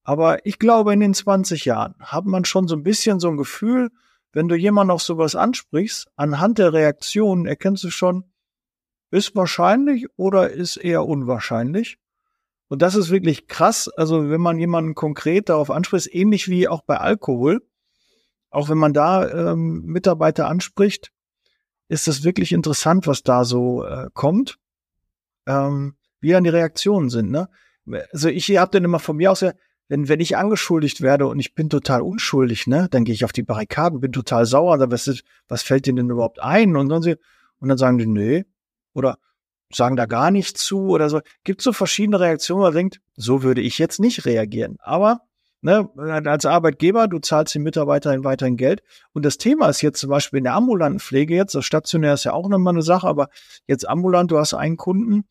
Aber 0.04 0.45
ich 0.45 0.60
glaube, 0.60 0.93
in 0.93 0.99
den 0.99 1.14
20 1.14 1.66
Jahren 1.66 1.95
hat 1.99 2.26
man 2.26 2.45
schon 2.45 2.68
so 2.68 2.76
ein 2.76 2.84
bisschen 2.84 3.20
so 3.20 3.30
ein 3.30 3.38
Gefühl, 3.38 3.89
wenn 4.34 4.47
du 4.47 4.56
jemanden 4.56 4.91
auf 4.91 5.01
sowas 5.01 5.36
ansprichst, 5.36 6.08
anhand 6.16 6.58
der 6.58 6.74
Reaktionen 6.74 7.45
erkennst 7.45 7.84
du 7.84 7.89
schon, 7.89 8.26
ist 9.14 9.36
wahrscheinlich 9.36 10.07
oder 10.18 10.49
ist 10.49 10.76
eher 10.78 11.05
unwahrscheinlich. 11.05 11.99
Und 12.68 12.82
das 12.82 12.95
ist 12.95 13.11
wirklich 13.11 13.47
krass. 13.47 13.88
Also 13.88 14.30
wenn 14.30 14.41
man 14.41 14.57
jemanden 14.57 14.95
konkret 14.95 15.49
darauf 15.49 15.70
anspricht, 15.70 16.14
ähnlich 16.14 16.49
wie 16.49 16.68
auch 16.68 16.82
bei 16.82 16.97
Alkohol, 16.97 17.61
auch 18.49 18.70
wenn 18.70 18.80
man 18.80 18.93
da 18.93 19.51
ähm, 19.51 19.84
Mitarbeiter 19.86 20.47
anspricht, 20.47 21.11
ist 21.89 22.07
es 22.07 22.24
wirklich 22.24 22.51
interessant, 22.51 23.05
was 23.05 23.22
da 23.22 23.45
so 23.45 23.86
äh, 23.86 24.09
kommt, 24.14 24.57
ähm, 25.45 25.95
wie 26.20 26.32
dann 26.32 26.43
die 26.43 26.49
Reaktionen 26.49 27.09
sind. 27.09 27.30
Ne? 27.30 27.49
Also 28.11 28.30
ich 28.30 28.49
habe 28.57 28.72
dann 28.72 28.84
immer 28.84 28.99
von 28.99 29.18
mir 29.18 29.32
aus, 29.32 29.45
wenn, 29.89 30.07
wenn 30.07 30.20
ich 30.20 30.38
angeschuldigt 30.38 31.01
werde 31.01 31.28
und 31.28 31.39
ich 31.39 31.53
bin 31.53 31.70
total 31.70 32.01
unschuldig, 32.01 32.66
ne, 32.66 32.88
dann 32.89 33.03
gehe 33.03 33.14
ich 33.14 33.26
auf 33.26 33.34
die 33.34 33.43
Barrikaden, 33.43 33.99
bin 33.99 34.11
total 34.11 34.47
sauer, 34.47 34.80
was, 34.89 35.24
was 35.47 35.61
fällt 35.61 35.86
denen 35.86 35.97
denn 35.97 36.09
überhaupt 36.09 36.41
ein? 36.41 36.76
Und 36.76 36.89
dann, 36.89 37.03
sie, 37.03 37.18
und 37.59 37.70
dann 37.70 37.78
sagen 37.78 37.99
die, 37.99 38.07
nee, 38.07 38.45
oder 38.94 39.18
sagen 39.72 39.96
da 39.96 40.06
gar 40.06 40.32
nichts 40.32 40.64
zu 40.64 40.89
oder 40.89 41.10
so. 41.10 41.22
Gibt 41.44 41.62
so 41.62 41.74
verschiedene 41.74 42.20
Reaktionen, 42.20 42.62
wo 42.62 42.66
man 42.66 42.74
denkt, 42.74 43.02
so 43.16 43.44
würde 43.44 43.62
ich 43.62 43.78
jetzt 43.80 44.00
nicht 44.00 44.26
reagieren. 44.26 44.78
Aber 44.80 45.22
ne, 45.62 45.89
als 45.96 46.46
Arbeitgeber, 46.46 47.08
du 47.08 47.20
zahlst 47.20 47.56
den 47.56 47.64
Mitarbeitern 47.64 48.24
weiterhin 48.24 48.58
Geld. 48.58 48.84
Und 49.14 49.26
das 49.26 49.38
Thema 49.38 49.70
ist 49.70 49.82
jetzt 49.82 50.00
zum 50.00 50.10
Beispiel 50.10 50.39
in 50.39 50.44
der 50.44 50.54
ambulanten 50.54 51.00
Pflege 51.00 51.36
jetzt, 51.36 51.56
das 51.56 51.66
stationär 51.66 52.14
ist 52.14 52.26
ja 52.26 52.34
auch 52.34 52.50
nochmal 52.50 52.74
eine 52.74 52.84
Sache, 52.84 53.08
aber 53.08 53.30
jetzt 53.66 53.88
ambulant, 53.88 54.30
du 54.30 54.38
hast 54.38 54.54
einen 54.54 54.78
Kunden, 54.78 55.26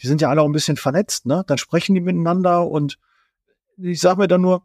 die 0.00 0.06
sind 0.06 0.20
ja 0.20 0.28
alle 0.28 0.42
auch 0.42 0.46
ein 0.46 0.52
bisschen 0.52 0.76
vernetzt, 0.76 1.26
ne? 1.26 1.42
Dann 1.46 1.58
sprechen 1.58 1.94
die 1.94 2.00
miteinander 2.00 2.68
und 2.68 2.98
ich 3.78 4.00
sag 4.00 4.18
mir 4.18 4.28
dann 4.28 4.42
nur, 4.42 4.62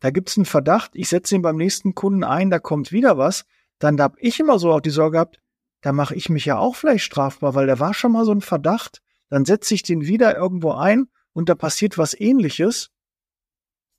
da 0.00 0.10
gibt's 0.10 0.36
einen 0.36 0.46
Verdacht, 0.46 0.92
ich 0.94 1.08
setze 1.08 1.34
ihn 1.34 1.42
beim 1.42 1.56
nächsten 1.56 1.94
Kunden 1.94 2.24
ein, 2.24 2.50
da 2.50 2.58
kommt 2.58 2.90
wieder 2.90 3.18
was, 3.18 3.44
dann 3.78 4.00
habe 4.00 4.16
ich 4.18 4.40
immer 4.40 4.58
so 4.58 4.72
auch 4.72 4.80
die 4.80 4.90
Sorge 4.90 5.12
gehabt, 5.12 5.41
da 5.82 5.92
mache 5.92 6.14
ich 6.14 6.30
mich 6.30 6.46
ja 6.46 6.58
auch 6.58 6.76
vielleicht 6.76 7.04
strafbar, 7.04 7.54
weil 7.54 7.66
da 7.66 7.78
war 7.78 7.92
schon 7.92 8.12
mal 8.12 8.24
so 8.24 8.32
ein 8.32 8.40
Verdacht, 8.40 9.02
dann 9.28 9.44
setze 9.44 9.74
ich 9.74 9.82
den 9.82 10.06
wieder 10.06 10.36
irgendwo 10.36 10.72
ein 10.72 11.08
und 11.32 11.48
da 11.48 11.54
passiert 11.54 11.98
was 11.98 12.18
ähnliches. 12.18 12.90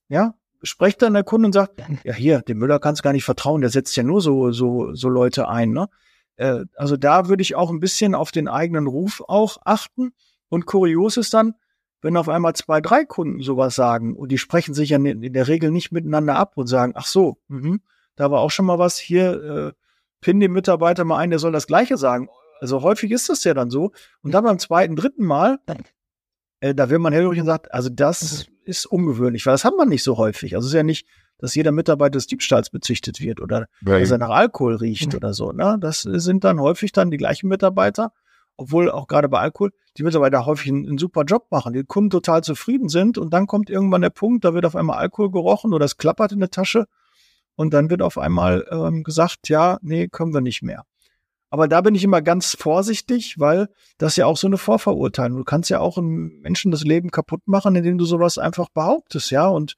Ja, 0.08 0.36
sprecht 0.64 1.02
dann 1.02 1.14
der 1.14 1.24
Kunde 1.24 1.48
und 1.48 1.54
sagt, 1.54 1.82
ja 2.04 2.14
hier, 2.14 2.42
dem 2.42 2.58
Müller 2.58 2.80
kannst 2.80 3.02
du 3.02 3.04
gar 3.04 3.14
nicht 3.14 3.26
vertrauen, 3.26 3.62
der 3.62 3.70
setzt 3.70 3.96
ja 3.96 4.04
nur 4.04 4.22
so, 4.22 4.52
so, 4.52 4.94
so 4.94 5.10
Leute 5.10 5.48
ein. 5.48 5.72
Ne? 5.72 5.90
Äh, 6.38 6.66
also 6.76 6.98
da 6.98 7.28
würde 7.28 7.42
ich 7.42 7.56
auch 7.56 7.70
ein 7.70 7.80
bisschen 7.80 8.16
auf 8.16 8.32
den 8.32 8.48
eigenen 8.48 8.88
Ruf 8.88 9.22
auch 9.28 9.58
achten. 9.66 10.14
Und 10.50 10.66
kurios 10.66 11.18
ist 11.18 11.34
dann, 11.34 11.56
wenn 12.02 12.18
auf 12.18 12.30
einmal 12.30 12.54
zwei, 12.54 12.80
drei 12.80 13.06
Kunden 13.06 13.42
sowas 13.42 13.76
sagen 13.76 14.16
und 14.16 14.32
die 14.32 14.38
sprechen 14.38 14.74
sich 14.74 14.90
ja 14.90 14.98
in 14.98 15.34
der 15.34 15.48
Regel 15.48 15.72
nicht 15.72 15.92
miteinander 15.92 16.36
ab 16.36 16.54
und 16.56 16.68
sagen, 16.68 16.94
ach 16.96 17.08
so, 17.08 17.38
mh, 17.48 17.78
da 18.16 18.30
war 18.30 18.42
auch 18.42 18.52
schon 18.52 18.66
mal 18.66 18.78
was 18.78 18.98
hier, 18.98 19.44
äh, 19.44 19.83
pin 20.24 20.40
den 20.40 20.54
Mitarbeiter 20.54 21.04
mal 21.04 21.18
ein, 21.18 21.30
der 21.30 21.40
soll 21.40 21.52
das 21.52 21.68
Gleiche 21.68 21.98
sagen. 21.98 22.30
Also 22.62 22.82
häufig 22.82 23.12
ist 23.12 23.28
das 23.28 23.44
ja 23.44 23.54
dann 23.54 23.70
so. 23.70 23.92
Und 24.22 24.32
dann 24.32 24.46
beim 24.46 24.58
zweiten, 24.58 24.96
dritten 24.96 25.26
Mal, 25.26 25.60
äh, 26.62 26.74
da 26.74 26.90
will 26.90 27.00
man 27.00 27.12
hellhörig 27.12 27.42
und 27.42 27.46
sagt, 27.46 27.74
also 27.74 27.90
das 27.90 28.48
ist 28.64 28.86
ungewöhnlich, 28.86 29.46
weil 29.46 29.54
das 29.54 29.66
hat 29.66 29.74
man 29.78 29.90
nicht 29.90 30.04
so 30.04 30.18
häufig. 30.18 30.56
Also 30.56 30.66
es 30.66 30.72
ist 30.72 30.78
ja 30.78 30.84
nicht, 30.84 31.06
dass 31.40 31.56
jeder 31.56 31.74
Mitarbeiter 31.74 32.12
des 32.12 32.28
Diebstahls 32.28 32.70
bezichtet 32.70 33.20
wird 33.20 33.42
oder 33.42 33.68
right. 33.86 34.02
dass 34.02 34.12
er 34.12 34.18
nach 34.18 34.30
Alkohol 34.30 34.76
riecht 34.76 35.12
mhm. 35.12 35.18
oder 35.18 35.34
so. 35.34 35.52
Ne? 35.52 35.78
Das 35.82 36.04
sind 36.04 36.46
dann 36.46 36.62
häufig 36.62 36.94
dann 36.94 37.12
die 37.12 37.18
gleichen 37.18 37.50
Mitarbeiter, 37.50 38.14
obwohl 38.56 38.90
auch 38.90 39.08
gerade 39.08 39.28
bei 39.28 39.40
Alkohol 39.40 39.72
die 39.98 40.04
Mitarbeiter 40.04 40.46
häufig 40.46 40.72
einen, 40.72 40.88
einen, 40.88 40.98
super 40.98 41.24
Job 41.24 41.48
machen, 41.52 41.74
die 41.74 41.84
Kunden 41.84 42.12
total 42.12 42.44
zufrieden 42.44 42.88
sind 42.88 43.18
und 43.18 43.34
dann 43.34 43.46
kommt 43.46 43.70
irgendwann 43.70 44.02
der 44.02 44.10
Punkt, 44.10 44.46
da 44.46 44.54
wird 44.54 44.66
auf 44.66 44.78
einmal 44.78 45.00
Alkohol 45.00 45.32
gerochen 45.32 45.74
oder 45.74 45.84
es 45.84 45.98
klappert 45.98 46.32
in 46.32 46.40
der 46.40 46.50
Tasche 46.50 46.88
und 47.56 47.74
dann 47.74 47.90
wird 47.90 48.02
auf 48.02 48.18
einmal 48.18 48.66
ähm, 48.72 49.04
gesagt, 49.04 49.50
ja, 49.50 49.78
nee, 49.82 50.08
können 50.08 50.34
wir 50.34 50.42
nicht 50.42 50.62
mehr. 50.62 50.86
Aber 51.50 51.68
da 51.68 51.82
bin 51.82 51.94
ich 51.94 52.04
immer 52.04 52.24
ganz 52.24 52.56
vorsichtig, 52.56 53.36
weil 53.38 53.70
das 54.00 54.16
ja 54.16 54.26
auch 54.26 54.38
so 54.38 54.48
eine 54.48 54.58
Vorverurteilung. 54.58 55.38
Du 55.38 55.44
kannst 55.44 55.70
ja 55.70 55.80
auch 55.80 56.00
einem 56.00 56.40
Menschen 56.42 56.72
das 56.72 56.84
Leben 56.84 57.12
kaputt 57.12 57.42
machen, 57.46 57.76
indem 57.76 58.00
du 58.00 58.06
sowas 58.06 58.40
einfach 58.40 58.70
behauptest, 58.70 59.30
ja, 59.30 59.48
und 59.48 59.76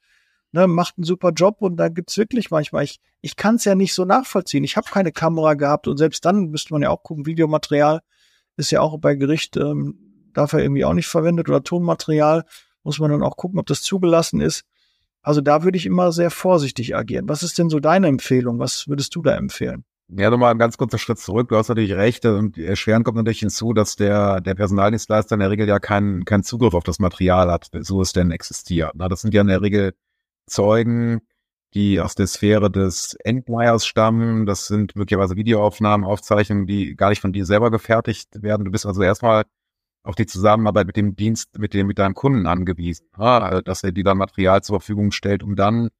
ne, 0.52 0.66
macht 0.66 0.96
einen 0.96 1.04
super 1.04 1.32
Job 1.32 1.58
und 1.60 1.76
da 1.76 1.88
gibt's 1.88 2.16
wirklich 2.16 2.50
manchmal, 2.50 2.84
ich, 2.84 2.98
ich 3.20 3.36
kann 3.36 3.56
es 3.56 3.64
ja 3.64 3.74
nicht 3.74 3.92
so 3.94 4.06
nachvollziehen. 4.06 4.64
Ich 4.64 4.76
habe 4.76 4.88
keine 4.90 5.12
Kamera 5.12 5.52
gehabt 5.52 5.86
und 5.86 5.98
selbst 5.98 6.24
dann 6.24 6.46
müsste 6.46 6.72
man 6.72 6.82
ja 6.82 6.90
auch 6.90 7.02
gucken, 7.02 7.26
Videomaterial 7.26 8.00
ist 8.56 8.70
ja 8.70 8.80
auch 8.80 8.98
bei 8.98 9.14
Gericht, 9.14 9.56
ähm, 9.58 10.30
darf 10.32 10.54
er 10.54 10.60
irgendwie 10.60 10.84
auch 10.86 10.94
nicht 10.94 11.08
verwendet 11.08 11.48
oder 11.50 11.62
Tonmaterial, 11.62 12.44
muss 12.84 12.98
man 12.98 13.10
dann 13.10 13.22
auch 13.22 13.36
gucken, 13.36 13.58
ob 13.58 13.66
das 13.66 13.82
zugelassen 13.82 14.40
ist. 14.40 14.64
Also 15.26 15.40
da 15.40 15.64
würde 15.64 15.76
ich 15.76 15.86
immer 15.86 16.12
sehr 16.12 16.30
vorsichtig 16.30 16.94
agieren. 16.94 17.28
Was 17.28 17.42
ist 17.42 17.58
denn 17.58 17.68
so 17.68 17.80
deine 17.80 18.06
Empfehlung? 18.06 18.60
Was 18.60 18.86
würdest 18.86 19.12
du 19.16 19.22
da 19.22 19.34
empfehlen? 19.34 19.84
Ja, 20.08 20.30
nochmal 20.30 20.52
ein 20.52 20.58
ganz 20.58 20.78
kurzer 20.78 20.98
Schritt 20.98 21.18
zurück. 21.18 21.48
Du 21.48 21.56
hast 21.56 21.68
natürlich 21.68 21.94
recht. 21.94 22.24
Und 22.26 22.56
erschwerend 22.56 23.04
kommt 23.04 23.16
natürlich 23.16 23.40
hinzu, 23.40 23.72
dass 23.72 23.96
der, 23.96 24.40
der 24.40 24.54
Personaldienstleister 24.54 25.34
in 25.34 25.40
der 25.40 25.50
Regel 25.50 25.66
ja 25.66 25.80
keinen 25.80 26.24
keinen 26.24 26.44
Zugriff 26.44 26.74
auf 26.74 26.84
das 26.84 27.00
Material 27.00 27.50
hat, 27.50 27.68
so 27.80 28.00
es 28.02 28.12
denn 28.12 28.30
existiert. 28.30 28.92
Na, 28.94 29.08
das 29.08 29.22
sind 29.22 29.34
ja 29.34 29.40
in 29.40 29.48
der 29.48 29.62
Regel 29.62 29.94
Zeugen, 30.46 31.22
die 31.74 31.98
aus 32.00 32.14
der 32.14 32.28
Sphäre 32.28 32.70
des 32.70 33.16
Endmeyers 33.24 33.84
stammen. 33.84 34.46
Das 34.46 34.68
sind 34.68 34.94
möglicherweise 34.94 35.34
Videoaufnahmen, 35.34 36.06
Aufzeichnungen, 36.06 36.68
die 36.68 36.94
gar 36.94 37.08
nicht 37.08 37.20
von 37.20 37.32
dir 37.32 37.46
selber 37.46 37.72
gefertigt 37.72 38.44
werden. 38.44 38.64
Du 38.64 38.70
bist 38.70 38.86
also 38.86 39.02
erstmal 39.02 39.42
auf 40.06 40.14
die 40.14 40.26
Zusammenarbeit 40.26 40.86
mit 40.86 40.96
dem 40.96 41.16
Dienst, 41.16 41.58
mit 41.58 41.74
dem, 41.74 41.88
mit 41.88 41.98
deinem 41.98 42.14
Kunden 42.14 42.46
angewiesen, 42.46 43.08
ja, 43.18 43.60
dass 43.60 43.82
er 43.82 43.92
dir 43.92 44.04
dann 44.04 44.18
Material 44.18 44.62
zur 44.62 44.80
Verfügung 44.80 45.10
stellt, 45.10 45.42
um 45.42 45.56
dann 45.56 45.90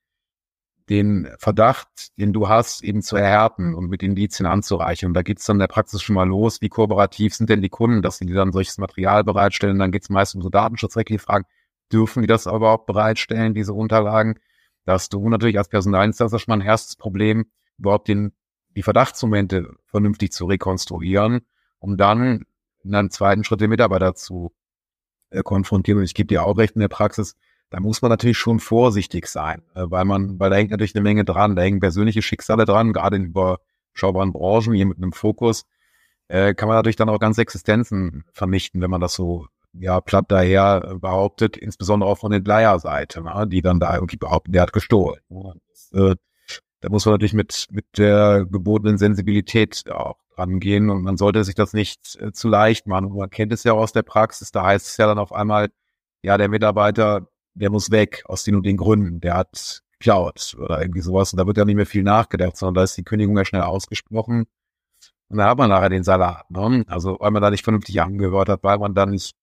den 0.88 1.28
Verdacht, 1.38 1.88
den 2.16 2.32
du 2.32 2.48
hast, 2.48 2.84
eben 2.84 3.02
zu 3.02 3.16
erhärten 3.16 3.74
und 3.74 3.88
mit 3.88 4.04
Indizien 4.04 4.46
anzureichen. 4.46 5.08
Und 5.08 5.14
da 5.14 5.22
geht's 5.22 5.44
dann 5.44 5.56
in 5.56 5.60
der 5.60 5.66
Praxis 5.66 6.00
schon 6.00 6.14
mal 6.14 6.28
los, 6.28 6.60
wie 6.60 6.68
kooperativ 6.68 7.34
sind 7.34 7.50
denn 7.50 7.60
die 7.60 7.68
Kunden, 7.68 8.02
dass 8.02 8.18
sie 8.18 8.26
dann 8.26 8.52
solches 8.52 8.78
Material 8.78 9.24
bereitstellen. 9.24 9.80
Dann 9.80 9.90
geht's 9.90 10.08
meist 10.08 10.36
um 10.36 10.42
so 10.42 10.48
datenschutzrechtliche 10.48 11.18
Fragen. 11.18 11.44
Dürfen 11.92 12.22
die 12.22 12.28
das 12.28 12.46
aber 12.46 12.70
auch 12.70 12.86
bereitstellen, 12.86 13.54
diese 13.54 13.72
Unterlagen? 13.72 14.38
Da 14.84 14.92
hast 14.92 15.12
du 15.12 15.28
natürlich 15.28 15.58
als 15.58 15.68
Personalinstanz 15.68 16.30
schon 16.40 16.52
mal 16.52 16.62
ein 16.62 16.66
erstes 16.66 16.94
Problem, 16.94 17.46
überhaupt 17.78 18.06
den, 18.06 18.32
die 18.76 18.82
Verdachtsmomente 18.84 19.74
vernünftig 19.86 20.30
zu 20.30 20.46
rekonstruieren, 20.46 21.40
um 21.80 21.96
dann 21.96 22.44
in 22.86 22.94
einem 22.94 23.10
zweiten 23.10 23.44
Schritt 23.44 23.60
den 23.60 23.70
Mitarbeiter 23.70 24.14
zu 24.14 24.52
äh, 25.30 25.42
konfrontieren. 25.42 25.98
Und 25.98 26.04
ich 26.04 26.14
gebe 26.14 26.28
dir 26.28 26.44
auch 26.44 26.56
recht 26.56 26.76
in 26.76 26.80
der 26.80 26.88
Praxis, 26.88 27.36
da 27.70 27.80
muss 27.80 28.00
man 28.00 28.10
natürlich 28.10 28.38
schon 28.38 28.60
vorsichtig 28.60 29.26
sein, 29.26 29.62
äh, 29.74 29.84
weil 29.86 30.04
man, 30.04 30.38
weil 30.38 30.50
da 30.50 30.56
hängt 30.56 30.70
natürlich 30.70 30.94
eine 30.94 31.02
Menge 31.02 31.24
dran, 31.24 31.56
da 31.56 31.62
hängen 31.62 31.80
persönliche 31.80 32.22
Schicksale 32.22 32.64
dran, 32.64 32.92
gerade 32.92 33.16
in 33.16 33.26
überschaubaren 33.26 34.32
Branchen, 34.32 34.74
hier 34.74 34.86
mit 34.86 34.98
einem 34.98 35.12
Fokus, 35.12 35.64
äh, 36.28 36.54
kann 36.54 36.68
man 36.68 36.76
natürlich 36.76 36.96
dann 36.96 37.08
auch 37.08 37.18
ganze 37.18 37.42
Existenzen 37.42 38.24
vernichten, 38.32 38.80
wenn 38.80 38.90
man 38.90 39.00
das 39.00 39.14
so 39.14 39.46
ja 39.72 40.00
platt 40.00 40.26
daher 40.28 40.96
behauptet, 41.00 41.56
insbesondere 41.56 42.10
auch 42.10 42.18
von 42.18 42.32
den 42.32 42.44
Leierseite, 42.44 43.22
ne, 43.22 43.46
die 43.48 43.62
dann 43.62 43.80
da 43.80 43.94
irgendwie 43.94 44.16
behaupten, 44.16 44.52
der 44.52 44.62
hat 44.62 44.72
gestohlen. 44.72 45.20
Das, 45.68 45.92
äh, 45.92 46.16
da 46.80 46.88
muss 46.88 47.04
man 47.04 47.14
natürlich 47.14 47.34
mit 47.34 47.66
mit 47.70 47.86
der 47.98 48.46
gebotenen 48.46 48.96
Sensibilität 48.98 49.90
auch 49.90 50.16
rangehen 50.36 50.90
und 50.90 51.02
man 51.02 51.16
sollte 51.16 51.44
sich 51.44 51.54
das 51.54 51.72
nicht 51.72 52.16
äh, 52.20 52.32
zu 52.32 52.48
leicht 52.48 52.86
machen. 52.86 53.06
Und 53.06 53.16
man 53.16 53.30
kennt 53.30 53.52
es 53.52 53.64
ja 53.64 53.72
auch 53.72 53.78
aus 53.78 53.92
der 53.92 54.02
Praxis, 54.02 54.50
da 54.52 54.64
heißt 54.64 54.86
es 54.86 54.96
ja 54.96 55.06
dann 55.06 55.18
auf 55.18 55.32
einmal, 55.32 55.68
ja, 56.22 56.38
der 56.38 56.48
Mitarbeiter 56.48 57.28
der 57.56 57.70
muss 57.70 57.90
weg 57.90 58.22
aus 58.26 58.44
den 58.44 58.54
und 58.54 58.66
den 58.66 58.76
Gründen, 58.76 59.20
der 59.20 59.34
hat 59.34 59.82
geklaut 59.98 60.56
oder 60.60 60.80
irgendwie 60.82 61.00
sowas 61.00 61.32
und 61.32 61.38
da 61.38 61.46
wird 61.46 61.56
ja 61.56 61.64
nicht 61.64 61.76
mehr 61.76 61.86
viel 61.86 62.02
nachgedacht, 62.02 62.56
sondern 62.56 62.74
da 62.74 62.82
ist 62.84 62.96
die 62.96 63.02
Kündigung 63.02 63.36
ja 63.36 63.44
schnell 63.44 63.62
ausgesprochen 63.62 64.46
und 65.28 65.38
da 65.38 65.48
hat 65.48 65.58
man 65.58 65.70
nachher 65.70 65.88
den 65.88 66.04
Salat, 66.04 66.50
ne? 66.50 66.84
also 66.86 67.16
weil 67.18 67.30
man 67.30 67.42
da 67.42 67.50
nicht 67.50 67.64
vernünftig 67.64 68.00
angehört 68.00 68.48
hat, 68.48 68.62
weil 68.62 68.78
man 68.78 68.94
dann 68.94 69.10
nicht 69.10 69.34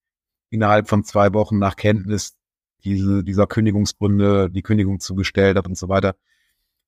innerhalb 0.51 0.87
von 0.89 1.03
zwei 1.03 1.33
Wochen 1.33 1.57
nach 1.57 1.75
Kenntnis 1.75 2.35
diese, 2.83 3.23
dieser 3.23 3.47
Kündigungsgründe 3.47 4.51
die 4.51 4.61
Kündigung 4.61 4.99
zugestellt 4.99 5.57
hat 5.57 5.67
und 5.67 5.77
so 5.77 5.89
weiter. 5.89 6.15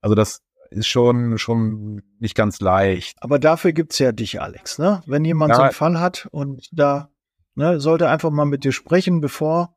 Also 0.01 0.13
das 0.15 0.41
ist 0.75 0.87
schon, 0.87 1.37
schon 1.37 2.01
nicht 2.19 2.35
ganz 2.35 2.59
leicht. 2.59 3.17
Aber 3.21 3.39
dafür 3.39 3.73
gibt's 3.73 3.99
ja 3.99 4.11
dich, 4.11 4.41
Alex, 4.41 4.77
ne? 4.77 5.01
Wenn 5.05 5.25
jemand 5.25 5.51
ja. 5.51 5.55
so 5.55 5.61
einen 5.63 5.71
Fall 5.71 5.99
hat 5.99 6.27
und 6.31 6.69
da, 6.71 7.09
ne, 7.55 7.79
sollte 7.79 8.09
einfach 8.09 8.31
mal 8.31 8.45
mit 8.45 8.63
dir 8.63 8.71
sprechen, 8.71 9.21
bevor 9.21 9.75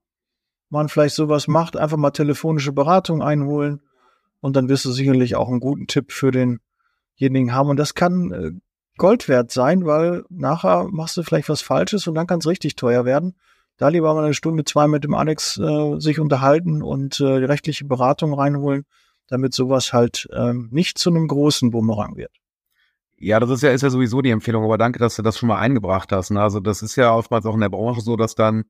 man 0.71 0.89
vielleicht 0.89 1.15
sowas 1.15 1.49
macht, 1.49 1.77
einfach 1.77 1.97
mal 1.97 2.11
telefonische 2.11 2.73
Beratung 2.73 3.23
einholen 3.23 3.81
und 4.41 4.57
dann 4.57 4.69
wirst 4.69 4.85
du 4.85 4.93
sicherlich 4.93 5.37
auch 5.37 5.49
einen 5.49 5.61
guten 5.61 5.87
Tipp 5.87 6.13
für 6.13 6.31
denjenigen 6.31 7.55
haben. 7.55 7.71
Und 7.71 7.77
das 7.79 7.95
kann 7.95 8.33
äh, 8.33 8.51
Gold 8.97 9.29
wert 9.29 9.51
sein, 9.51 9.87
weil 9.87 10.25
nachher 10.29 10.89
machst 10.91 11.17
du 11.17 11.23
vielleicht 11.23 11.49
was 11.49 11.63
Falsches 11.63 12.07
und 12.07 12.15
dann 12.15 12.27
kann 12.27 12.41
es 12.41 12.47
richtig 12.47 12.77
teuer 12.77 13.05
werden. 13.05 13.37
Da 13.77 13.89
lieber 13.89 14.13
mal 14.13 14.25
eine 14.25 14.35
Stunde, 14.35 14.65
zwei 14.65 14.89
mit 14.89 15.05
dem 15.05 15.15
Alex 15.15 15.57
äh, 15.57 16.01
sich 16.01 16.19
unterhalten 16.19 16.83
und 16.83 17.21
äh, 17.21 17.39
die 17.39 17.45
rechtliche 17.45 17.85
Beratung 17.85 18.35
reinholen, 18.35 18.85
damit 19.29 19.55
sowas 19.55 19.93
halt 19.93 20.29
ähm, 20.33 20.69
nicht 20.73 20.99
zu 20.99 21.11
einem 21.11 21.29
großen 21.29 21.71
Bumerang 21.71 22.17
wird. 22.17 22.33
Ja, 23.17 23.41
das 23.41 23.51
ist 23.51 23.63
ja, 23.63 23.71
ist 23.71 23.83
ja 23.83 23.91
sowieso 23.91 24.23
die 24.23 24.31
Empfehlung, 24.31 24.65
aber 24.65 24.79
danke, 24.79 24.99
dass 24.99 25.17
du 25.17 25.23
das 25.23 25.39
schon 25.39 25.49
mal 25.49 25.59
eingebracht 25.59 26.13
hast. 26.13 26.31
Ne? 26.31 26.41
Also 26.41 26.61
das 26.61 26.83
ist 26.83 26.97
ja 26.97 27.13
oftmals 27.15 27.47
auch 27.47 27.55
in 27.55 27.61
der 27.61 27.69
Branche 27.69 28.01
so, 28.01 28.17
dass 28.17 28.35
dann 28.35 28.65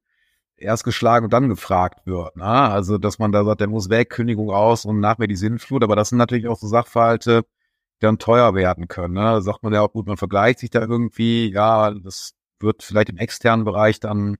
erst 0.59 0.85
geschlagen 0.85 1.25
und 1.25 1.33
dann 1.33 1.49
gefragt 1.49 2.07
wird. 2.07 2.37
Ne? 2.37 2.45
Also, 2.45 2.99
dass 2.99 3.19
man 3.19 3.33
da 3.33 3.45
sagt, 3.45 3.61
der 3.61 3.69
muss 3.69 3.91
weg, 3.91 4.11
Kündigung 4.11 4.51
aus 4.51 4.85
und 4.85 5.01
nach 5.01 5.19
mir 5.19 5.29
die 5.29 5.37
Sinnflut. 5.37 5.83
Aber 5.83 5.97
das 5.97 6.11
sind 6.11 6.19
natürlich 6.19 6.49
auch 6.49 6.59
so 6.59 6.67
Sachverhalte, 6.67 7.43
die 7.43 8.07
dann 8.07 8.19
teuer 8.19 8.55
werden 8.55 8.89
können. 8.89 9.15
Ne? 9.15 9.21
Da 9.21 9.41
sagt 9.41 9.63
man 9.63 9.73
ja 9.73 9.83
auch 9.83 9.93
gut, 9.93 10.07
man 10.07 10.17
vergleicht 10.17 10.59
sich 10.61 10.71
da 10.71 10.81
irgendwie. 10.81 11.53
Ja, 11.53 11.93
das 11.93 12.35
wird 12.61 12.83
vielleicht 12.83 13.11
im 13.11 13.19
externen 13.19 13.65
Bereich 13.65 14.01
dann 14.01 14.37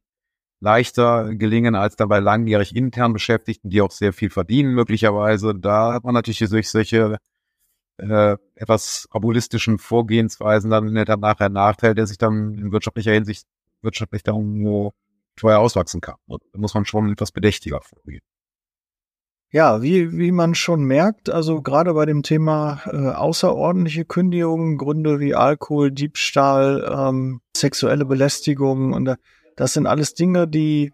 leichter 0.61 1.35
gelingen 1.35 1.75
als 1.75 1.97
dann 1.97 2.09
bei 2.09 2.19
langjährig 2.19 2.75
intern 2.75 3.13
Beschäftigten, 3.13 3.71
die 3.71 3.81
auch 3.81 3.91
sehr 3.91 4.13
viel 4.13 4.31
verdienen 4.31 4.75
möglicherweise. 4.75 5.55
Da 5.55 5.93
hat 5.93 6.05
man 6.05 6.15
natürlich 6.15 6.39
durch 6.51 6.69
solche 6.71 7.19
äh, 7.99 8.37
etwas 8.55 9.09
abulistischen 9.11 9.79
Vorgehensweisen 9.79 10.71
dann 10.71 10.93
nachher 10.93 11.47
einen 11.47 11.55
Nachteil, 11.55 11.95
der 11.95 12.07
sich 12.07 12.19
dann 12.19 12.55
in 12.55 12.73
wirtschaftlicher 12.73 13.13
Hinsicht 13.13 13.47
wirtschaftlich 13.83 14.23
da 14.23 14.33
irgendwo 14.33 14.93
teuer 15.37 15.59
auswachsen 15.61 16.01
kann. 16.01 16.17
Da 16.27 16.37
muss 16.57 16.75
man 16.75 16.85
schon 16.85 17.13
etwas 17.13 17.33
bedächtiger 17.33 17.81
vorgehen. 17.83 18.23
Ja, 19.51 19.81
wie, 19.81 20.13
wie 20.13 20.31
man 20.31 20.55
schon 20.55 20.85
merkt, 20.85 21.31
also 21.31 21.63
gerade 21.63 21.95
bei 21.95 22.05
dem 22.05 22.23
Thema 22.23 22.83
äh, 22.85 22.97
außerordentliche 22.97 24.05
Kündigungen, 24.05 24.77
Gründe 24.77 25.21
wie 25.21 25.35
Alkohol, 25.35 25.91
Diebstahl, 25.91 26.87
ähm, 26.87 27.41
sexuelle 27.57 28.05
Belästigung 28.05 28.93
und 28.93 29.07
äh, 29.07 29.17
das 29.59 29.75
sind 29.75 29.87
alles 29.87 30.15
Dinge, 30.15 30.49
die 30.49 30.93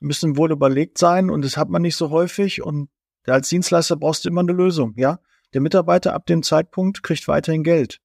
müssen 0.00 0.36
wohl 0.36 0.50
überlegt 0.50 0.98
sein 0.98 1.30
und 1.30 1.44
das 1.44 1.56
hat 1.56 1.68
man 1.70 1.82
nicht 1.82 1.96
so 1.96 2.10
häufig 2.10 2.62
und 2.62 2.90
als 3.26 3.48
Dienstleister 3.48 3.96
brauchst 3.96 4.24
du 4.24 4.28
immer 4.28 4.40
eine 4.40 4.52
Lösung, 4.52 4.94
ja. 4.96 5.20
Der 5.54 5.60
Mitarbeiter 5.60 6.14
ab 6.14 6.26
dem 6.26 6.42
Zeitpunkt 6.42 7.02
kriegt 7.02 7.26
weiterhin 7.28 7.64
Geld. 7.64 8.00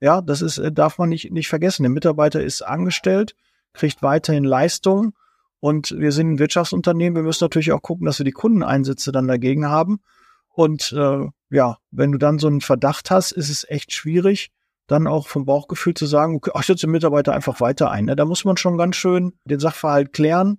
Ja, 0.00 0.22
das 0.22 0.42
ist, 0.42 0.58
äh, 0.58 0.72
darf 0.72 0.98
man 0.98 1.08
nicht, 1.08 1.30
nicht 1.30 1.48
vergessen. 1.48 1.82
Der 1.82 1.90
Mitarbeiter 1.90 2.42
ist 2.42 2.62
angestellt 2.62 3.34
kriegt 3.76 4.02
weiterhin 4.02 4.44
Leistung. 4.44 5.14
Und 5.60 5.92
wir 5.96 6.12
sind 6.12 6.32
ein 6.32 6.38
Wirtschaftsunternehmen. 6.38 7.16
Wir 7.16 7.22
müssen 7.22 7.44
natürlich 7.44 7.72
auch 7.72 7.82
gucken, 7.82 8.06
dass 8.06 8.18
wir 8.18 8.24
die 8.24 8.32
Kundeneinsätze 8.32 9.12
dann 9.12 9.28
dagegen 9.28 9.66
haben. 9.66 10.00
Und 10.48 10.92
äh, 10.92 11.26
ja, 11.50 11.78
wenn 11.90 12.12
du 12.12 12.18
dann 12.18 12.38
so 12.38 12.46
einen 12.46 12.60
Verdacht 12.60 13.10
hast, 13.10 13.32
ist 13.32 13.50
es 13.50 13.68
echt 13.68 13.92
schwierig, 13.92 14.50
dann 14.86 15.06
auch 15.06 15.28
vom 15.28 15.44
Bauchgefühl 15.44 15.94
zu 15.94 16.06
sagen, 16.06 16.36
okay, 16.36 16.50
ich 16.58 16.66
setze 16.66 16.86
den 16.86 16.92
Mitarbeiter 16.92 17.32
einfach 17.32 17.60
weiter 17.60 17.90
ein. 17.90 18.06
Ne? 18.06 18.16
Da 18.16 18.24
muss 18.24 18.44
man 18.44 18.56
schon 18.56 18.78
ganz 18.78 18.96
schön 18.96 19.32
den 19.44 19.60
Sachverhalt 19.60 20.12
klären, 20.12 20.58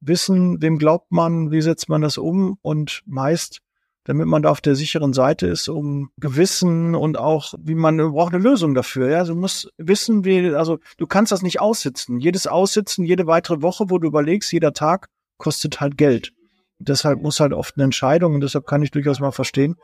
wissen, 0.00 0.62
wem 0.62 0.78
glaubt 0.78 1.10
man, 1.10 1.50
wie 1.50 1.60
setzt 1.60 1.88
man 1.88 2.02
das 2.02 2.18
um 2.18 2.58
und 2.62 3.02
meist 3.06 3.60
damit 4.06 4.28
man 4.28 4.42
da 4.42 4.50
auf 4.50 4.60
der 4.60 4.76
sicheren 4.76 5.12
Seite 5.12 5.48
ist, 5.48 5.68
um 5.68 6.10
Gewissen 6.16 6.94
und 6.94 7.18
auch, 7.18 7.54
wie 7.58 7.74
man 7.74 7.96
braucht 7.96 8.32
eine 8.32 8.42
Lösung 8.42 8.72
dafür. 8.72 9.10
Ja, 9.10 9.24
du 9.24 9.34
musst 9.34 9.68
wissen, 9.78 10.24
wie, 10.24 10.54
also 10.54 10.78
du 10.96 11.08
kannst 11.08 11.32
das 11.32 11.42
nicht 11.42 11.60
aussitzen. 11.60 12.20
Jedes 12.20 12.46
Aussitzen, 12.46 13.04
jede 13.04 13.26
weitere 13.26 13.62
Woche, 13.62 13.90
wo 13.90 13.98
du 13.98 14.06
überlegst, 14.06 14.52
jeder 14.52 14.72
Tag 14.72 15.08
kostet 15.38 15.80
halt 15.80 15.98
Geld. 15.98 16.32
deshalb 16.78 17.20
muss 17.20 17.40
halt 17.40 17.52
oft 17.52 17.76
eine 17.76 17.84
Entscheidung 17.84 18.34
und 18.34 18.42
deshalb 18.42 18.66
kann 18.66 18.82
ich 18.82 18.92
durchaus 18.92 19.18
mal 19.18 19.32
verstehen, 19.32 19.74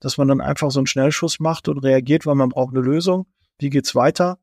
dass 0.00 0.18
man 0.18 0.28
dann 0.28 0.40
einfach 0.40 0.70
so 0.70 0.80
einen 0.80 0.86
Schnellschuss 0.86 1.40
macht 1.40 1.68
und 1.68 1.78
reagiert, 1.78 2.26
weil 2.26 2.34
man 2.34 2.50
braucht 2.50 2.74
eine 2.74 2.84
Lösung. 2.84 3.26
Wie 3.58 3.70
geht's 3.70 3.94
weiter? 3.94 4.38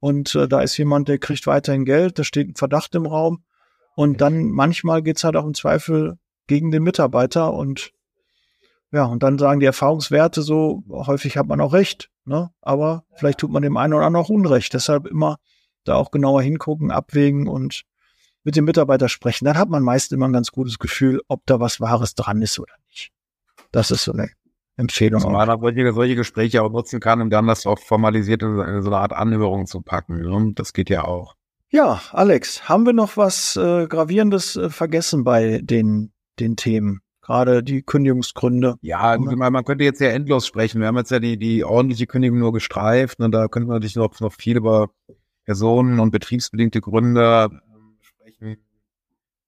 Und 0.00 0.34
äh, 0.34 0.48
da 0.48 0.60
ist 0.60 0.76
jemand, 0.76 1.08
der 1.08 1.18
kriegt 1.18 1.46
weiterhin 1.46 1.84
Geld, 1.84 2.18
da 2.18 2.24
steht 2.24 2.48
ein 2.48 2.56
Verdacht 2.56 2.94
im 2.94 3.06
Raum. 3.06 3.44
Und 3.94 4.20
dann 4.20 4.50
manchmal 4.50 5.02
geht's 5.02 5.24
halt 5.24 5.36
auch 5.36 5.44
im 5.44 5.54
Zweifel 5.54 6.18
gegen 6.46 6.70
den 6.70 6.82
Mitarbeiter 6.82 7.52
und 7.52 7.92
ja, 8.90 9.04
und 9.04 9.22
dann 9.22 9.38
sagen 9.38 9.60
die 9.60 9.66
Erfahrungswerte 9.66 10.42
so, 10.42 10.82
häufig 10.90 11.38
hat 11.38 11.46
man 11.46 11.62
auch 11.62 11.72
recht, 11.72 12.10
ne? 12.26 12.50
aber 12.60 13.04
vielleicht 13.14 13.38
tut 13.38 13.50
man 13.50 13.62
dem 13.62 13.78
einen 13.78 13.94
oder 13.94 14.04
anderen 14.04 14.26
auch 14.26 14.28
Unrecht. 14.28 14.74
Deshalb 14.74 15.06
immer 15.06 15.38
da 15.84 15.94
auch 15.94 16.10
genauer 16.10 16.42
hingucken, 16.42 16.90
abwägen 16.90 17.48
und 17.48 17.84
mit 18.44 18.54
dem 18.54 18.66
Mitarbeiter 18.66 19.08
sprechen. 19.08 19.46
Dann 19.46 19.56
hat 19.56 19.70
man 19.70 19.82
meist 19.82 20.12
immer 20.12 20.28
ein 20.28 20.32
ganz 20.32 20.52
gutes 20.52 20.78
Gefühl, 20.78 21.22
ob 21.28 21.46
da 21.46 21.58
was 21.58 21.80
Wahres 21.80 22.14
dran 22.14 22.42
ist 22.42 22.58
oder 22.58 22.74
nicht. 22.88 23.12
Das 23.70 23.90
ist 23.90 24.04
so 24.04 24.12
eine 24.12 24.28
Empfehlung. 24.76 25.20
Zumal 25.20 25.46
man 25.46 25.60
solche, 25.60 25.92
solche 25.92 26.14
Gespräche 26.16 26.62
auch 26.62 26.70
nutzen 26.70 27.00
kann, 27.00 27.20
um 27.20 27.30
dann 27.30 27.46
das 27.46 27.66
auch 27.66 27.78
formalisiert 27.78 28.42
in 28.42 28.82
so 28.82 28.88
eine 28.88 28.96
Art 28.96 29.12
Anhörung 29.12 29.66
zu 29.66 29.80
packen. 29.82 30.22
Ne? 30.22 30.52
Das 30.54 30.72
geht 30.72 30.90
ja 30.90 31.04
auch. 31.04 31.34
Ja, 31.70 32.00
Alex, 32.10 32.68
haben 32.68 32.84
wir 32.84 32.92
noch 32.92 33.16
was 33.16 33.56
äh, 33.56 33.86
Gravierendes 33.86 34.56
äh, 34.56 34.70
vergessen 34.70 35.24
bei 35.24 35.60
den, 35.62 36.12
den 36.38 36.56
Themen? 36.56 37.00
gerade 37.22 37.62
die 37.62 37.82
Kündigungsgründe. 37.82 38.74
Ja, 38.82 39.16
man 39.16 39.64
könnte 39.64 39.84
jetzt 39.84 40.00
ja 40.00 40.08
endlos 40.08 40.46
sprechen. 40.46 40.80
Wir 40.80 40.88
haben 40.88 40.96
jetzt 40.96 41.10
ja 41.10 41.20
die, 41.20 41.38
die 41.38 41.64
ordentliche 41.64 42.06
Kündigung 42.06 42.38
nur 42.38 42.52
gestreift 42.52 43.20
und 43.20 43.32
da 43.32 43.48
könnte 43.48 43.68
man 43.68 43.76
natürlich 43.76 43.96
noch, 43.96 44.18
noch 44.20 44.32
viel 44.32 44.56
über 44.56 44.90
Personen- 45.44 46.00
und 46.00 46.10
betriebsbedingte 46.10 46.80
Gründe. 46.80 47.50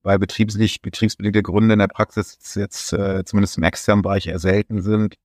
Weil 0.04 0.20
betriebslich, 0.20 0.82
betriebsbedingte 0.82 1.42
Gründe 1.42 1.72
in 1.72 1.80
der 1.80 1.88
Praxis 1.88 2.38
jetzt 2.54 2.92
äh, 2.92 3.24
zumindest 3.24 3.56
im 3.56 3.64
externen 3.64 4.02
Bereich 4.02 4.28
eher 4.28 4.38
selten 4.38 4.80
sind. 4.82 5.16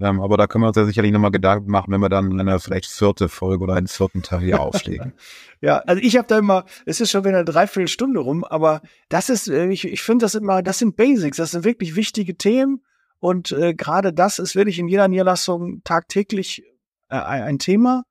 Ähm, 0.00 0.20
aber 0.20 0.36
da 0.36 0.46
können 0.46 0.64
wir 0.64 0.68
uns 0.68 0.76
ja 0.76 0.86
sicherlich 0.86 1.12
nochmal 1.12 1.30
Gedanken 1.30 1.70
machen, 1.70 1.92
wenn 1.92 2.00
wir 2.00 2.08
dann 2.08 2.40
eine 2.40 2.58
vielleicht 2.58 2.86
vierte 2.86 3.28
Folge 3.28 3.62
oder 3.62 3.74
einen 3.74 3.86
vierten 3.86 4.22
Teil 4.22 4.40
hier 4.40 4.60
auflegen. 4.60 5.12
ja, 5.60 5.78
also 5.78 6.02
ich 6.02 6.16
habe 6.16 6.26
da 6.26 6.38
immer, 6.38 6.64
es 6.84 7.00
ist 7.00 7.12
schon 7.12 7.24
wieder 7.24 7.36
eine 7.36 7.44
Dreiviertelstunde 7.44 8.18
rum, 8.18 8.42
aber 8.42 8.82
das 9.08 9.28
ist, 9.28 9.48
äh, 9.48 9.68
ich, 9.68 9.84
ich 9.84 10.02
finde 10.02 10.24
das 10.24 10.34
immer, 10.34 10.62
das 10.62 10.78
sind 10.78 10.96
Basics, 10.96 11.36
das 11.36 11.52
sind 11.52 11.64
wirklich 11.64 11.94
wichtige 11.94 12.36
Themen 12.36 12.82
und 13.20 13.52
äh, 13.52 13.74
gerade 13.74 14.12
das 14.12 14.40
ist 14.40 14.56
wirklich 14.56 14.80
in 14.80 14.88
jeder 14.88 15.06
Niederlassung 15.06 15.82
tagtäglich 15.84 16.64
äh, 17.08 17.16
ein 17.16 17.60
Thema 17.60 18.02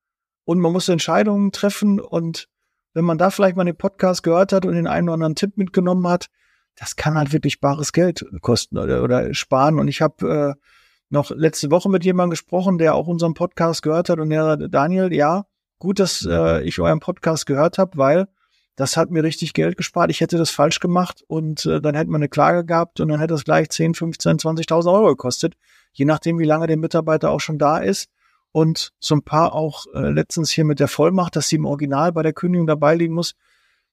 und 0.46 0.60
man 0.60 0.72
muss 0.72 0.88
Entscheidungen 0.88 1.52
treffen 1.52 2.00
und 2.00 2.48
wenn 2.94 3.06
man 3.06 3.18
da 3.18 3.30
vielleicht 3.30 3.56
mal 3.56 3.64
den 3.64 3.76
Podcast 3.76 4.24
gehört 4.24 4.54
hat 4.54 4.66
und 4.66 4.74
den 4.74 4.88
einen 4.88 5.10
oder 5.10 5.16
anderen 5.16 5.36
Tipp 5.36 5.58
mitgenommen 5.58 6.08
hat, 6.08 6.28
das 6.76 6.96
kann 6.96 7.16
halt 7.16 7.34
wirklich 7.34 7.60
bares 7.60 7.94
Geld 7.94 8.26
kosten 8.42 8.78
oder, 8.78 9.04
oder 9.04 9.34
sparen 9.34 9.80
und 9.80 9.88
ich 9.88 10.02
habe 10.02 10.56
äh, 10.58 10.62
noch 11.10 11.30
letzte 11.32 11.72
Woche 11.72 11.90
mit 11.90 12.04
jemandem 12.04 12.32
gesprochen, 12.32 12.78
der 12.78 12.96
auch 12.96 13.08
unseren 13.08 13.36
Podcast 13.36 13.84
gehört 13.84 14.10
hat 14.10 14.20
und 14.20 14.30
der 14.30 14.44
sagte, 14.44 14.70
Daniel, 14.70 15.14
ja, 15.14 15.46
gut, 15.80 16.00
dass 16.00 16.28
äh, 16.30 16.64
ich 16.64 16.80
euren 16.80 17.00
Podcast 17.00 17.46
gehört 17.46 17.78
habe, 17.78 17.98
weil 17.98 18.28
das 18.76 18.98
hat 18.98 19.12
mir 19.12 19.24
richtig 19.24 19.54
Geld 19.54 19.78
gespart. 19.78 20.10
Ich 20.10 20.22
hätte 20.22 20.38
das 20.38 20.50
falsch 20.50 20.80
gemacht 20.80 21.24
und 21.28 21.66
äh, 21.66 21.80
dann 21.80 21.96
hätte 21.96 22.10
man 22.10 22.20
eine 22.20 22.30
Klage 22.30 22.66
gehabt 22.66 23.00
und 23.00 23.10
dann 23.10 23.20
hätte 23.20 23.36
es 23.36 23.44
gleich 23.44 23.70
10, 23.70 23.94
15, 23.94 24.38
20.000 24.38 24.92
Euro 24.92 25.10
gekostet, 25.10 25.56
je 25.92 26.06
nachdem, 26.06 26.40
wie 26.40 26.46
lange 26.46 26.66
der 26.66 26.78
Mitarbeiter 26.78 27.30
auch 27.30 27.40
schon 27.40 27.60
da 27.60 27.78
ist. 27.78 28.10
Und 28.54 28.94
so 29.00 29.16
ein 29.16 29.24
paar 29.24 29.54
auch 29.54 29.86
äh, 29.94 30.10
letztens 30.10 30.52
hier 30.52 30.64
mit 30.64 30.80
der 30.80 30.88
Vollmacht, 30.88 31.36
dass 31.36 31.50
sie 31.50 31.58
im 31.58 31.66
Original 31.66 32.14
bei 32.14 32.24
der 32.24 32.32
Kündigung 32.32 32.68
dabei 32.68 32.96
liegen 32.96 33.14
muss. 33.14 33.36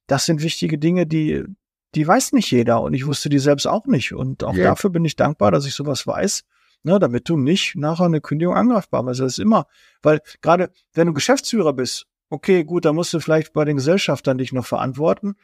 Das 0.06 0.26
sind 0.26 0.42
wichtige 0.42 0.78
Dinge, 0.78 1.06
die, 1.06 1.42
die 1.96 2.06
weiß 2.06 2.32
nicht 2.32 2.52
jeder 2.52 2.80
und 2.80 2.94
ich 2.94 3.06
wusste 3.06 3.28
die 3.28 3.38
selbst 3.38 3.66
auch 3.66 3.86
nicht. 3.86 4.12
Und 4.14 4.44
auch 4.44 4.54
ja. 4.54 4.64
dafür 4.64 4.90
bin 4.90 5.04
ich 5.04 5.16
dankbar, 5.16 5.50
dass 5.50 5.66
ich 5.66 5.74
sowas 5.74 6.06
weiß, 6.06 6.44
ne, 6.84 7.00
damit 7.00 7.28
du 7.28 7.36
nicht 7.36 7.74
nachher 7.74 8.04
eine 8.04 8.20
Kündigung 8.20 8.54
angreifbar 8.54 9.02
bist. 9.02 9.20
Das 9.20 9.32
ist 9.32 9.38
immer, 9.38 9.66
weil 10.02 10.20
gerade 10.40 10.70
wenn 10.92 11.08
du 11.08 11.14
Geschäftsführer 11.14 11.72
bist 11.72 12.06
okay, 12.30 12.64
gut, 12.64 12.84
da 12.84 12.92
musst 12.92 13.12
du 13.12 13.20
vielleicht 13.20 13.52
bei 13.52 13.64
den 13.64 13.76
Gesellschaftern 13.76 14.38
dich 14.38 14.52
noch 14.52 14.64
verantworten. 14.64 15.34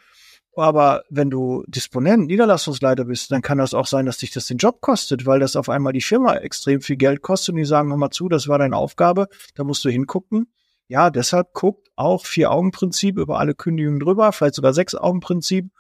Aber 0.57 1.05
wenn 1.11 1.29
du 1.29 1.65
Disponent, 1.67 2.27
Niederlassungsleiter 2.27 3.05
bist, 3.05 3.31
dann 3.31 3.43
kann 3.43 3.59
das 3.59 3.75
auch 3.75 3.87
sein, 3.87 4.07
dass 4.07 4.19
dich 4.19 4.31
das 4.31 4.47
den 4.47 4.57
Job 4.57 4.81
kostet, 4.81 5.27
weil 5.27 5.39
das 5.39 5.55
auf 5.55 5.69
einmal 5.69 5.93
die 5.93 6.01
Firma 6.01 6.35
extrem 6.37 6.81
viel 6.81 6.97
Geld 6.97 7.21
kostet 7.21 7.51
und 7.51 7.57
die 7.57 7.67
sagen, 7.67 7.91
hör 7.91 7.99
mal 7.99 8.11
zu, 8.11 8.29
das 8.31 8.49
war 8.49 8.59
deine 8.59 8.77
Aufgabe, 8.77 9.29
da 9.55 9.65
musst 9.65 9.85
du 9.85 9.91
hingucken. 9.91 10.51
Ja, 10.89 11.11
deshalb 11.11 11.53
guckt 11.53 11.91
auch 11.95 12.25
Vier-Augen-Prinzip 12.25 13.19
über 13.19 13.39
alle 13.39 13.55
Kündigungen 13.55 14.01
drüber, 14.01 14.33
vielleicht 14.33 14.55
sogar 14.55 14.73
Sechs-Augen-Prinzip. 14.73 15.71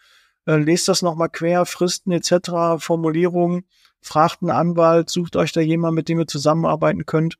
Äh, 0.46 0.56
lest 0.56 0.88
das 0.88 1.00
nochmal 1.00 1.30
quer, 1.30 1.64
Fristen 1.64 2.12
etc., 2.12 2.78
Formulierungen, 2.78 3.64
fragt 4.02 4.42
einen 4.42 4.50
Anwalt, 4.50 5.08
sucht 5.08 5.36
euch 5.36 5.52
da 5.52 5.60
jemand, 5.60 5.94
mit 5.94 6.08
dem 6.08 6.18
ihr 6.18 6.26
zusammenarbeiten 6.26 7.06
könnt. 7.06 7.38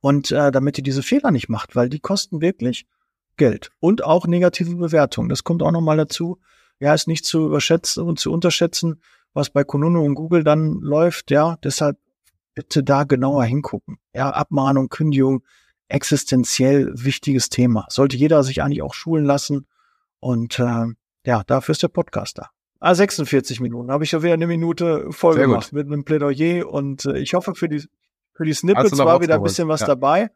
Und 0.00 0.30
äh, 0.30 0.52
damit 0.52 0.78
ihr 0.78 0.84
diese 0.84 1.02
Fehler 1.02 1.32
nicht 1.32 1.48
macht, 1.48 1.74
weil 1.74 1.88
die 1.88 1.98
kosten 1.98 2.40
wirklich 2.40 2.86
Geld 3.36 3.70
und 3.80 4.04
auch 4.04 4.26
negative 4.26 4.76
Bewertungen. 4.76 5.28
Das 5.28 5.44
kommt 5.44 5.62
auch 5.62 5.72
nochmal 5.72 5.96
dazu. 5.96 6.38
Ja, 6.78 6.94
ist 6.94 7.08
nicht 7.08 7.24
zu 7.24 7.46
überschätzen 7.46 8.02
und 8.04 8.18
zu 8.18 8.32
unterschätzen, 8.32 9.00
was 9.32 9.50
bei 9.50 9.64
Konuno 9.64 10.02
und 10.02 10.14
Google 10.14 10.44
dann 10.44 10.80
läuft. 10.80 11.30
Ja, 11.30 11.56
deshalb 11.62 11.98
bitte 12.54 12.82
da 12.82 13.04
genauer 13.04 13.44
hingucken. 13.44 13.98
Ja, 14.14 14.30
Abmahnung, 14.30 14.88
Kündigung, 14.88 15.42
existenziell 15.88 16.92
wichtiges 16.94 17.48
Thema. 17.48 17.86
Sollte 17.88 18.16
jeder 18.16 18.42
sich 18.42 18.62
eigentlich 18.62 18.82
auch 18.82 18.94
schulen 18.94 19.24
lassen. 19.24 19.66
Und 20.20 20.58
äh, 20.58 20.86
ja, 21.24 21.42
dafür 21.46 21.72
ist 21.72 21.82
der 21.82 21.88
Podcast 21.88 22.38
da. 22.38 22.50
Ah, 22.80 22.94
46 22.94 23.60
Minuten. 23.60 23.90
Habe 23.90 24.04
ich 24.04 24.10
schon 24.10 24.22
wieder 24.22 24.34
eine 24.34 24.46
Minute 24.46 25.06
voll 25.10 25.34
Sehr 25.34 25.46
gemacht 25.46 25.70
gut. 25.70 25.78
mit 25.78 25.86
einem 25.86 26.04
Plädoyer. 26.04 26.68
Und 26.68 27.06
äh, 27.06 27.18
ich 27.18 27.34
hoffe 27.34 27.54
für 27.54 27.68
die 27.68 27.84
für 28.36 28.44
die 28.44 28.52
Snippets 28.52 28.98
war 28.98 29.22
wieder 29.22 29.36
ein 29.36 29.42
bisschen 29.42 29.68
was 29.68 29.80
ja. 29.80 29.86
dabei. 29.86 30.30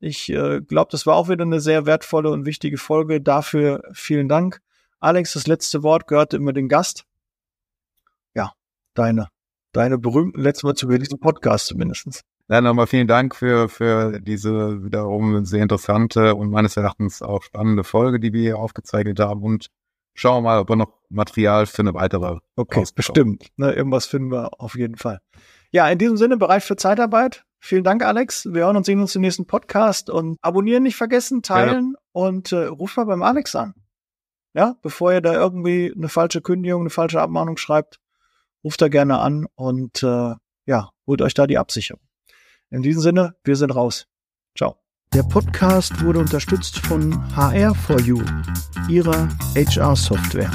Ich 0.00 0.28
äh, 0.30 0.60
glaube, 0.60 0.90
das 0.90 1.06
war 1.06 1.14
auch 1.16 1.28
wieder 1.28 1.44
eine 1.44 1.60
sehr 1.60 1.86
wertvolle 1.86 2.30
und 2.30 2.46
wichtige 2.46 2.78
Folge. 2.78 3.20
Dafür 3.20 3.82
vielen 3.92 4.28
Dank. 4.28 4.60
Alex, 5.00 5.34
das 5.34 5.46
letzte 5.46 5.82
Wort 5.82 6.06
gehört 6.06 6.34
immer 6.34 6.52
den 6.52 6.68
Gast. 6.68 7.04
Ja, 8.34 8.52
deine, 8.94 9.28
deine 9.72 9.98
berühmten 9.98 10.40
letzten 10.40 10.66
Worte 10.66 10.86
zu 10.86 10.98
diesem 10.98 11.20
Podcast 11.20 11.66
zumindestens. 11.66 12.22
Ja, 12.48 12.60
nochmal 12.60 12.86
vielen 12.86 13.06
Dank 13.06 13.34
für, 13.34 13.68
für 13.70 14.20
diese 14.20 14.84
wiederum 14.84 15.46
sehr 15.46 15.62
interessante 15.62 16.34
und 16.34 16.50
meines 16.50 16.76
Erachtens 16.76 17.22
auch 17.22 17.42
spannende 17.42 17.84
Folge, 17.84 18.20
die 18.20 18.34
wir 18.34 18.42
hier 18.42 18.58
aufgezeichnet 18.58 19.18
haben. 19.18 19.42
Und 19.42 19.68
schauen 20.12 20.42
wir 20.42 20.50
mal, 20.50 20.60
ob 20.60 20.68
wir 20.68 20.76
noch 20.76 20.92
Material 21.08 21.64
für 21.64 21.80
eine 21.80 21.94
weitere. 21.94 22.38
Okay, 22.56 22.84
bestimmt. 22.94 23.46
Ne, 23.56 23.72
irgendwas 23.72 24.04
finden 24.06 24.30
wir 24.30 24.60
auf 24.60 24.74
jeden 24.74 24.96
Fall. 24.96 25.20
Ja, 25.70 25.88
in 25.88 25.98
diesem 25.98 26.18
Sinne 26.18 26.36
bereit 26.36 26.62
für 26.62 26.76
Zeitarbeit. 26.76 27.44
Vielen 27.66 27.82
Dank, 27.82 28.02
Alex. 28.04 28.44
Wir 28.52 28.64
hören 28.66 28.76
und 28.76 28.84
sehen 28.84 29.00
uns 29.00 29.16
im 29.16 29.22
nächsten 29.22 29.46
Podcast 29.46 30.10
und 30.10 30.36
abonnieren 30.42 30.82
nicht 30.82 30.96
vergessen, 30.96 31.40
teilen 31.40 31.94
ja. 31.94 32.00
und 32.12 32.52
äh, 32.52 32.66
ruft 32.66 32.98
mal 32.98 33.06
beim 33.06 33.22
Alex 33.22 33.56
an. 33.56 33.72
Ja, 34.52 34.76
bevor 34.82 35.14
ihr 35.14 35.22
da 35.22 35.32
irgendwie 35.32 35.90
eine 35.96 36.10
falsche 36.10 36.42
Kündigung, 36.42 36.82
eine 36.82 36.90
falsche 36.90 37.22
Abmahnung 37.22 37.56
schreibt, 37.56 38.00
ruft 38.62 38.82
da 38.82 38.88
gerne 38.88 39.18
an 39.18 39.46
und 39.54 40.02
äh, 40.02 40.34
ja, 40.66 40.90
holt 41.06 41.22
euch 41.22 41.32
da 41.32 41.46
die 41.46 41.56
Absicherung. 41.56 42.02
In 42.68 42.82
diesem 42.82 43.00
Sinne, 43.00 43.34
wir 43.44 43.56
sind 43.56 43.74
raus. 43.74 44.08
Ciao. 44.54 44.76
Der 45.14 45.22
Podcast 45.22 46.04
wurde 46.04 46.18
unterstützt 46.18 46.80
von 46.80 47.14
HR4U, 47.34 48.90
ihrer 48.90 49.30
HR-Software. 49.54 50.50